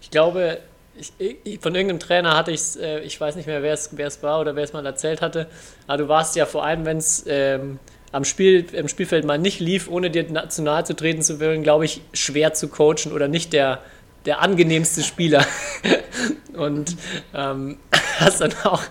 ich 0.00 0.10
glaube, 0.10 0.58
ich, 0.94 1.12
ich, 1.18 1.60
von 1.60 1.74
irgendeinem 1.74 2.00
Trainer 2.00 2.36
hatte 2.36 2.52
ich 2.52 2.60
es, 2.60 2.76
äh, 2.76 3.00
ich 3.00 3.20
weiß 3.20 3.36
nicht 3.36 3.46
mehr, 3.46 3.62
wer 3.62 3.72
es, 3.72 4.22
war 4.22 4.40
oder 4.40 4.54
wer 4.54 4.64
es 4.64 4.72
mal 4.72 4.84
erzählt 4.84 5.22
hatte, 5.22 5.48
aber 5.86 5.98
du 5.98 6.08
warst 6.08 6.36
ja 6.36 6.46
vor 6.46 6.64
allem, 6.64 6.84
wenn 6.84 6.98
es 6.98 7.24
ähm, 7.26 7.78
am 8.12 8.24
Spiel, 8.24 8.66
im 8.72 8.88
Spielfeld 8.88 9.24
mal 9.24 9.38
nicht 9.38 9.60
lief, 9.60 9.88
ohne 9.88 10.10
dir 10.10 10.26
nahe 10.30 10.84
zu 10.84 10.96
treten 10.96 11.22
zu 11.22 11.40
wollen, 11.40 11.62
glaube 11.62 11.84
ich, 11.84 12.00
schwer 12.12 12.54
zu 12.54 12.68
coachen 12.68 13.12
oder 13.12 13.28
nicht 13.28 13.52
der, 13.52 13.80
der 14.26 14.40
angenehmste 14.40 15.02
Spieler. 15.02 15.46
Und 16.54 16.96
ähm, 17.34 17.78
hast 18.18 18.40
dann 18.40 18.52
auch 18.64 18.82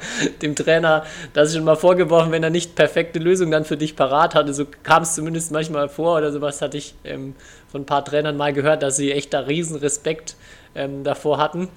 dem 0.41 0.55
Trainer 0.55 1.05
das 1.34 1.53
schon 1.53 1.63
mal 1.63 1.76
vorgeworfen, 1.76 2.32
wenn 2.32 2.43
er 2.43 2.49
nicht 2.49 2.76
perfekte 2.76 3.20
Lösungen 3.20 3.51
dann 3.51 3.65
für 3.65 3.78
dich 3.78 3.95
parat 3.95 4.36
hatte. 4.36 4.53
So 4.53 4.65
kam 4.84 5.03
es 5.03 5.15
zumindest 5.15 5.51
manchmal 5.51 5.89
vor 5.89 6.17
oder 6.17 6.32
sowas 6.32 6.61
hatte 6.61 6.78
ich 6.78 6.95
ähm, 7.03 7.36
von 7.72 7.82
ein 7.82 7.86
paar 7.86 8.03
Trainern 8.03 8.38
mal 8.38 8.53
gehört, 8.53 8.82
dass 8.84 8.97
sie 8.97 9.11
echt 9.11 9.34
da 9.34 9.41
riesen 9.41 9.78
Respekt 9.78 10.36
ähm, 10.76 11.03
davor 11.03 11.38
hatten. 11.38 11.67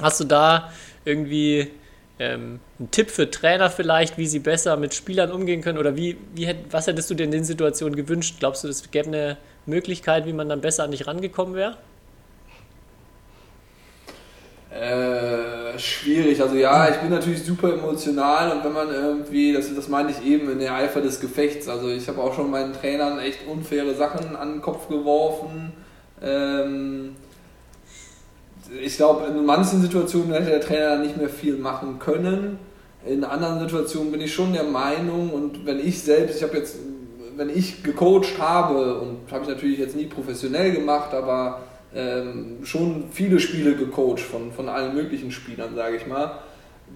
Hast 0.00 0.20
du 0.20 0.24
da 0.24 0.72
irgendwie 1.04 1.70
ähm, 2.18 2.60
einen 2.78 2.90
Tipp 2.90 3.10
für 3.10 3.30
Trainer 3.30 3.70
vielleicht, 3.70 4.18
wie 4.18 4.26
sie 4.26 4.38
besser 4.38 4.76
mit 4.76 4.94
Spielern 4.94 5.30
umgehen 5.30 5.62
können? 5.62 5.78
Oder 5.78 5.96
wie, 5.96 6.16
wie, 6.34 6.54
was 6.70 6.86
hättest 6.86 7.10
du 7.10 7.14
dir 7.14 7.24
in 7.24 7.30
den 7.30 7.44
Situationen 7.44 7.96
gewünscht? 7.96 8.36
Glaubst 8.38 8.64
du, 8.64 8.68
es 8.68 8.90
gäbe 8.90 9.08
eine 9.08 9.36
Möglichkeit, 9.66 10.26
wie 10.26 10.32
man 10.32 10.48
dann 10.48 10.60
besser 10.60 10.84
an 10.84 10.90
dich 10.90 11.06
rangekommen 11.06 11.54
wäre? 11.54 11.76
Äh, 14.70 15.78
schwierig. 15.78 16.40
Also 16.42 16.56
ja, 16.56 16.88
ich 16.90 16.96
bin 16.96 17.10
natürlich 17.10 17.42
super 17.42 17.72
emotional 17.72 18.52
und 18.52 18.64
wenn 18.64 18.72
man 18.72 18.92
irgendwie, 18.92 19.52
das, 19.52 19.74
das 19.74 19.88
meine 19.88 20.10
ich 20.10 20.24
eben 20.24 20.50
in 20.50 20.58
der 20.58 20.74
Eifer 20.74 21.00
des 21.00 21.20
Gefechts, 21.20 21.68
also 21.68 21.88
ich 21.88 22.08
habe 22.08 22.20
auch 22.20 22.34
schon 22.34 22.50
meinen 22.50 22.74
Trainern 22.74 23.18
echt 23.18 23.46
unfaire 23.46 23.94
Sachen 23.94 24.36
an 24.36 24.54
den 24.54 24.62
Kopf 24.62 24.88
geworfen. 24.88 25.72
Ähm, 26.22 27.16
ich 28.82 28.96
glaube, 28.96 29.26
in 29.26 29.44
manchen 29.44 29.80
Situationen 29.80 30.32
hätte 30.32 30.50
der 30.50 30.60
Trainer 30.60 30.98
nicht 30.98 31.16
mehr 31.16 31.28
viel 31.28 31.56
machen 31.56 31.98
können. 31.98 32.58
In 33.06 33.24
anderen 33.24 33.60
Situationen 33.60 34.10
bin 34.10 34.20
ich 34.20 34.34
schon 34.34 34.52
der 34.52 34.64
Meinung 34.64 35.30
und 35.30 35.64
wenn 35.64 35.78
ich 35.78 36.02
selbst, 36.02 36.36
ich 36.36 36.42
habe 36.42 36.56
jetzt, 36.56 36.76
wenn 37.36 37.50
ich 37.50 37.82
gecoacht 37.82 38.38
habe 38.38 39.00
und 39.00 39.30
habe 39.30 39.42
ich 39.44 39.48
natürlich 39.48 39.78
jetzt 39.78 39.96
nie 39.96 40.06
professionell 40.06 40.72
gemacht, 40.72 41.14
aber 41.14 41.60
ähm, 41.94 42.58
schon 42.64 43.04
viele 43.12 43.38
Spiele 43.38 43.76
gecoacht 43.76 44.20
von, 44.20 44.52
von 44.52 44.68
allen 44.68 44.94
möglichen 44.94 45.30
Spielern, 45.30 45.74
sage 45.76 45.96
ich 45.96 46.06
mal, 46.06 46.32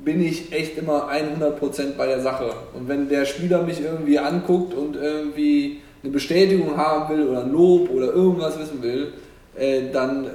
bin 0.04 0.22
ich 0.22 0.52
echt 0.52 0.78
immer 0.78 1.08
100% 1.10 1.96
bei 1.96 2.06
der 2.06 2.20
Sache. 2.20 2.52
Und 2.74 2.88
wenn 2.88 3.08
der 3.08 3.24
Spieler 3.24 3.62
mich 3.62 3.80
irgendwie 3.80 4.18
anguckt 4.18 4.74
und 4.74 4.96
irgendwie 4.96 5.80
eine 6.02 6.12
Bestätigung 6.12 6.76
haben 6.76 7.14
will 7.14 7.28
oder 7.28 7.44
Lob 7.44 7.90
oder 7.90 8.12
irgendwas 8.12 8.58
wissen 8.58 8.82
will, 8.82 9.12
äh, 9.56 9.90
dann 9.92 10.24
äh, 10.24 10.28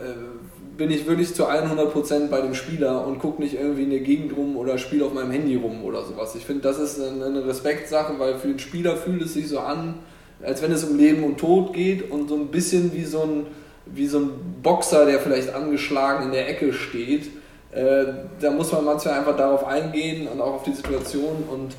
bin 0.77 0.91
ich 0.91 1.05
wirklich 1.07 1.33
zu 1.33 1.47
100% 1.47 2.29
bei 2.29 2.41
dem 2.41 2.53
Spieler 2.53 3.05
und 3.05 3.19
gucke 3.19 3.41
nicht 3.41 3.55
irgendwie 3.55 3.83
in 3.83 3.89
der 3.89 3.99
Gegend 3.99 4.35
rum 4.35 4.57
oder 4.57 4.77
spiele 4.77 5.05
auf 5.05 5.13
meinem 5.13 5.31
Handy 5.31 5.55
rum 5.55 5.83
oder 5.83 6.03
sowas. 6.03 6.35
Ich 6.35 6.45
finde, 6.45 6.63
das 6.63 6.79
ist 6.79 6.99
eine 6.99 7.45
Respektsache, 7.45 8.17
weil 8.19 8.35
für 8.37 8.47
den 8.47 8.59
Spieler 8.59 8.97
fühlt 8.97 9.21
es 9.21 9.33
sich 9.33 9.47
so 9.47 9.59
an, 9.59 9.95
als 10.43 10.61
wenn 10.61 10.71
es 10.71 10.83
um 10.83 10.97
Leben 10.97 11.23
und 11.23 11.37
Tod 11.37 11.73
geht 11.73 12.11
und 12.11 12.29
so 12.29 12.35
ein 12.35 12.47
bisschen 12.47 12.93
wie 12.93 13.05
so 13.05 13.21
ein, 13.21 13.47
wie 13.85 14.07
so 14.07 14.19
ein 14.19 14.29
Boxer, 14.61 15.05
der 15.05 15.19
vielleicht 15.19 15.53
angeschlagen 15.53 16.25
in 16.25 16.31
der 16.31 16.49
Ecke 16.49 16.73
steht. 16.73 17.27
Äh, 17.71 18.05
da 18.39 18.51
muss 18.51 18.71
man 18.71 18.85
manchmal 18.85 19.19
einfach 19.19 19.37
darauf 19.37 19.65
eingehen 19.65 20.27
und 20.27 20.41
auch 20.41 20.55
auf 20.55 20.63
die 20.63 20.73
Situation 20.73 21.43
und 21.49 21.75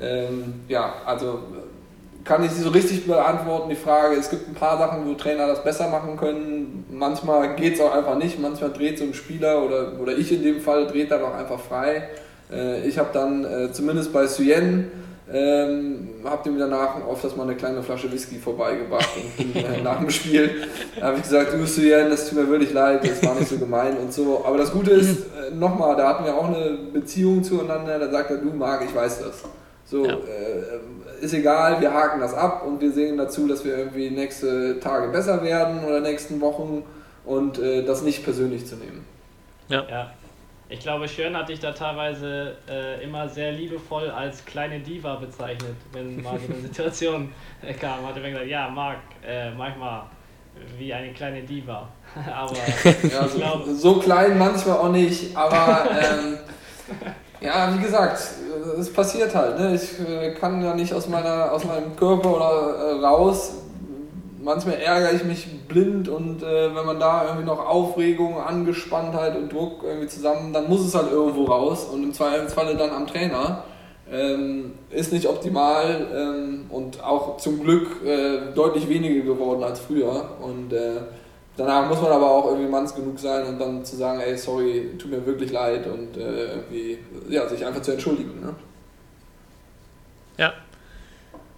ähm, 0.00 0.54
ja, 0.68 0.94
also 1.04 1.40
kann 2.24 2.44
ich 2.44 2.50
sie 2.52 2.62
so 2.62 2.70
richtig 2.70 3.06
beantworten, 3.06 3.68
die 3.68 3.76
Frage. 3.76 4.16
Es 4.16 4.30
gibt 4.30 4.48
ein 4.48 4.54
paar 4.54 4.78
Sachen, 4.78 5.06
wo 5.06 5.14
Trainer 5.14 5.46
das 5.46 5.64
besser 5.64 5.88
machen 5.88 6.16
können. 6.16 6.84
Manchmal 6.90 7.56
geht 7.56 7.74
es 7.74 7.80
auch 7.80 7.94
einfach 7.94 8.16
nicht. 8.16 8.40
Manchmal 8.40 8.72
dreht 8.72 8.98
so 8.98 9.04
ein 9.04 9.14
Spieler 9.14 9.62
oder, 9.62 10.00
oder 10.00 10.16
ich 10.16 10.32
in 10.32 10.42
dem 10.42 10.60
Fall 10.60 10.86
dreht 10.86 11.10
dann 11.10 11.22
auch 11.22 11.34
einfach 11.34 11.60
frei. 11.60 12.08
Äh, 12.52 12.86
ich 12.86 12.98
habe 12.98 13.10
dann 13.12 13.44
äh, 13.44 13.72
zumindest 13.72 14.12
bei 14.12 14.26
Suyen 14.26 14.90
ähm, 15.32 16.08
habe 16.24 16.42
dem 16.44 16.58
danach 16.58 16.96
oft 17.08 17.36
mal 17.36 17.44
eine 17.44 17.54
kleine 17.54 17.82
Flasche 17.82 18.10
Whisky 18.12 18.38
vorbeigebracht 18.38 19.08
und 19.38 19.56
äh, 19.56 19.80
nach 19.84 19.98
dem 19.98 20.10
Spiel 20.10 20.66
habe 21.00 21.16
ich 21.16 21.22
gesagt, 21.22 21.54
du 21.54 21.64
Suyen, 21.64 22.10
das 22.10 22.28
tut 22.28 22.38
mir 22.38 22.48
wirklich 22.48 22.72
leid, 22.72 23.08
das 23.08 23.24
war 23.24 23.34
nicht 23.34 23.48
so 23.48 23.56
gemein 23.56 23.96
und 23.96 24.12
so. 24.12 24.44
Aber 24.44 24.58
das 24.58 24.72
Gute 24.72 24.90
ist, 24.90 25.20
äh, 25.20 25.54
nochmal, 25.54 25.96
da 25.96 26.08
hatten 26.08 26.24
wir 26.24 26.34
auch 26.34 26.48
eine 26.48 26.76
Beziehung 26.92 27.42
zueinander, 27.42 27.98
da 27.98 28.10
sagt 28.10 28.30
er, 28.30 28.38
du 28.38 28.50
Marc, 28.50 28.84
ich 28.84 28.94
weiß 28.94 29.20
das. 29.20 29.44
So, 29.92 30.06
ja. 30.06 30.14
äh, 30.14 31.22
ist 31.22 31.34
egal, 31.34 31.78
wir 31.82 31.92
haken 31.92 32.18
das 32.18 32.32
ab 32.32 32.64
und 32.66 32.80
wir 32.80 32.90
sehen 32.92 33.18
dazu, 33.18 33.46
dass 33.46 33.62
wir 33.62 33.76
irgendwie 33.76 34.08
nächste 34.08 34.80
Tage 34.80 35.08
besser 35.08 35.42
werden 35.42 35.84
oder 35.84 36.00
nächsten 36.00 36.40
Wochen 36.40 36.82
und 37.26 37.58
äh, 37.58 37.84
das 37.84 38.00
nicht 38.00 38.24
persönlich 38.24 38.66
zu 38.66 38.76
nehmen. 38.76 39.04
Ja. 39.68 39.84
ja. 39.90 40.10
Ich 40.70 40.80
glaube, 40.80 41.06
Schön 41.06 41.36
hat 41.36 41.50
dich 41.50 41.60
da 41.60 41.72
teilweise 41.72 42.56
äh, 42.66 43.04
immer 43.04 43.28
sehr 43.28 43.52
liebevoll 43.52 44.08
als 44.08 44.42
kleine 44.46 44.80
Diva 44.80 45.16
bezeichnet, 45.16 45.76
wenn 45.92 46.22
mal 46.22 46.38
so 46.38 46.50
eine 46.50 46.62
Situation 46.68 47.30
kam. 47.78 48.06
Hat 48.06 48.16
er 48.16 48.30
gesagt, 48.30 48.46
ja, 48.46 48.70
Marc, 48.70 48.96
äh, 49.28 49.50
manchmal 49.50 50.04
wie 50.78 50.94
eine 50.94 51.12
kleine 51.12 51.42
Diva. 51.42 51.86
aber 52.34 52.56
ja, 52.56 53.28
so, 53.28 53.38
glaub, 53.38 53.64
so, 53.66 53.98
klein 53.98 54.38
manchmal 54.38 54.78
auch 54.78 54.90
nicht, 54.90 55.36
aber 55.36 55.84
ähm, 55.90 56.38
ja, 57.42 57.74
wie 57.74 57.82
gesagt, 57.82 58.20
es 58.78 58.92
passiert 58.92 59.34
halt. 59.34 59.58
Ne? 59.58 59.74
Ich 59.74 59.98
äh, 60.00 60.32
kann 60.32 60.62
ja 60.62 60.74
nicht 60.74 60.92
aus, 60.94 61.08
meiner, 61.08 61.52
aus 61.52 61.64
meinem 61.64 61.96
Körper 61.96 62.36
oder 62.36 62.76
äh, 62.76 63.04
raus. 63.04 63.54
Manchmal 64.40 64.76
ärgere 64.76 65.12
ich 65.12 65.24
mich 65.24 65.46
blind 65.68 66.08
und 66.08 66.42
äh, 66.42 66.74
wenn 66.74 66.84
man 66.84 66.98
da 66.98 67.24
irgendwie 67.26 67.46
noch 67.46 67.64
Aufregung, 67.64 68.38
Angespanntheit 68.38 69.36
und 69.36 69.52
Druck 69.52 69.84
irgendwie 69.84 70.08
zusammen, 70.08 70.52
dann 70.52 70.68
muss 70.68 70.84
es 70.84 70.94
halt 70.94 71.12
irgendwo 71.12 71.44
raus 71.44 71.84
und 71.84 72.02
im 72.02 72.12
Zweifelsfalle 72.12 72.76
dann 72.76 72.90
am 72.90 73.06
Trainer. 73.06 73.64
Ähm, 74.10 74.72
ist 74.90 75.12
nicht 75.12 75.26
optimal 75.26 76.06
ähm, 76.14 76.66
und 76.70 77.02
auch 77.02 77.38
zum 77.38 77.62
Glück 77.62 78.04
äh, 78.04 78.52
deutlich 78.54 78.88
weniger 78.88 79.24
geworden 79.24 79.62
als 79.62 79.80
früher. 79.80 80.36
Und 80.40 80.72
äh, 80.72 81.02
danach 81.56 81.88
muss 81.88 82.00
man 82.00 82.12
aber 82.12 82.30
auch 82.30 82.46
irgendwie 82.46 82.68
manns 82.68 82.94
genug 82.94 83.18
sein 83.18 83.46
und 83.46 83.58
dann 83.58 83.84
zu 83.84 83.96
sagen, 83.96 84.20
ey, 84.20 84.36
sorry, 84.36 84.90
tut 84.98 85.10
mir 85.10 85.24
wirklich 85.24 85.52
leid 85.52 85.86
und 85.86 86.16
äh, 86.16 86.46
irgendwie, 86.46 86.98
ja, 87.28 87.48
sich 87.48 87.64
einfach 87.64 87.82
zu 87.82 87.92
entschuldigen. 87.92 88.40
Ne? 88.40 88.54
Ja, 90.38 90.54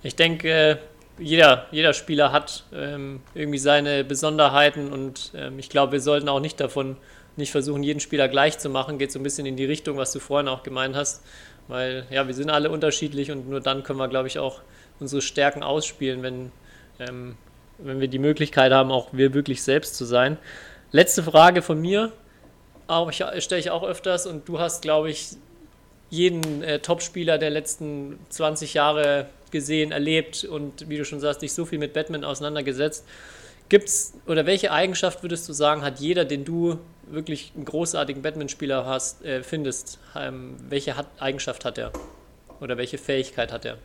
ich 0.02 0.16
denke, 0.16 0.78
jeder, 1.18 1.66
jeder 1.70 1.92
Spieler 1.92 2.32
hat 2.32 2.64
ähm, 2.74 3.20
irgendwie 3.34 3.58
seine 3.58 4.04
Besonderheiten 4.04 4.92
und 4.92 5.32
ähm, 5.36 5.58
ich 5.58 5.70
glaube, 5.70 5.92
wir 5.92 6.00
sollten 6.00 6.28
auch 6.28 6.40
nicht 6.40 6.60
davon 6.60 6.96
nicht 7.36 7.50
versuchen, 7.50 7.82
jeden 7.82 8.00
Spieler 8.00 8.28
gleich 8.28 8.58
zu 8.58 8.68
machen. 8.68 8.98
Geht 8.98 9.12
so 9.12 9.18
ein 9.18 9.22
bisschen 9.22 9.46
in 9.46 9.56
die 9.56 9.64
Richtung, 9.64 9.96
was 9.96 10.12
du 10.12 10.20
vorhin 10.20 10.48
auch 10.48 10.62
gemeint 10.62 10.94
hast, 10.94 11.22
weil 11.68 12.06
ja, 12.10 12.26
wir 12.26 12.34
sind 12.34 12.50
alle 12.50 12.70
unterschiedlich 12.70 13.30
und 13.30 13.48
nur 13.48 13.60
dann 13.60 13.82
können 13.82 13.98
wir, 13.98 14.08
glaube 14.08 14.28
ich, 14.28 14.38
auch 14.38 14.60
unsere 15.00 15.22
Stärken 15.22 15.62
ausspielen, 15.62 16.22
wenn 16.22 16.52
ähm, 17.00 17.36
wenn 17.78 18.00
wir 18.00 18.08
die 18.08 18.18
Möglichkeit 18.18 18.72
haben, 18.72 18.90
auch 18.90 19.08
wir 19.12 19.34
wirklich 19.34 19.62
selbst 19.62 19.96
zu 19.96 20.04
sein. 20.04 20.38
Letzte 20.92 21.22
Frage 21.22 21.62
von 21.62 21.80
mir, 21.80 22.12
auch 22.86 23.12
stelle 23.12 23.58
ich 23.58 23.70
auch 23.70 23.82
öfters 23.82 24.26
und 24.26 24.48
du 24.48 24.58
hast, 24.58 24.82
glaube 24.82 25.10
ich, 25.10 25.30
jeden 26.10 26.62
äh, 26.62 26.78
Topspieler 26.78 27.38
der 27.38 27.50
letzten 27.50 28.18
20 28.28 28.74
Jahre 28.74 29.26
gesehen, 29.50 29.92
erlebt 29.92 30.44
und 30.44 30.88
wie 30.88 30.98
du 30.98 31.04
schon 31.04 31.20
sagst, 31.20 31.42
dich 31.42 31.52
so 31.52 31.64
viel 31.64 31.78
mit 31.78 31.92
Batman 31.92 32.24
auseinandergesetzt. 32.24 33.04
Gibt's 33.68 34.12
oder 34.26 34.46
welche 34.46 34.70
Eigenschaft 34.70 35.22
würdest 35.22 35.48
du 35.48 35.52
sagen, 35.52 35.82
hat 35.82 35.98
jeder, 35.98 36.24
den 36.24 36.44
du 36.44 36.78
wirklich 37.06 37.52
einen 37.54 37.64
großartigen 37.64 38.22
Batman-Spieler 38.22 38.84
hast, 38.84 39.24
äh, 39.24 39.42
findest, 39.42 39.98
ähm, 40.14 40.56
welche 40.68 40.96
hat, 40.96 41.06
Eigenschaft 41.18 41.64
hat 41.64 41.78
er? 41.78 41.92
Oder 42.60 42.76
welche 42.76 42.98
Fähigkeit 42.98 43.52
hat 43.52 43.64
er? 43.64 43.78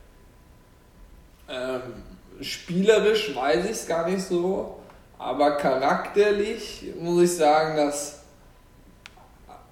Ähm, 1.49 1.93
spielerisch 2.41 3.35
weiß 3.35 3.65
ich 3.65 3.71
es 3.71 3.87
gar 3.87 4.09
nicht 4.09 4.21
so, 4.21 4.77
aber 5.17 5.57
charakterlich 5.57 6.83
muss 6.99 7.23
ich 7.23 7.35
sagen, 7.35 7.75
dass 7.75 8.19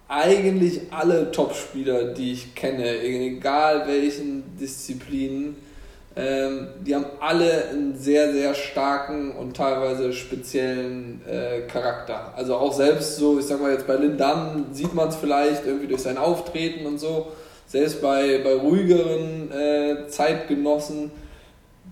eigentlich 0.10 0.82
alle 0.92 1.32
Top-Spieler, 1.32 2.14
die 2.14 2.34
ich 2.34 2.56
kenne, 2.56 3.00
egal 3.02 3.88
welchen 3.88 4.58
Disziplinen, 4.58 5.58
ähm, 6.16 6.70
die 6.82 6.96
haben 6.96 7.06
alle 7.20 7.70
einen 7.70 7.96
sehr, 7.96 8.34
sehr 8.34 8.56
starken 8.56 9.32
und 9.34 9.56
teilweise 9.56 10.14
speziellen 10.14 11.22
äh, 11.28 11.62
Charakter. 11.68 12.34
Also 12.36 12.56
auch 12.56 12.74
selbst 12.74 13.18
so, 13.18 13.38
ich 13.38 13.46
sag 13.46 13.62
mal 13.62 13.72
jetzt 13.72 13.86
bei 13.86 13.96
Lindan 13.96 14.66
sieht 14.72 14.96
man 14.96 15.10
es 15.10 15.16
vielleicht 15.16 15.66
irgendwie 15.66 15.88
durch 15.88 16.02
sein 16.02 16.18
Auftreten 16.18 16.88
und 16.88 16.98
so, 16.98 17.28
selbst 17.68 18.02
bei, 18.02 18.40
bei 18.44 18.54
ruhigeren 18.54 19.52
äh, 19.52 20.08
Zeitgenossen, 20.08 21.12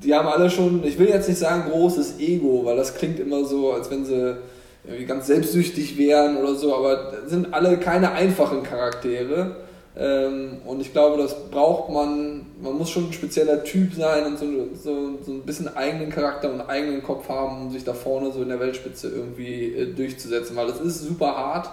die 0.03 0.13
haben 0.13 0.27
alle 0.27 0.49
schon, 0.49 0.83
ich 0.83 0.99
will 0.99 1.07
jetzt 1.07 1.29
nicht 1.29 1.39
sagen 1.39 1.69
großes 1.69 2.19
Ego, 2.19 2.63
weil 2.65 2.75
das 2.75 2.95
klingt 2.95 3.19
immer 3.19 3.45
so, 3.45 3.71
als 3.71 3.89
wenn 3.89 4.05
sie 4.05 4.37
irgendwie 4.83 5.05
ganz 5.05 5.27
selbstsüchtig 5.27 5.97
wären 5.97 6.37
oder 6.37 6.55
so, 6.55 6.75
aber 6.75 7.13
sind 7.25 7.53
alle 7.53 7.77
keine 7.77 8.11
einfachen 8.11 8.63
Charaktere. 8.63 9.55
Ähm, 9.97 10.57
und 10.65 10.81
ich 10.81 10.91
glaube, 10.91 11.21
das 11.21 11.49
braucht 11.49 11.89
man, 11.89 12.45
man 12.61 12.77
muss 12.77 12.89
schon 12.89 13.07
ein 13.07 13.13
spezieller 13.13 13.63
Typ 13.63 13.93
sein 13.93 14.25
und 14.25 14.37
so, 14.37 14.45
so, 14.73 15.19
so 15.25 15.31
ein 15.31 15.41
bisschen 15.43 15.73
eigenen 15.75 16.09
Charakter 16.09 16.51
und 16.51 16.61
eigenen 16.61 17.01
Kopf 17.01 17.29
haben, 17.29 17.61
um 17.61 17.71
sich 17.71 17.85
da 17.85 17.93
vorne 17.93 18.31
so 18.31 18.41
in 18.41 18.49
der 18.49 18.59
Weltspitze 18.59 19.07
irgendwie 19.07 19.73
äh, 19.73 19.93
durchzusetzen, 19.93 20.55
weil 20.57 20.67
das 20.67 20.81
ist 20.81 21.01
super 21.01 21.37
hart 21.37 21.69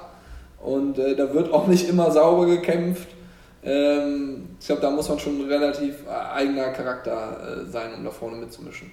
und 0.63 0.99
äh, 0.99 1.17
da 1.17 1.35
wird 1.35 1.53
auch 1.53 1.67
nicht 1.67 1.89
immer 1.89 2.13
sauber 2.13 2.47
gekämpft. 2.47 3.09
Ähm, 3.65 4.57
ich 4.61 4.67
glaube, 4.67 4.83
da 4.83 4.91
muss 4.91 5.09
man 5.09 5.19
schon 5.19 5.41
relativ 5.49 6.05
äh, 6.07 6.11
eigener 6.11 6.71
Charakter 6.73 7.63
äh, 7.63 7.71
sein, 7.71 7.95
um 7.95 8.05
da 8.05 8.11
vorne 8.11 8.37
mitzumischen. 8.37 8.91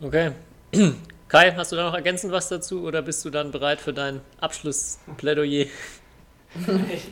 Okay. 0.00 0.30
Kai, 1.28 1.52
hast 1.52 1.72
du 1.72 1.76
da 1.76 1.84
noch 1.86 1.94
ergänzend 1.94 2.32
was 2.32 2.48
dazu 2.48 2.82
oder 2.84 3.02
bist 3.02 3.24
du 3.24 3.30
dann 3.30 3.50
bereit 3.50 3.80
für 3.80 3.92
dein 3.92 4.20
Abschlussplädoyer? 4.40 5.66
Ich, 6.90 7.02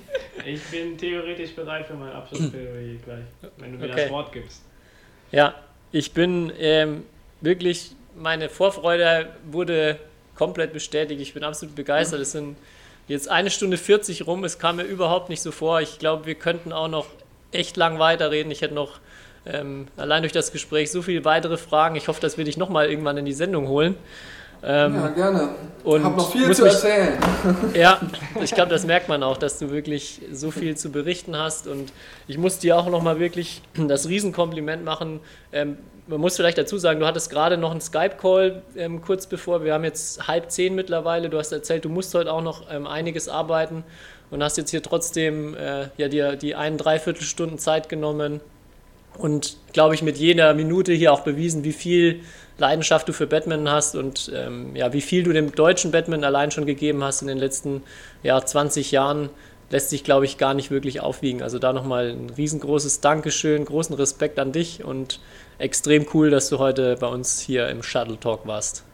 ich 0.47 0.63
bin 0.71 0.97
theoretisch 0.97 1.55
bereit 1.55 1.87
für 1.87 1.93
mein 1.93 2.11
Abschlussplädoyer 2.11 2.95
gleich, 3.05 3.25
wenn 3.59 3.73
du 3.73 3.79
mir 3.79 3.93
Okay. 3.93 4.03
das 4.05 4.11
Wort 4.11 4.33
gibst. 4.33 4.63
Ja, 5.31 5.55
ich 5.93 6.13
bin 6.13 6.51
ähm, 6.59 7.05
wirklich, 7.43 7.95
meine 8.15 8.49
Vorfreude 8.49 9.29
wurde 9.51 9.99
komplett 10.37 10.73
bestätigt. 10.73 11.21
Ich 11.21 11.35
bin 11.35 11.45
absolut 11.45 11.75
begeistert. 11.75 12.21
Es 12.21 12.33
sind 12.33 12.57
jetzt 13.09 13.29
eine 13.29 13.51
Stunde 13.51 13.77
40 13.77 14.27
rum. 14.27 14.45
Es 14.45 14.59
kam 14.59 14.77
mir 14.77 14.85
überhaupt 14.85 15.29
nicht 15.29 15.43
so 15.43 15.53
vor. 15.53 15.81
Ich 15.81 15.99
glaube, 15.99 16.27
wir 16.27 16.35
könnten 16.35 16.73
auch 16.73 16.89
noch 16.89 17.07
echt 17.53 17.77
lang 17.77 17.99
weiterreden. 17.99 18.51
Ich 18.51 18.63
hätte 18.63 18.75
noch 18.75 18.99
ähm, 19.47 19.87
allein 19.97 20.23
durch 20.23 20.33
das 20.33 20.53
Gespräch 20.53 20.91
so 20.91 21.03
viele 21.03 21.25
weitere 21.25 21.57
Fragen. 21.57 21.97
Ich 21.97 22.09
hoffe, 22.09 22.21
dass 22.21 22.37
wir 22.37 22.45
dich 22.45 22.57
nochmal 22.57 22.91
irgendwann 22.91 23.17
in 23.17 23.25
die 23.25 23.33
Sendung 23.33 23.69
holen. 23.69 23.97
Ähm, 24.63 24.95
Ja, 24.95 25.09
gerne. 25.09 25.49
und 25.85 25.99
ich 26.01 26.05
habe 26.05 26.17
noch 26.17 26.33
viel 26.33 26.53
zu 26.55 26.65
mich- 26.65 26.73
erzählen. 26.73 27.19
Ja, 27.75 28.01
ich 28.43 28.53
glaube, 28.55 28.71
das 28.71 28.85
merkt 28.87 29.09
man 29.09 29.23
auch, 29.23 29.37
dass 29.37 29.59
du 29.59 29.71
wirklich 29.71 30.21
so 30.33 30.51
viel 30.51 30.77
zu 30.77 30.91
berichten 30.91 31.37
hast. 31.37 31.67
Und 31.67 31.93
ich 32.27 32.39
muss 32.39 32.59
dir 32.59 32.77
auch 32.79 32.89
nochmal 32.89 33.19
wirklich 33.21 33.63
das 33.89 34.09
Riesenkompliment 34.09 34.85
machen. 34.85 35.21
Ähm, 35.53 35.77
man 36.09 36.21
muss 36.21 36.37
vielleicht 36.37 36.57
dazu 36.59 36.79
sagen, 36.79 37.01
du 37.01 37.07
hattest 37.07 37.31
gerade 37.31 37.57
noch 37.57 37.73
einen 37.73 37.81
Skype-Call 37.81 38.63
ähm, 38.77 39.03
kurz 39.03 39.27
bevor. 39.27 39.65
Wir 39.65 39.75
haben 39.75 39.85
jetzt 39.85 40.29
halb 40.29 40.51
zehn 40.53 40.75
mittlerweile. 40.75 41.29
Du 41.29 41.39
hast 41.39 41.51
erzählt, 41.53 41.85
du 41.85 41.89
musst 41.89 42.15
heute 42.15 42.33
auch 42.33 42.43
noch 42.43 42.71
ähm, 42.71 42.87
einiges 42.87 43.29
arbeiten 43.29 43.83
und 44.31 44.43
hast 44.43 44.57
jetzt 44.57 44.71
hier 44.71 44.83
trotzdem 44.83 45.55
äh, 45.57 45.89
ja, 45.97 46.09
dir 46.09 46.37
die 46.37 46.55
ein, 46.55 46.79
dreiviertel 46.79 47.23
Stunden 47.23 47.59
Zeit 47.59 47.89
genommen 47.89 48.41
und 49.19 49.57
glaube 49.73 49.95
ich 49.95 50.03
mit 50.03 50.17
jeder 50.17 50.53
Minute 50.55 50.93
hier 50.93 51.13
auch 51.13 51.21
bewiesen, 51.21 51.65
wie 51.65 51.73
viel 51.73 52.21
Leidenschaft 52.59 53.09
du 53.09 53.13
für 53.13 53.27
Batman 53.27 53.71
hast 53.71 53.97
und 53.97 54.31
ähm, 54.35 54.75
ja, 54.75 54.93
wie 54.93 55.03
viel 55.03 55.23
du 55.23 55.33
dem 55.33 55.53
deutschen 55.53 55.91
Batman 55.91 56.25
allein 56.25 56.51
schon 56.51 56.67
gegeben 56.67 57.05
hast 57.05 57.21
in 57.21 57.29
den 57.29 57.39
letzten 57.39 57.83
ja, 58.23 58.43
20 58.43 58.93
Jahren, 58.93 59.29
lässt 59.71 59.91
sich, 59.91 60.05
glaube 60.05 60.25
ich, 60.25 60.39
gar 60.39 60.55
nicht 60.55 60.71
wirklich 60.71 61.01
aufwiegen. 61.01 61.43
Also 61.43 61.59
da 61.59 61.73
nochmal 61.73 62.11
ein 62.11 62.31
riesengroßes 62.31 63.01
Dankeschön, 63.01 63.65
großen 63.65 63.95
Respekt 63.97 64.39
an 64.39 64.53
dich 64.53 64.85
und 64.85 65.21
extrem 65.59 66.07
cool, 66.15 66.31
dass 66.31 66.49
du 66.49 66.59
heute 66.59 66.97
bei 66.99 67.09
uns 67.09 67.41
hier 67.41 67.69
im 67.69 67.83
Shuttle 67.83 68.19
Talk 68.19 68.47
warst. 68.47 68.85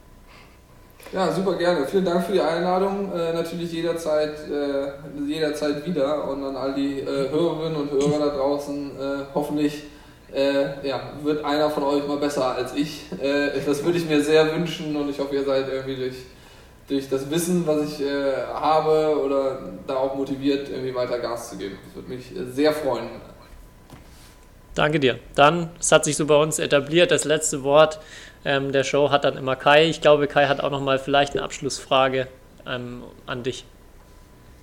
Ja, 1.11 1.31
super 1.31 1.55
gerne. 1.57 1.85
Vielen 1.85 2.05
Dank 2.05 2.25
für 2.25 2.33
die 2.33 2.41
Einladung. 2.41 3.11
Äh, 3.13 3.33
natürlich 3.33 3.71
jederzeit, 3.71 4.33
äh, 4.49 5.27
jederzeit 5.27 5.85
wieder. 5.85 6.27
Und 6.27 6.43
an 6.43 6.55
all 6.55 6.73
die 6.73 7.01
äh, 7.01 7.29
Hörerinnen 7.29 7.75
und 7.75 7.91
Hörer 7.91 8.19
da 8.19 8.35
draußen, 8.35 8.91
äh, 8.99 9.25
hoffentlich 9.35 9.83
äh, 10.33 10.87
ja, 10.87 11.13
wird 11.21 11.43
einer 11.45 11.69
von 11.69 11.83
euch 11.83 12.07
mal 12.07 12.17
besser 12.17 12.55
als 12.55 12.73
ich. 12.75 13.05
Äh, 13.21 13.51
das 13.65 13.83
würde 13.83 13.97
ich 13.97 14.05
mir 14.05 14.21
sehr 14.21 14.53
wünschen 14.53 14.95
und 14.95 15.09
ich 15.09 15.19
hoffe, 15.19 15.35
ihr 15.35 15.43
seid 15.43 15.69
irgendwie 15.69 15.95
durch, 15.95 16.15
durch 16.87 17.09
das 17.09 17.29
Wissen, 17.29 17.65
was 17.67 17.83
ich 17.83 18.05
äh, 18.05 18.33
habe 18.53 19.19
oder 19.23 19.59
da 19.85 19.95
auch 19.95 20.15
motiviert, 20.15 20.69
irgendwie 20.69 20.95
weiter 20.95 21.19
Gas 21.19 21.51
zu 21.51 21.57
geben. 21.57 21.77
Das 21.85 21.95
würde 21.95 22.09
mich 22.09 22.31
sehr 22.53 22.73
freuen. 22.73 23.09
Danke 24.75 24.99
dir. 24.99 25.19
Dann, 25.35 25.69
es 25.79 25.91
hat 25.91 26.03
sich 26.03 26.17
so 26.17 26.25
bei 26.25 26.35
uns 26.35 26.57
etabliert, 26.57 27.11
das 27.11 27.25
letzte 27.25 27.63
Wort 27.63 27.99
ähm, 28.45 28.71
der 28.71 28.83
Show 28.83 29.11
hat 29.11 29.23
dann 29.23 29.37
immer 29.37 29.55
Kai. 29.55 29.87
Ich 29.87 30.01
glaube, 30.01 30.27
Kai 30.27 30.47
hat 30.47 30.61
auch 30.61 30.71
nochmal 30.71 30.99
vielleicht 30.99 31.33
eine 31.33 31.43
Abschlussfrage 31.43 32.27
ähm, 32.67 33.03
an 33.25 33.43
dich. 33.43 33.65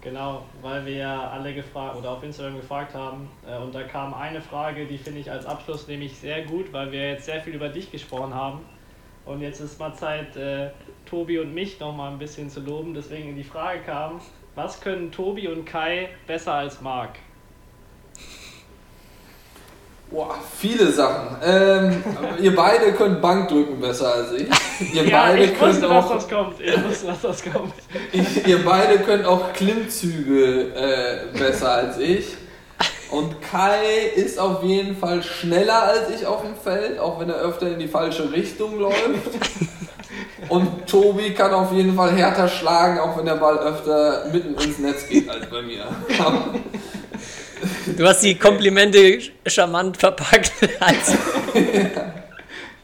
Genau, 0.02 0.46
weil 0.62 0.86
wir 0.86 0.96
ja 0.96 1.28
alle 1.28 1.52
gefragt 1.52 1.96
oder 1.96 2.12
auf 2.12 2.22
Instagram 2.22 2.56
gefragt 2.56 2.94
haben 2.94 3.28
äh, 3.46 3.58
und 3.58 3.74
da 3.74 3.82
kam 3.82 4.14
eine 4.14 4.40
Frage, 4.40 4.86
die 4.86 4.96
finde 4.96 5.20
ich 5.20 5.30
als 5.30 5.44
Abschluss 5.44 5.88
nämlich 5.88 6.16
sehr 6.16 6.42
gut, 6.46 6.72
weil 6.72 6.90
wir 6.90 7.10
jetzt 7.10 7.26
sehr 7.26 7.40
viel 7.42 7.54
über 7.54 7.68
dich 7.68 7.92
gesprochen 7.92 8.34
haben 8.34 8.60
und 9.26 9.42
jetzt 9.42 9.60
ist 9.60 9.78
mal 9.78 9.94
Zeit, 9.94 10.36
äh, 10.36 10.70
Tobi 11.04 11.38
und 11.38 11.52
mich 11.52 11.78
noch 11.80 11.94
mal 11.94 12.10
ein 12.10 12.18
bisschen 12.18 12.48
zu 12.48 12.60
loben. 12.60 12.94
Deswegen 12.94 13.36
die 13.36 13.44
Frage 13.44 13.80
kam, 13.80 14.20
was 14.54 14.80
können 14.80 15.12
Tobi 15.12 15.48
und 15.48 15.64
Kai 15.64 16.08
besser 16.26 16.54
als 16.54 16.80
Marc? 16.80 17.18
Boah, 20.10 20.34
viele 20.58 20.90
Sachen. 20.90 21.36
Ähm, 21.44 22.02
ihr 22.40 22.54
beide 22.56 22.92
könnt 22.92 23.22
Bankdrücken 23.22 23.80
besser 23.80 24.12
als 24.12 24.32
ich. 24.32 24.48
Ihr 24.92 25.04
Ja, 25.04 25.26
beide 25.26 25.44
ich 25.44 25.58
könnt 25.58 25.74
wusste, 25.74 25.88
dass 25.88 26.04
auch 26.04 26.14
das 26.14 26.28
kommt. 26.28 26.60
Ich 26.60 26.84
wusste, 26.84 27.06
dass 27.06 27.20
das 27.22 27.42
kommt. 27.44 27.74
Ihr 28.46 28.64
beide 28.64 28.98
könnt 28.98 29.24
auch 29.24 29.52
Klimmzüge 29.52 30.74
äh, 30.74 31.38
besser 31.38 31.72
als 31.72 31.98
ich. 31.98 32.36
Und 33.10 33.40
Kai 33.42 34.06
ist 34.14 34.38
auf 34.38 34.62
jeden 34.62 34.96
Fall 34.96 35.22
schneller 35.22 35.82
als 35.82 36.10
ich 36.10 36.26
auf 36.26 36.42
dem 36.42 36.56
Feld, 36.56 36.98
auch 36.98 37.20
wenn 37.20 37.28
er 37.28 37.36
öfter 37.36 37.68
in 37.68 37.78
die 37.78 37.88
falsche 37.88 38.32
Richtung 38.32 38.78
läuft. 38.78 39.30
Und 40.48 40.86
Tobi 40.88 41.34
kann 41.34 41.52
auf 41.52 41.72
jeden 41.72 41.94
Fall 41.94 42.12
härter 42.12 42.48
schlagen, 42.48 42.98
auch 42.98 43.16
wenn 43.16 43.26
der 43.26 43.36
Ball 43.36 43.58
öfter 43.58 44.26
mitten 44.32 44.54
ins 44.54 44.78
Netz 44.78 45.08
geht 45.08 45.28
als 45.28 45.48
bei 45.48 45.62
mir. 45.62 45.86
Du 47.96 48.06
hast 48.06 48.22
die 48.22 48.34
Komplimente 48.34 49.20
charmant 49.46 49.96
verpackt. 49.96 50.52
Also, 50.80 51.16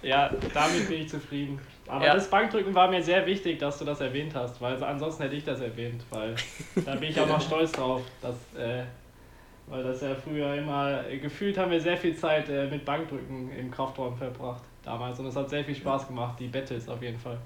Ja, 0.03 0.31
damit 0.55 0.89
bin 0.89 1.03
ich 1.03 1.09
zufrieden. 1.09 1.59
Aber 1.89 2.05
Ja. 2.05 2.15
das 2.15 2.29
Bankdrücken 2.29 2.75
war 2.75 2.89
mir 2.91 3.03
sehr 3.03 3.25
wichtig, 3.27 3.59
dass 3.59 3.79
du 3.79 3.85
das 3.85 4.01
erwähnt 4.01 4.35
hast, 4.35 4.61
weil 4.61 4.83
ansonsten 4.83 5.23
hätte 5.25 5.37
ich 5.37 5.45
das 5.45 5.61
erwähnt, 5.61 6.03
weil 6.11 6.35
da 6.85 6.95
bin 6.97 7.11
ich 7.11 7.21
auch 7.21 7.29
noch 7.29 7.41
stolz 7.47 7.73
drauf, 7.73 8.03
dass, 8.21 8.35
äh, 8.61 8.83
weil 9.69 9.83
das 9.85 10.01
ja 10.01 10.15
früher 10.15 10.55
immer, 10.55 11.05
äh, 11.09 11.19
gefühlt 11.19 11.57
haben 11.59 11.71
wir 11.71 11.81
sehr 11.81 11.97
viel 11.97 12.17
Zeit 12.17 12.49
äh, 12.49 12.67
mit 12.67 12.85
Bankdrücken 12.85 13.51
im 13.57 13.71
Kraftraum 13.71 14.17
verbracht 14.17 14.63
damals 14.85 15.19
und 15.21 15.27
es 15.27 15.37
hat 15.37 15.49
sehr 15.51 15.65
viel 15.65 15.75
Spaß 15.77 16.07
gemacht, 16.09 16.39
die 16.41 16.49
Battles 16.49 16.89
auf 16.89 17.03
jeden 17.03 17.19
Fall. 17.19 17.39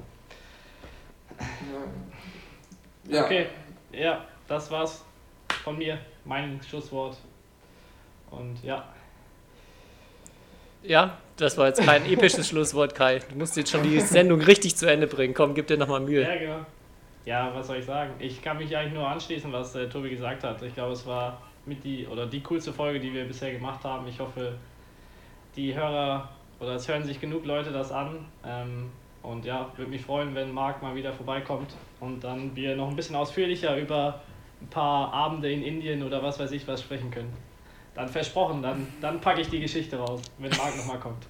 Ja. 3.09 3.25
Okay, 3.25 3.47
ja, 3.93 4.25
das 4.49 4.71
war's 4.71 5.05
von 5.65 5.77
mir, 5.79 5.99
mein 6.25 6.61
Schlusswort. 6.69 7.17
Und 8.31 8.63
ja, 8.63 8.85
ja, 10.83 11.19
das 11.37 11.59
war 11.59 11.67
jetzt 11.67 11.83
kein 11.83 12.07
episches 12.07 12.49
Schlusswort, 12.49 12.95
Kai. 12.95 13.19
Du 13.19 13.37
musst 13.37 13.57
jetzt 13.57 13.71
schon 13.71 13.83
die 13.83 14.01
Sendung 14.01 14.41
richtig 14.41 14.77
zu 14.77 14.91
Ende 14.91 15.07
bringen. 15.07 15.35
Komm, 15.35 15.55
gib 15.55 15.67
dir 15.67 15.77
nochmal 15.77 16.01
Mühe. 16.01 16.23
Ja, 16.23 16.37
genau. 16.37 16.67
Ja, 17.27 17.55
was 17.55 17.67
soll 17.67 17.79
ich 17.79 17.85
sagen? 17.85 18.15
Ich 18.19 18.41
kann 18.41 18.57
mich 18.57 18.75
eigentlich 18.75 18.95
nur 18.95 19.07
anschließen, 19.07 19.53
was 19.53 19.75
äh, 19.75 19.89
Tobi 19.89 20.11
gesagt 20.11 20.43
hat. 20.43 20.63
Ich 20.63 20.75
glaube, 20.75 20.93
es 20.93 21.07
war 21.07 21.43
mit 21.67 21.85
die 21.85 22.07
oder 22.07 22.27
die 22.27 22.43
coolste 22.43 22.73
Folge, 22.73 22.99
die 22.99 23.13
wir 23.13 23.27
bisher 23.27 23.53
gemacht 23.53 23.85
haben. 23.85 24.09
Ich 24.09 24.19
hoffe, 24.19 24.55
die 25.55 25.75
Hörer 25.75 26.31
oder 26.61 26.75
es 26.75 26.89
hören 26.89 27.05
sich 27.05 27.21
genug 27.21 27.45
Leute 27.45 27.73
das 27.73 27.93
an. 27.93 28.25
Ähm, 28.47 28.91
und 29.23 29.45
ja, 29.45 29.71
würde 29.77 29.91
mich 29.91 30.01
freuen, 30.01 30.35
wenn 30.35 30.53
Marc 30.53 30.81
mal 30.83 30.95
wieder 30.95 31.13
vorbeikommt 31.13 31.75
und 32.01 32.25
dann 32.25 32.57
wir 32.57 32.75
noch 32.75 32.89
ein 32.89 32.97
bisschen 32.97 33.17
ausführlicher 33.17 33.77
über 33.77 34.23
ein 34.63 34.69
paar 34.69 35.13
Abende 35.13 35.53
in 35.53 35.63
Indien 35.63 36.03
oder 36.03 36.23
was 36.23 36.41
weiß 36.41 36.53
ich 36.53 36.67
was 36.67 36.81
sprechen 36.81 37.11
können. 37.11 37.50
Dann 37.95 38.09
versprochen, 38.09 38.63
dann, 38.63 38.87
dann 39.01 39.21
packe 39.21 39.41
ich 39.41 39.49
die 39.49 39.61
Geschichte 39.61 39.97
raus, 39.97 40.21
wenn 40.39 40.51
Marc 40.51 40.77
nochmal 40.77 40.99
kommt. 40.99 41.25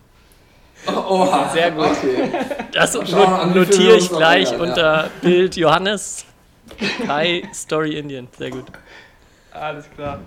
Oha. 0.87 1.49
Sehr 1.53 1.71
gut. 1.71 1.87
Okay. 1.87 2.31
Das 2.73 2.93
schauen, 2.93 3.33
an 3.35 3.55
notiere 3.55 3.97
ich 3.97 4.09
gleich 4.09 4.51
ja. 4.51 4.59
unter 4.59 5.11
Bild 5.21 5.57
Johannes. 5.57 6.25
Kai 7.07 7.43
Story 7.53 7.99
Indian. 7.99 8.29
Sehr 8.37 8.51
gut. 8.51 8.65
Alles 9.53 9.91
klar. 9.95 10.21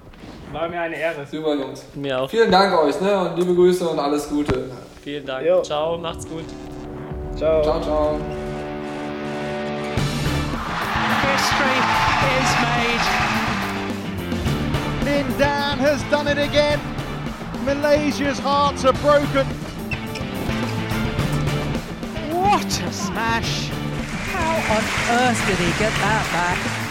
War 0.51 0.69
mir 0.69 0.81
eine 0.81 0.95
Ehre. 0.95 1.25
Super, 1.25 1.55
Jungs. 1.55 1.85
Mir 1.95 2.21
auch. 2.21 2.29
Vielen 2.29 2.51
Dank 2.51 2.77
euch, 2.77 2.99
ne? 3.01 3.19
Und 3.19 3.39
liebe 3.39 3.55
Grüße 3.55 3.87
und 3.87 3.97
alles 3.97 4.29
Gute. 4.29 4.69
Vielen 5.03 5.25
Dank. 5.25 5.45
Jo. 5.45 5.61
Ciao, 5.61 5.97
macht's 5.97 6.27
gut. 6.27 6.45
Ciao. 7.35 7.63
Ciao, 7.63 7.81
ciao. 7.81 8.19
History 11.23 11.79
is 12.39 12.51
made. 12.61 13.42
Lin 15.03 15.27
Dan 15.37 15.79
has 15.79 16.01
done 16.03 16.29
it 16.29 16.37
again. 16.37 16.79
Malaysia's 17.65 18.39
hearts 18.39 18.85
are 18.85 18.93
broken. 18.93 19.45
What 22.31 22.65
a 22.65 22.91
smash! 22.93 23.67
How 24.31 24.55
on 24.75 24.83
earth 25.19 25.47
did 25.47 25.57
he 25.57 25.71
get 25.77 25.91
that 25.91 26.25
back? 26.31 26.82